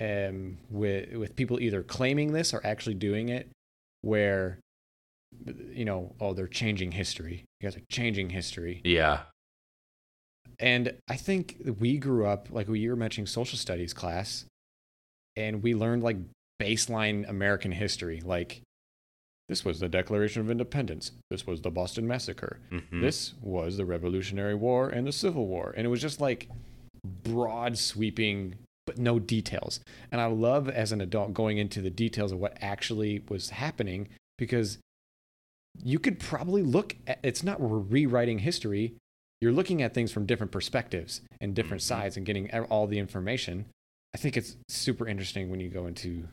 um 0.00 0.56
with 0.70 1.12
with 1.14 1.36
people 1.36 1.60
either 1.60 1.82
claiming 1.82 2.32
this 2.32 2.54
or 2.54 2.64
actually 2.66 2.94
doing 2.94 3.28
it 3.28 3.48
where 4.02 4.58
you 5.72 5.84
know 5.84 6.14
oh 6.20 6.32
they're 6.34 6.46
changing 6.48 6.92
history. 6.92 7.44
You 7.60 7.68
guys 7.68 7.76
are 7.76 7.82
changing 7.90 8.30
history. 8.30 8.80
Yeah. 8.84 9.20
And 10.58 10.94
i 11.08 11.16
think 11.16 11.56
we 11.78 11.96
grew 11.98 12.26
up 12.26 12.48
like 12.50 12.68
we 12.68 12.88
were 12.88 12.96
mentioning 12.96 13.26
social 13.26 13.58
studies 13.58 13.94
class 13.94 14.44
and 15.36 15.62
we 15.62 15.74
learned 15.74 16.02
like 16.02 16.16
baseline 16.60 17.28
american 17.28 17.72
history. 17.72 18.20
Like 18.24 18.62
this 19.48 19.64
was 19.64 19.80
the 19.80 19.88
declaration 19.88 20.42
of 20.42 20.50
independence. 20.50 21.12
This 21.30 21.46
was 21.46 21.60
the 21.60 21.70
boston 21.70 22.06
massacre. 22.06 22.58
Mhm. 22.70 23.00
this 23.00 23.34
was 23.40 23.76
the 23.76 23.84
Revolutionary 23.84 24.54
War 24.54 24.88
and 24.88 25.06
the 25.06 25.12
Civil 25.12 25.46
War. 25.46 25.72
And 25.76 25.86
it 25.86 25.90
was 25.90 26.00
just 26.00 26.20
like 26.20 26.48
broad 27.24 27.76
sweeping, 27.78 28.54
but 28.90 28.98
no 28.98 29.20
details. 29.20 29.78
And 30.10 30.20
I 30.20 30.26
love 30.26 30.68
as 30.68 30.90
an 30.90 31.00
adult 31.00 31.32
going 31.32 31.58
into 31.58 31.80
the 31.80 31.90
details 31.90 32.32
of 32.32 32.40
what 32.40 32.58
actually 32.60 33.22
was 33.28 33.50
happening 33.50 34.08
because 34.36 34.78
you 35.80 36.00
could 36.00 36.18
probably 36.18 36.62
look 36.62 36.96
at 37.06 37.20
it's 37.22 37.44
not 37.44 37.60
we're 37.60 37.78
rewriting 37.78 38.40
history. 38.40 38.94
You're 39.40 39.52
looking 39.52 39.80
at 39.80 39.94
things 39.94 40.10
from 40.10 40.26
different 40.26 40.50
perspectives 40.50 41.20
and 41.40 41.54
different 41.54 41.82
Mhm. 41.84 41.86
sides 41.86 42.16
and 42.16 42.26
getting 42.26 42.50
all 42.64 42.88
the 42.88 42.98
information. 42.98 43.66
I 44.12 44.18
think 44.18 44.36
it's 44.36 44.56
super 44.68 45.06
interesting 45.06 45.50
when 45.50 45.60
you 45.60 45.68
go 45.68 45.86
into 45.86 46.26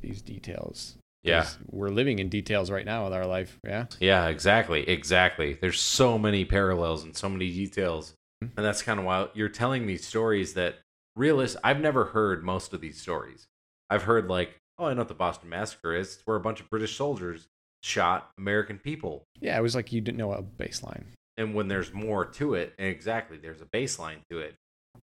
these 0.00 0.20
details. 0.20 0.96
yeah 1.22 1.48
We're 1.70 1.88
living 1.90 2.18
in 2.20 2.28
details 2.28 2.70
right 2.72 2.86
now 2.86 3.04
with 3.04 3.12
our 3.12 3.26
life. 3.26 3.58
Yeah. 3.64 3.86
Yeah, 4.00 4.26
exactly, 4.28 4.88
exactly. 4.88 5.54
There's 5.60 5.80
so 5.80 6.18
many 6.18 6.44
parallels 6.44 7.04
and 7.04 7.16
so 7.16 7.28
many 7.28 7.50
details, 7.52 8.14
Mhm. 8.42 8.50
and 8.56 8.66
that's 8.66 8.82
kind 8.82 8.98
of 8.98 9.04
why 9.06 9.28
you're 9.34 9.48
telling 9.48 9.86
these 9.86 10.04
stories 10.06 10.54
that 10.54 10.78
realist. 11.18 11.56
I've 11.64 11.80
never 11.80 12.06
heard 12.06 12.44
most 12.44 12.72
of 12.72 12.80
these 12.80 13.00
stories. 13.00 13.46
I've 13.90 14.04
heard 14.04 14.28
like, 14.28 14.56
oh, 14.78 14.86
I 14.86 14.94
know 14.94 15.00
what 15.00 15.08
the 15.08 15.14
Boston 15.14 15.48
Massacre 15.50 15.94
is. 15.94 16.14
It's 16.14 16.22
where 16.26 16.36
a 16.36 16.40
bunch 16.40 16.60
of 16.60 16.70
British 16.70 16.96
soldiers 16.96 17.46
shot 17.82 18.30
American 18.38 18.78
people, 18.78 19.24
Yeah. 19.40 19.56
It 19.58 19.62
was 19.62 19.74
like 19.74 19.92
you 19.92 20.00
didn't 20.00 20.18
know 20.18 20.32
a 20.32 20.42
baseline. 20.42 21.04
and 21.36 21.54
when 21.54 21.68
there's 21.68 21.92
more 21.92 22.24
to 22.24 22.54
it, 22.54 22.74
and 22.78 22.88
exactly, 22.88 23.38
there's 23.38 23.60
a 23.60 23.66
baseline 23.66 24.18
to 24.30 24.38
it, 24.40 24.56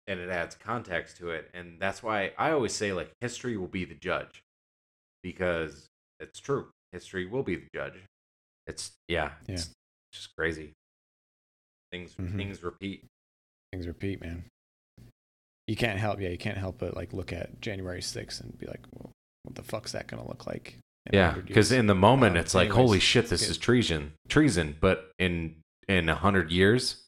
and 0.07 0.19
it 0.19 0.29
adds 0.29 0.55
context 0.55 1.17
to 1.17 1.31
it, 1.31 1.49
and 1.53 1.77
that's 1.81 2.01
why 2.01 2.31
I 2.37 2.51
always 2.51 2.71
say 2.73 2.93
like 2.93 3.11
history 3.19 3.57
will 3.57 3.67
be 3.67 3.83
the 3.83 3.95
judge, 3.95 4.41
because 5.23 5.87
it's 6.21 6.39
true. 6.39 6.69
History 6.93 7.25
will 7.25 7.43
be 7.43 7.55
the 7.57 7.67
judge. 7.75 7.95
It's 8.67 8.91
yeah, 9.09 9.33
Yeah. 9.47 9.55
it's 9.55 9.69
just 10.13 10.33
crazy. 10.37 10.71
Things 11.91 12.15
Mhm. 12.15 12.35
things 12.37 12.63
repeat. 12.63 13.05
things 13.73 13.87
repeat, 13.87 14.21
man. 14.21 14.45
You 15.71 15.77
can't 15.77 15.97
help, 15.97 16.19
yeah, 16.19 16.27
you 16.27 16.37
can't 16.37 16.57
help 16.57 16.79
but 16.79 16.97
like 16.97 17.13
look 17.13 17.31
at 17.31 17.61
January 17.61 18.01
6th 18.01 18.41
and 18.41 18.57
be 18.59 18.65
like, 18.65 18.81
well, 18.93 19.09
what 19.43 19.55
the 19.55 19.63
fuck's 19.63 19.93
that 19.93 20.07
gonna 20.07 20.27
look 20.27 20.45
like? 20.45 20.75
Yeah, 21.13 21.35
because 21.47 21.71
in 21.71 21.87
the 21.87 21.95
moment 21.95 22.31
Um, 22.35 22.41
it's 22.41 22.53
like, 22.53 22.71
holy 22.71 22.99
shit, 22.99 23.29
this 23.29 23.47
is 23.49 23.57
treason, 23.57 24.11
treason. 24.27 24.75
But 24.81 25.09
in 25.17 25.55
in 25.87 26.09
a 26.09 26.15
hundred 26.15 26.51
years, 26.51 27.05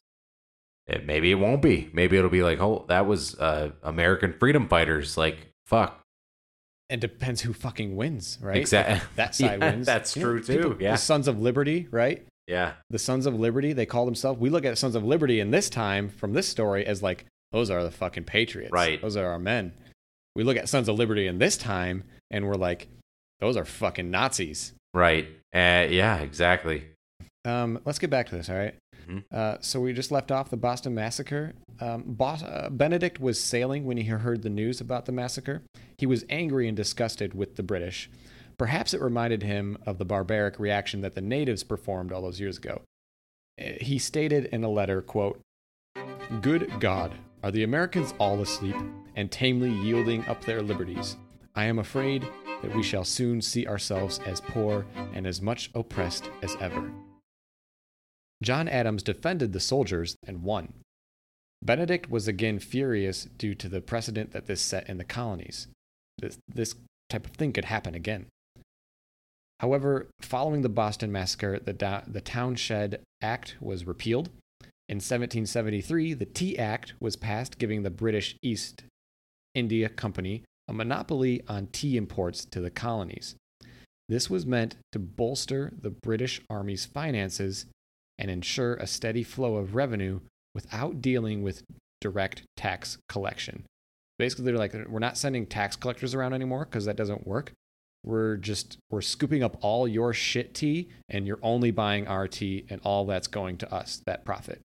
it, 0.86 1.04
maybe 1.04 1.30
it 1.30 1.34
won't 1.34 1.60
be. 1.60 1.90
Maybe 1.92 2.16
it'll 2.16 2.30
be 2.30 2.42
like, 2.42 2.58
oh, 2.58 2.86
that 2.88 3.06
was 3.06 3.34
uh, 3.38 3.72
American 3.82 4.32
freedom 4.32 4.66
fighters. 4.66 5.18
Like, 5.18 5.48
fuck. 5.66 6.00
it 6.88 7.00
depends 7.00 7.42
who 7.42 7.52
fucking 7.52 7.94
wins, 7.96 8.38
right? 8.40 8.56
Exactly. 8.56 8.96
If 8.96 9.16
that 9.16 9.34
side 9.40 9.60
Yeah, 9.60 9.70
wins. 9.72 9.86
that's 9.86 10.16
You 10.16 10.22
know, 10.22 10.28
true, 10.30 10.42
too. 10.42 10.56
people- 10.56 10.82
Yeah. 10.82 10.92
The 10.92 10.98
Sons 10.98 11.28
of 11.28 11.38
Liberty, 11.38 11.86
right? 11.90 12.26
Yeah, 12.48 12.72
The 12.90 12.98
Sons 12.98 13.26
of 13.26 13.34
Liberty, 13.38 13.72
they 13.74 13.86
call 13.86 14.04
themselves. 14.06 14.40
We 14.40 14.48
look 14.50 14.64
at 14.64 14.76
Sons 14.78 14.94
of 14.94 15.04
Liberty 15.04 15.38
in 15.40 15.50
this 15.50 15.68
time 15.70 16.08
from 16.08 16.32
this 16.32 16.48
story 16.48 16.84
as 16.86 17.02
like, 17.02 17.26
those 17.54 17.70
are 17.70 17.82
the 17.82 17.90
fucking 17.90 18.24
patriots. 18.24 18.72
Right. 18.72 19.00
Those 19.00 19.16
are 19.16 19.26
our 19.26 19.38
men. 19.38 19.72
We 20.36 20.44
look 20.44 20.56
at 20.58 20.68
Sons 20.68 20.88
of 20.88 20.96
Liberty 20.98 21.26
in 21.26 21.38
this 21.38 21.56
time 21.56 22.04
and 22.30 22.46
we're 22.46 22.54
like, 22.54 22.88
those 23.40 23.56
are 23.56 23.64
fucking 23.64 24.10
Nazis. 24.10 24.72
Right. 24.92 25.26
Uh, 25.54 25.86
yeah, 25.88 26.18
exactly. 26.18 26.84
Um, 27.44 27.78
let's 27.84 27.98
get 27.98 28.10
back 28.10 28.28
to 28.30 28.36
this, 28.36 28.48
all 28.50 28.56
right? 28.56 28.74
Mhm. 29.08 29.24
Uh, 29.32 29.58
so 29.60 29.80
we 29.80 29.92
just 29.92 30.10
left 30.10 30.30
off 30.32 30.50
the 30.50 30.56
Boston 30.56 30.94
Massacre. 30.94 31.52
Um, 31.80 32.02
Bos- 32.06 32.42
uh, 32.42 32.68
Benedict 32.70 33.20
was 33.20 33.38
sailing 33.40 33.84
when 33.84 33.96
he 33.98 34.04
heard 34.04 34.42
the 34.42 34.50
news 34.50 34.80
about 34.80 35.06
the 35.06 35.12
massacre. 35.12 35.62
He 35.98 36.06
was 36.06 36.24
angry 36.30 36.66
and 36.68 36.76
disgusted 36.76 37.34
with 37.34 37.56
the 37.56 37.62
British. 37.62 38.08
Perhaps 38.58 38.94
it 38.94 39.00
reminded 39.02 39.42
him 39.42 39.76
of 39.84 39.98
the 39.98 40.04
barbaric 40.04 40.58
reaction 40.58 41.00
that 41.02 41.14
the 41.14 41.20
natives 41.20 41.64
performed 41.64 42.12
all 42.12 42.22
those 42.22 42.40
years 42.40 42.56
ago. 42.58 42.82
Uh, 43.60 43.72
He 43.80 43.98
stated 43.98 44.46
in 44.46 44.64
a 44.64 44.70
letter, 44.70 45.02
quote, 45.02 45.40
Good 46.40 46.80
God, 46.80 47.12
are 47.44 47.50
the 47.50 47.62
Americans 47.62 48.14
all 48.18 48.40
asleep 48.40 48.74
and 49.16 49.30
tamely 49.30 49.68
yielding 49.68 50.24
up 50.24 50.42
their 50.42 50.62
liberties? 50.62 51.18
I 51.54 51.66
am 51.66 51.78
afraid 51.78 52.26
that 52.62 52.74
we 52.74 52.82
shall 52.82 53.04
soon 53.04 53.42
see 53.42 53.66
ourselves 53.66 54.18
as 54.24 54.40
poor 54.40 54.86
and 55.12 55.26
as 55.26 55.42
much 55.42 55.70
oppressed 55.74 56.30
as 56.42 56.56
ever. 56.58 56.90
John 58.42 58.66
Adams 58.66 59.02
defended 59.02 59.52
the 59.52 59.60
soldiers 59.60 60.16
and 60.26 60.42
won. 60.42 60.72
Benedict 61.62 62.08
was 62.08 62.26
again 62.26 62.60
furious 62.60 63.24
due 63.24 63.54
to 63.56 63.68
the 63.68 63.82
precedent 63.82 64.32
that 64.32 64.46
this 64.46 64.62
set 64.62 64.88
in 64.88 64.96
the 64.96 65.04
colonies. 65.04 65.66
This, 66.16 66.38
this 66.48 66.74
type 67.10 67.26
of 67.26 67.32
thing 67.32 67.52
could 67.52 67.66
happen 67.66 67.94
again. 67.94 68.24
However, 69.60 70.08
following 70.22 70.62
the 70.62 70.70
Boston 70.70 71.12
Massacre, 71.12 71.58
the, 71.58 71.74
da- 71.74 72.04
the 72.06 72.98
Act 73.20 73.56
was 73.60 73.86
repealed. 73.86 74.30
In 74.86 74.96
1773, 74.96 76.12
the 76.12 76.26
Tea 76.26 76.58
Act 76.58 76.92
was 77.00 77.16
passed, 77.16 77.58
giving 77.58 77.82
the 77.82 77.90
British 77.90 78.36
East 78.42 78.84
India 79.54 79.88
Company 79.88 80.44
a 80.68 80.74
monopoly 80.74 81.42
on 81.48 81.68
tea 81.68 81.96
imports 81.96 82.44
to 82.44 82.60
the 82.60 82.70
colonies. 82.70 83.34
This 84.08 84.28
was 84.28 84.44
meant 84.44 84.76
to 84.92 84.98
bolster 84.98 85.72
the 85.80 85.90
British 85.90 86.42
Army's 86.50 86.84
finances 86.84 87.64
and 88.18 88.30
ensure 88.30 88.74
a 88.74 88.86
steady 88.86 89.22
flow 89.22 89.56
of 89.56 89.74
revenue 89.74 90.20
without 90.54 91.00
dealing 91.00 91.42
with 91.42 91.62
direct 92.02 92.42
tax 92.56 92.98
collection. 93.08 93.64
Basically, 94.18 94.44
they're 94.44 94.58
like, 94.58 94.74
we're 94.88 94.98
not 94.98 95.16
sending 95.16 95.46
tax 95.46 95.76
collectors 95.76 96.14
around 96.14 96.34
anymore 96.34 96.66
because 96.66 96.84
that 96.84 96.96
doesn't 96.96 97.26
work. 97.26 97.52
We're 98.04 98.36
just 98.36 98.76
we're 98.90 99.00
scooping 99.00 99.42
up 99.42 99.56
all 99.62 99.88
your 99.88 100.12
shit 100.12 100.52
tea, 100.54 100.90
and 101.08 101.26
you're 101.26 101.38
only 101.42 101.70
buying 101.70 102.06
our 102.06 102.28
tea, 102.28 102.66
and 102.68 102.82
all 102.84 103.06
that's 103.06 103.26
going 103.26 103.56
to 103.58 103.74
us 103.74 104.02
that 104.04 104.26
profit. 104.26 104.60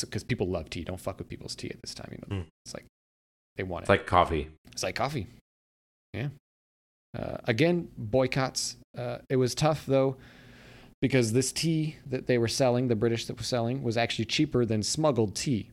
Because 0.00 0.24
people 0.24 0.48
love 0.48 0.68
tea. 0.70 0.84
Don't 0.84 1.00
fuck 1.00 1.18
with 1.18 1.28
people's 1.28 1.54
tea 1.54 1.70
at 1.70 1.80
this 1.80 1.94
time. 1.94 2.08
You 2.12 2.18
know, 2.36 2.42
Mm. 2.42 2.46
it's 2.64 2.74
like 2.74 2.86
they 3.56 3.62
want 3.62 3.84
It's 3.84 3.90
it. 3.90 3.92
It's 3.94 4.00
like 4.00 4.06
coffee. 4.06 4.48
It's 4.72 4.82
like 4.82 4.94
coffee. 4.96 5.26
Yeah. 6.12 6.28
Uh, 7.16 7.38
again, 7.44 7.88
boycotts. 7.96 8.76
Uh, 8.96 9.18
it 9.30 9.36
was 9.36 9.54
tough 9.54 9.86
though, 9.86 10.16
because 11.00 11.32
this 11.32 11.52
tea 11.52 11.96
that 12.06 12.26
they 12.26 12.36
were 12.38 12.48
selling, 12.48 12.88
the 12.88 12.96
British 12.96 13.26
that 13.26 13.36
were 13.36 13.42
selling, 13.44 13.82
was 13.82 13.96
actually 13.96 14.24
cheaper 14.26 14.64
than 14.64 14.82
smuggled 14.82 15.34
tea. 15.34 15.70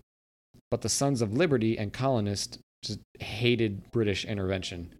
But 0.71 0.81
the 0.81 0.89
Sons 0.89 1.21
of 1.21 1.33
Liberty 1.33 1.77
and 1.77 1.91
colonists 1.91 2.57
just 2.83 2.99
hated 3.19 3.91
British 3.91 4.25
intervention. 4.25 4.93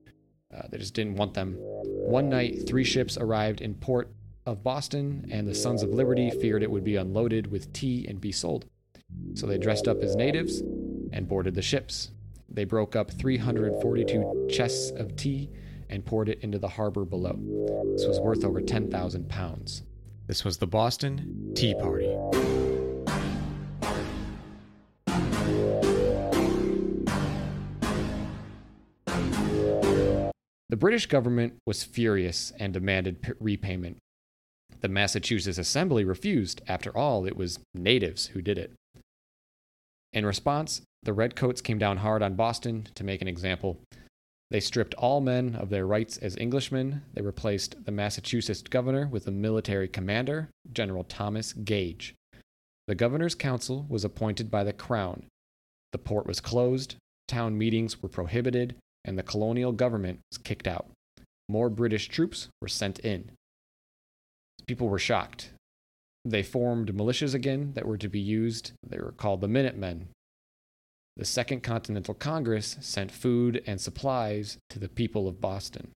Uh, 0.53 0.67
they 0.69 0.77
just 0.77 0.93
didn't 0.93 1.15
want 1.15 1.33
them. 1.33 1.55
One 1.59 2.29
night, 2.29 2.67
three 2.67 2.83
ships 2.83 3.17
arrived 3.17 3.59
in 3.61 3.73
port 3.75 4.09
of 4.45 4.63
Boston, 4.63 5.27
and 5.31 5.47
the 5.47 5.55
Sons 5.55 5.81
of 5.83 5.89
Liberty 5.89 6.29
feared 6.29 6.61
it 6.63 6.69
would 6.71 6.83
be 6.83 6.95
unloaded 6.95 7.47
with 7.47 7.71
tea 7.73 8.05
and 8.07 8.19
be 8.21 8.31
sold. 8.31 8.65
So 9.35 9.47
they 9.47 9.57
dressed 9.57 9.87
up 9.87 10.01
as 10.01 10.15
natives 10.15 10.59
and 11.11 11.27
boarded 11.27 11.55
the 11.55 11.61
ships. 11.61 12.11
They 12.49 12.65
broke 12.65 12.95
up 12.95 13.11
342 13.11 14.47
chests 14.51 14.91
of 14.91 15.15
tea 15.15 15.49
and 15.89 16.05
poured 16.05 16.29
it 16.29 16.39
into 16.41 16.59
the 16.59 16.67
harbor 16.67 17.05
below. 17.05 17.37
This 17.93 18.05
was 18.05 18.19
worth 18.19 18.43
over 18.43 18.61
10,000 18.61 19.29
pounds. 19.29 19.83
This 20.27 20.43
was 20.43 20.57
the 20.57 20.67
Boston 20.67 21.51
Tea 21.55 21.75
Party. 21.75 22.15
The 30.69 30.77
British 30.77 31.05
government 31.05 31.53
was 31.67 31.83
furious 31.83 32.51
and 32.59 32.73
demanded 32.73 33.21
p- 33.21 33.33
repayment. 33.39 33.97
The 34.81 34.87
Massachusetts 34.87 35.59
Assembly 35.59 36.03
refused. 36.03 36.61
After 36.67 36.95
all, 36.97 37.25
it 37.25 37.37
was 37.37 37.59
natives 37.75 38.27
who 38.27 38.41
did 38.41 38.57
it. 38.57 38.73
In 40.13 40.25
response, 40.25 40.81
the 41.01 41.13
Redcoats 41.13 41.61
came 41.61 41.79
down 41.79 41.97
hard 41.97 42.21
on 42.21 42.35
Boston 42.35 42.87
to 42.95 43.03
make 43.03 43.21
an 43.21 43.27
example. 43.27 43.79
They 44.51 44.59
stripped 44.59 44.93
all 44.93 45.19
men 45.19 45.55
of 45.55 45.69
their 45.69 45.87
rights 45.87 46.17
as 46.17 46.37
Englishmen. 46.37 47.01
They 47.13 47.23
replaced 47.23 47.85
the 47.85 47.91
Massachusetts 47.91 48.61
governor 48.61 49.07
with 49.07 49.25
a 49.25 49.31
military 49.31 49.87
commander, 49.87 50.49
General 50.71 51.03
Thomas 51.03 51.53
Gage. 51.53 52.13
The 52.87 52.95
governor's 52.95 53.33
council 53.33 53.87
was 53.89 54.05
appointed 54.05 54.51
by 54.51 54.63
the 54.63 54.73
crown. 54.73 55.25
The 55.91 55.97
port 55.97 56.27
was 56.27 56.39
closed, 56.39 56.95
town 57.27 57.57
meetings 57.57 58.03
were 58.03 58.09
prohibited, 58.09 58.75
and 59.03 59.17
the 59.17 59.23
colonial 59.23 59.71
government 59.71 60.19
was 60.31 60.37
kicked 60.37 60.67
out. 60.67 60.87
More 61.49 61.69
British 61.69 62.07
troops 62.07 62.49
were 62.61 62.67
sent 62.67 62.99
in. 62.99 63.31
People 64.67 64.89
were 64.89 64.99
shocked. 64.99 65.52
They 66.25 66.43
formed 66.43 66.93
militias 66.93 67.33
again 67.33 67.73
that 67.75 67.85
were 67.85 67.97
to 67.97 68.07
be 68.07 68.19
used. 68.19 68.71
They 68.87 68.97
were 68.97 69.11
called 69.11 69.41
the 69.41 69.47
Minutemen. 69.47 70.09
The 71.17 71.25
Second 71.25 71.61
Continental 71.61 72.13
Congress 72.13 72.77
sent 72.79 73.11
food 73.11 73.61
and 73.67 73.79
supplies 73.79 74.57
to 74.69 74.79
the 74.79 74.89
people 74.89 75.27
of 75.27 75.41
Boston. 75.41 75.91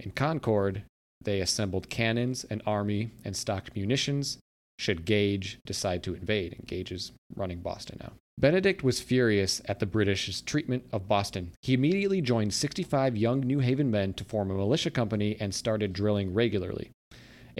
In 0.00 0.10
Concord, 0.10 0.82
they 1.22 1.40
assembled 1.40 1.90
cannons, 1.90 2.44
an 2.44 2.62
army, 2.66 3.10
and 3.24 3.36
stocked 3.36 3.76
munitions 3.76 4.38
should 4.78 5.04
Gage 5.04 5.58
decide 5.66 6.02
to 6.02 6.14
invade. 6.14 6.54
And 6.54 6.66
Gage 6.66 6.90
is 6.90 7.12
running 7.36 7.60
Boston 7.60 7.98
now. 8.00 8.12
Benedict 8.38 8.82
was 8.82 9.00
furious 9.00 9.60
at 9.66 9.78
the 9.78 9.86
British's 9.86 10.40
treatment 10.40 10.84
of 10.90 11.06
Boston. 11.06 11.52
He 11.60 11.74
immediately 11.74 12.22
joined 12.22 12.54
65 12.54 13.14
young 13.14 13.40
New 13.40 13.58
Haven 13.58 13.90
men 13.90 14.14
to 14.14 14.24
form 14.24 14.50
a 14.50 14.54
militia 14.54 14.90
company 14.90 15.36
and 15.38 15.54
started 15.54 15.92
drilling 15.92 16.32
regularly. 16.32 16.90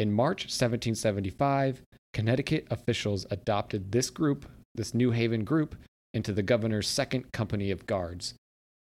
In 0.01 0.14
March 0.14 0.44
1775, 0.44 1.82
Connecticut 2.14 2.66
officials 2.70 3.26
adopted 3.30 3.92
this 3.92 4.09
group, 4.09 4.46
this 4.74 4.94
New 4.94 5.11
Haven 5.11 5.44
group, 5.44 5.76
into 6.14 6.32
the 6.32 6.42
governor's 6.42 6.88
second 6.88 7.30
company 7.32 7.70
of 7.70 7.84
guards, 7.84 8.32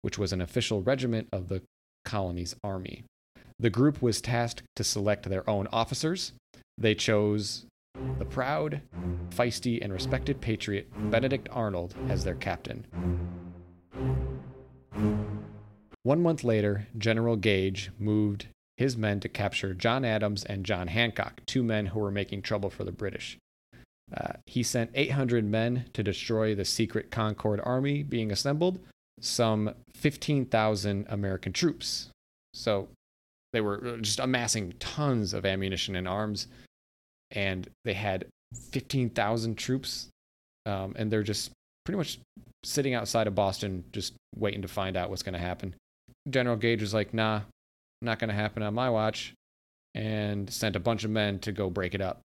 which 0.01 0.17
was 0.17 0.33
an 0.33 0.41
official 0.41 0.81
regiment 0.81 1.27
of 1.31 1.49
the 1.49 1.61
colony's 2.03 2.55
army. 2.63 3.03
The 3.59 3.69
group 3.69 4.01
was 4.01 4.21
tasked 4.21 4.63
to 4.75 4.83
select 4.83 5.29
their 5.29 5.47
own 5.47 5.67
officers. 5.71 6.31
They 6.79 6.95
chose 6.95 7.67
the 8.17 8.25
proud, 8.25 8.81
feisty, 9.29 9.83
and 9.83 9.93
respected 9.93 10.41
patriot 10.41 10.87
Benedict 11.11 11.47
Arnold 11.51 11.93
as 12.09 12.23
their 12.23 12.33
captain. 12.33 12.87
One 16.01 16.23
month 16.23 16.43
later, 16.43 16.87
General 16.97 17.35
Gage 17.35 17.91
moved 17.99 18.47
his 18.77 18.97
men 18.97 19.19
to 19.19 19.29
capture 19.29 19.73
John 19.73 20.03
Adams 20.03 20.43
and 20.43 20.65
John 20.65 20.87
Hancock, 20.87 21.41
two 21.45 21.63
men 21.63 21.87
who 21.87 21.99
were 21.99 22.11
making 22.11 22.41
trouble 22.41 22.69
for 22.69 22.83
the 22.83 22.91
British. 22.91 23.37
Uh, 24.15 24.33
he 24.45 24.63
sent 24.63 24.91
800 24.93 25.45
men 25.45 25.85
to 25.93 26.03
destroy 26.03 26.53
the 26.53 26.65
secret 26.65 27.09
Concord 27.09 27.61
army 27.63 28.03
being 28.03 28.31
assembled, 28.31 28.79
some 29.19 29.73
15,000 29.95 31.05
American 31.09 31.53
troops. 31.53 32.09
So 32.53 32.89
they 33.53 33.61
were 33.61 33.85
uh, 33.85 33.97
just 33.97 34.19
amassing 34.19 34.73
tons 34.79 35.33
of 35.33 35.45
ammunition 35.45 35.95
and 35.95 36.07
arms, 36.07 36.47
and 37.31 37.67
they 37.85 37.93
had 37.93 38.25
15,000 38.71 39.55
troops, 39.55 40.09
um, 40.65 40.93
and 40.97 41.11
they're 41.11 41.23
just 41.23 41.51
pretty 41.85 41.97
much 41.97 42.19
sitting 42.63 42.93
outside 42.93 43.27
of 43.27 43.35
Boston, 43.35 43.83
just 43.91 44.13
waiting 44.35 44.61
to 44.61 44.67
find 44.67 44.95
out 44.95 45.09
what's 45.09 45.23
going 45.23 45.33
to 45.33 45.39
happen. 45.39 45.75
General 46.29 46.55
Gage 46.55 46.81
was 46.81 46.93
like, 46.93 47.13
nah, 47.13 47.41
not 48.03 48.19
going 48.19 48.29
to 48.29 48.35
happen 48.35 48.63
on 48.63 48.73
my 48.73 48.89
watch, 48.89 49.33
and 49.95 50.51
sent 50.51 50.75
a 50.75 50.79
bunch 50.79 51.03
of 51.03 51.11
men 51.11 51.39
to 51.39 51.51
go 51.51 51.69
break 51.69 51.93
it 51.93 52.01
up. 52.01 52.21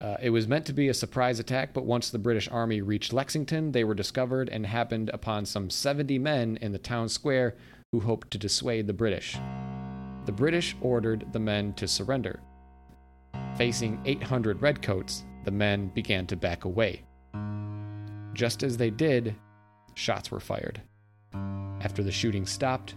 Uh, 0.00 0.16
it 0.22 0.30
was 0.30 0.48
meant 0.48 0.64
to 0.64 0.72
be 0.72 0.88
a 0.88 0.94
surprise 0.94 1.38
attack, 1.38 1.74
but 1.74 1.84
once 1.84 2.08
the 2.08 2.18
British 2.18 2.48
Army 2.48 2.80
reached 2.80 3.12
Lexington, 3.12 3.72
they 3.72 3.84
were 3.84 3.94
discovered 3.94 4.48
and 4.48 4.64
happened 4.64 5.10
upon 5.12 5.44
some 5.44 5.68
70 5.68 6.18
men 6.18 6.56
in 6.62 6.72
the 6.72 6.78
town 6.78 7.08
square 7.08 7.54
who 7.92 8.00
hoped 8.00 8.30
to 8.30 8.38
dissuade 8.38 8.86
the 8.86 8.94
British. 8.94 9.36
The 10.24 10.32
British 10.32 10.74
ordered 10.80 11.26
the 11.32 11.38
men 11.38 11.74
to 11.74 11.86
surrender. 11.86 12.40
Facing 13.56 14.00
800 14.06 14.62
redcoats, 14.62 15.24
the 15.44 15.50
men 15.50 15.88
began 15.88 16.26
to 16.28 16.36
back 16.36 16.64
away. 16.64 17.02
Just 18.32 18.62
as 18.62 18.76
they 18.76 18.90
did, 18.90 19.34
shots 19.94 20.30
were 20.30 20.40
fired. 20.40 20.80
After 21.82 22.02
the 22.02 22.12
shooting 22.12 22.46
stopped, 22.46 22.94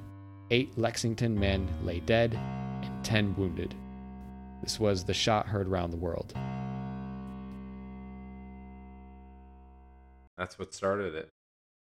eight 0.54 0.78
Lexington 0.78 1.38
men 1.40 1.68
lay 1.84 2.00
dead 2.02 2.36
and 2.84 3.04
10 3.04 3.36
wounded. 3.36 3.74
This 4.62 4.80
was 4.80 5.04
the 5.04 5.14
shot 5.14 5.48
heard 5.48 5.68
around 5.68 5.90
the 5.90 5.98
world. 5.98 6.32
That's 10.38 10.60
what 10.60 10.76
started 10.76 11.16
it. 11.16 11.30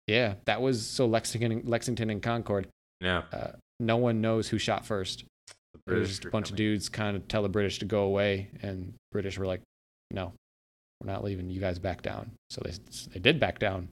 Yeah, 0.07 0.35
that 0.47 0.63
was 0.63 0.87
so 0.87 1.05
Lexington, 1.07 1.63
Lexington 1.67 2.09
and 2.09 2.23
Concord. 2.23 2.67
Yeah. 3.03 3.25
Uh, 3.31 3.53
no 3.79 3.99
one 3.99 4.23
knows 4.23 4.49
who 4.49 4.57
shot 4.57 4.87
first. 4.87 5.25
The 5.75 5.81
There's 5.87 5.99
British 5.99 6.09
just 6.09 6.25
a 6.25 6.31
bunch 6.31 6.51
of 6.51 6.57
dudes 6.57 6.89
kind 6.89 7.15
of 7.15 7.29
tell 7.29 7.43
the 7.43 7.51
British 7.51 7.81
to 7.81 7.85
go 7.85 8.05
away, 8.05 8.49
and 8.63 8.95
British 9.13 9.37
were 9.37 9.47
like, 9.47 9.61
"No, 10.11 10.33
we're 11.01 11.13
not 11.13 11.25
leaving. 11.25 11.51
You 11.51 11.61
guys 11.61 11.79
back 11.79 12.03
down." 12.03 12.31
So 12.51 12.63
they 12.65 12.73
they 13.13 13.21
did 13.21 13.39
back 13.39 13.59
down, 13.59 13.89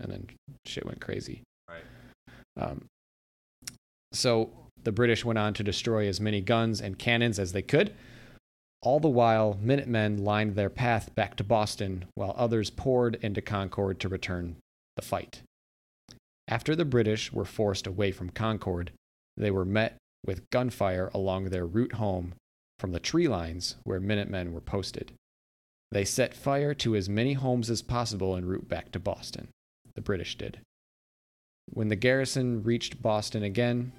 and 0.00 0.10
then 0.10 0.26
shit 0.64 0.86
went 0.86 1.00
crazy. 1.00 1.42
Right. 1.68 1.84
Um, 2.56 2.86
so 4.12 4.50
the 4.82 4.92
British 4.92 5.24
went 5.24 5.38
on 5.38 5.54
to 5.54 5.64
destroy 5.64 6.06
as 6.08 6.20
many 6.20 6.40
guns 6.40 6.80
and 6.80 6.98
cannons 6.98 7.38
as 7.38 7.52
they 7.52 7.62
could. 7.62 7.94
All 8.80 9.00
the 9.00 9.08
while, 9.08 9.58
Minutemen 9.60 10.24
lined 10.24 10.54
their 10.54 10.70
path 10.70 11.14
back 11.14 11.36
to 11.36 11.44
Boston, 11.44 12.04
while 12.14 12.34
others 12.36 12.70
poured 12.70 13.16
into 13.16 13.42
Concord 13.42 13.98
to 14.00 14.08
return 14.08 14.56
the 14.96 15.02
fight. 15.02 15.42
After 16.46 16.76
the 16.76 16.84
British 16.84 17.32
were 17.32 17.44
forced 17.44 17.86
away 17.86 18.12
from 18.12 18.30
Concord, 18.30 18.92
they 19.36 19.50
were 19.50 19.64
met 19.64 19.96
with 20.24 20.48
gunfire 20.50 21.10
along 21.12 21.46
their 21.46 21.66
route 21.66 21.94
home 21.94 22.34
from 22.78 22.92
the 22.92 23.00
tree 23.00 23.28
lines 23.28 23.76
where 23.82 24.00
Minutemen 24.00 24.52
were 24.52 24.60
posted. 24.60 25.12
They 25.90 26.04
set 26.04 26.34
fire 26.34 26.74
to 26.74 26.94
as 26.94 27.08
many 27.08 27.32
homes 27.32 27.70
as 27.70 27.82
possible 27.82 28.36
en 28.36 28.44
route 28.44 28.68
back 28.68 28.92
to 28.92 28.98
Boston. 28.98 29.48
The 29.94 30.00
British 30.00 30.36
did. 30.36 30.60
When 31.70 31.88
the 31.88 31.96
garrison 31.96 32.62
reached 32.62 33.02
Boston 33.02 33.42
again, 33.42 33.92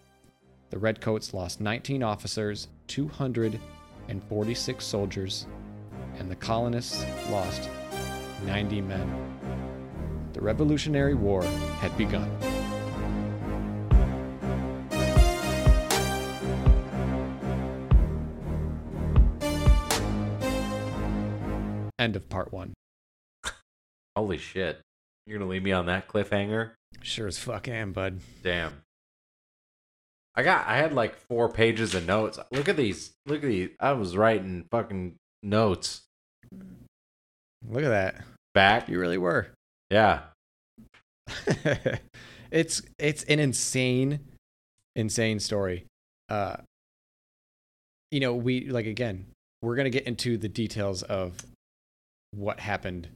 the 0.70 0.80
Redcoats 0.80 1.34
lost 1.34 1.62
19 1.62 2.02
officers, 2.04 2.68
246 2.88 4.86
soldiers, 4.86 5.46
and 6.18 6.30
the 6.30 6.36
colonists 6.36 7.06
lost 7.30 7.70
90 8.46 8.82
men. 8.82 9.40
The 10.34 10.42
Revolutionary 10.42 11.14
War 11.14 11.44
had 11.44 11.96
begun. 11.98 12.30
End 22.00 22.16
of 22.16 22.28
part 22.30 22.52
one. 22.52 22.74
Holy 24.16 24.38
shit. 24.38 24.82
You're 25.30 25.38
going 25.38 25.48
to 25.48 25.52
leave 25.52 25.62
me 25.62 25.74
on 25.74 25.86
that 25.86 26.08
cliffhanger? 26.08 26.72
Sure 27.04 27.28
as 27.28 27.38
fuck 27.38 27.68
am, 27.68 27.92
bud. 27.92 28.20
Damn. 28.42 28.82
I 30.34 30.42
got 30.42 30.66
I 30.66 30.78
had 30.78 30.92
like 30.92 31.16
four 31.16 31.50
pages 31.50 31.94
of 31.94 32.08
notes. 32.08 32.40
Look 32.52 32.68
at 32.68 32.78
these. 32.78 33.12
Look 33.28 33.44
at 33.44 33.48
these. 33.48 33.70
I 33.80 33.92
was 33.92 34.18
writing 34.18 34.66
fucking 34.72 35.18
notes. 35.44 36.02
Look 36.52 37.84
at 37.84 37.90
that. 37.90 38.24
Back. 38.56 38.90
You 38.90 39.00
really 39.00 39.20
were. 39.20 39.50
Yeah. 39.92 40.22
it's 42.50 42.82
it's 42.98 43.22
an 43.26 43.38
insane 43.40 44.22
insane 44.96 45.40
story 45.40 45.86
uh 46.30 46.56
you 48.10 48.20
know 48.20 48.34
we 48.34 48.68
like 48.68 48.88
again 48.88 49.28
we're 49.62 49.76
gonna 49.76 49.92
get 49.92 50.08
into 50.08 50.40
the 50.40 50.50
details 50.50 51.04
of 51.04 51.38
what 52.32 52.60
happened 52.60 53.08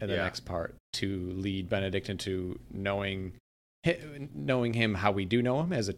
in 0.00 0.08
the 0.08 0.14
Yeah. 0.16 0.22
next 0.24 0.40
part 0.40 0.74
to 0.94 1.30
lead 1.32 1.68
benedict 1.68 2.08
into 2.08 2.58
knowing 2.72 3.32
knowing 4.34 4.72
him 4.72 4.94
how 4.94 5.12
we 5.12 5.24
do 5.24 5.40
know 5.40 5.60
him 5.60 5.72
as 5.72 5.88
a 5.88 5.94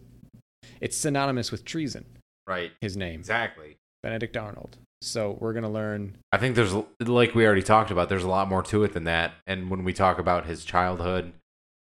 it's 0.79 0.95
synonymous 0.95 1.51
with 1.51 1.65
treason 1.65 2.05
Right. 2.47 2.71
his 2.81 2.95
name 2.95 3.19
Exactly. 3.19 3.77
benedict 4.03 4.37
arnold 4.37 4.77
so 5.01 5.37
we're 5.39 5.53
gonna 5.53 5.69
learn 5.71 6.17
I 6.31 6.37
think 6.37 6.55
there's 6.55 6.73
like 6.99 7.33
we 7.33 7.45
already 7.45 7.63
talked 7.63 7.89
about. 7.89 8.09
There's 8.09 8.23
a 8.23 8.29
lot 8.29 8.47
more 8.49 8.61
to 8.63 8.83
it 8.83 8.93
than 8.93 9.05
that. 9.05 9.33
And 9.47 9.69
when 9.71 9.83
we 9.83 9.93
talk 9.93 10.19
about 10.19 10.45
his 10.45 10.63
childhood, 10.65 11.31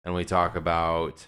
and 0.03 0.13
we 0.15 0.25
talk 0.25 0.55
about 0.55 1.27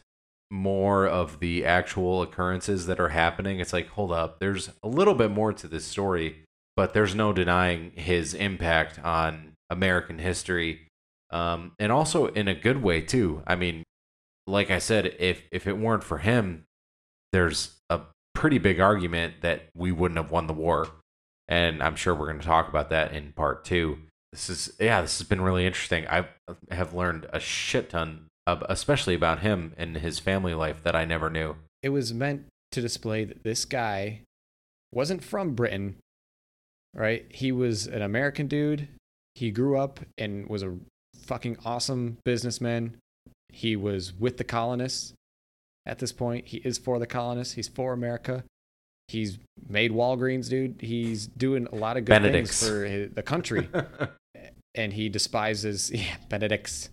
more 0.51 1.05
of 1.07 1.39
the 1.39 1.65
actual 1.65 2.21
occurrences 2.23 2.87
that 2.87 2.99
are 2.99 3.09
happening, 3.09 3.59
it's 3.59 3.73
like 3.73 3.89
hold 3.89 4.11
up. 4.11 4.39
There's 4.39 4.71
a 4.81 4.87
little 4.87 5.13
bit 5.13 5.29
more 5.31 5.53
to 5.53 5.67
this 5.67 5.85
story, 5.85 6.43
but 6.75 6.93
there's 6.93 7.13
no 7.15 7.31
denying 7.31 7.91
his 7.91 8.33
impact 8.33 8.99
on 8.99 9.53
American 9.69 10.19
history, 10.19 10.87
um, 11.31 11.73
and 11.79 11.91
also 11.91 12.27
in 12.27 12.47
a 12.47 12.55
good 12.55 12.81
way 12.81 13.01
too. 13.01 13.43
I 13.47 13.55
mean, 13.55 13.83
like 14.45 14.71
I 14.71 14.79
said, 14.79 15.15
if 15.19 15.43
if 15.51 15.67
it 15.67 15.77
weren't 15.77 16.03
for 16.03 16.19
him, 16.19 16.63
there's 17.33 17.75
a 17.89 18.01
pretty 18.33 18.57
big 18.57 18.79
argument 18.79 19.41
that 19.41 19.69
we 19.75 19.91
wouldn't 19.91 20.17
have 20.17 20.31
won 20.31 20.47
the 20.47 20.53
war 20.53 20.87
and 21.47 21.81
I'm 21.81 21.95
sure 21.95 22.13
we're 22.13 22.27
going 22.27 22.39
to 22.39 22.45
talk 22.45 22.67
about 22.67 22.89
that 22.89 23.13
in 23.13 23.31
part 23.33 23.63
two. 23.63 23.99
This 24.31 24.49
is 24.49 24.73
yeah, 24.79 25.01
this 25.01 25.17
has 25.19 25.27
been 25.27 25.41
really 25.41 25.65
interesting. 25.65 26.07
I 26.07 26.27
have 26.69 26.93
learned 26.93 27.27
a 27.31 27.39
shit 27.39 27.89
ton, 27.89 28.27
of, 28.45 28.63
especially 28.67 29.15
about 29.15 29.39
him 29.39 29.73
and 29.77 29.95
his 29.97 30.19
family 30.19 30.53
life 30.53 30.83
that 30.83 30.95
I 30.95 31.05
never 31.05 31.29
knew. 31.29 31.55
it 31.81 31.89
was 31.89 32.13
meant 32.13 32.47
to 32.71 32.81
display 32.81 33.23
that 33.23 33.43
this 33.43 33.63
guy 33.63 34.21
wasn't 34.91 35.23
from 35.23 35.53
Britain, 35.53 35.95
right? 36.93 37.25
He 37.29 37.51
was 37.51 37.87
an 37.87 38.01
American 38.01 38.47
dude. 38.47 38.89
He 39.37 39.51
grew 39.51 39.77
up 39.77 39.99
and 40.17 40.49
was 40.49 40.63
a 40.63 40.73
fucking 41.25 41.57
awesome 41.63 42.17
businessman. 42.25 42.97
He 43.49 43.75
was 43.75 44.11
with 44.11 44.37
the 44.37 44.43
colonists 44.43 45.13
at 45.85 45.99
this 45.99 46.11
point. 46.11 46.47
He 46.47 46.57
is 46.57 46.79
for 46.79 46.97
the 46.97 47.05
colonists. 47.05 47.53
He's 47.53 47.67
for 47.67 47.93
America. 47.93 48.43
He's 49.09 49.37
made 49.69 49.91
Walgreens, 49.91 50.49
dude. 50.49 50.77
He's 50.81 51.27
doing 51.27 51.67
a 51.71 51.75
lot 51.75 51.97
of 51.97 52.05
good 52.05 52.13
Benedict's. 52.13 52.59
things 52.59 52.67
for 52.67 52.85
his, 52.85 53.11
the 53.11 53.21
country. 53.21 53.69
and 54.73 54.91
he 54.91 55.07
despises 55.07 55.91
yeah, 55.93 56.15
Benedict's. 56.29 56.89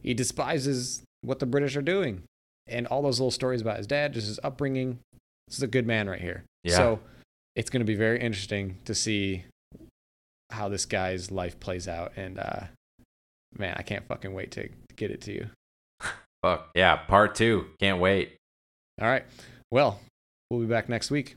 He 0.00 0.14
despises 0.14 1.02
what 1.22 1.40
the 1.40 1.46
British 1.46 1.74
are 1.74 1.82
doing, 1.82 2.22
and 2.68 2.86
all 2.86 3.02
those 3.02 3.18
little 3.18 3.32
stories 3.32 3.62
about 3.62 3.78
his 3.78 3.88
dad, 3.88 4.14
just 4.14 4.28
his 4.28 4.38
upbringing. 4.44 5.00
This 5.48 5.56
is 5.56 5.64
a 5.64 5.66
good 5.66 5.88
man 5.88 6.08
right 6.08 6.20
here. 6.20 6.44
Yeah. 6.62 6.76
So 6.76 7.00
it's 7.56 7.68
going 7.68 7.80
to 7.80 7.84
be 7.84 7.96
very 7.96 8.20
interesting 8.20 8.78
to 8.84 8.94
see 8.94 9.44
how 10.50 10.68
this 10.68 10.86
guy's 10.86 11.30
life 11.30 11.58
plays 11.60 11.88
out, 11.88 12.12
and 12.16 12.38
uh, 12.38 12.60
man, 13.56 13.74
I 13.76 13.82
can't 13.82 14.06
fucking 14.06 14.32
wait 14.32 14.50
to 14.52 14.68
get 14.96 15.10
it 15.10 15.20
to 15.22 15.32
you. 15.32 15.46
Fuck 16.42 16.70
yeah, 16.74 16.96
part 16.96 17.34
two. 17.34 17.66
Can't 17.78 18.00
wait. 18.00 18.36
All 19.00 19.08
right. 19.08 19.24
Well, 19.70 20.00
we'll 20.50 20.60
be 20.60 20.66
back 20.66 20.88
next 20.88 21.10
week. 21.10 21.36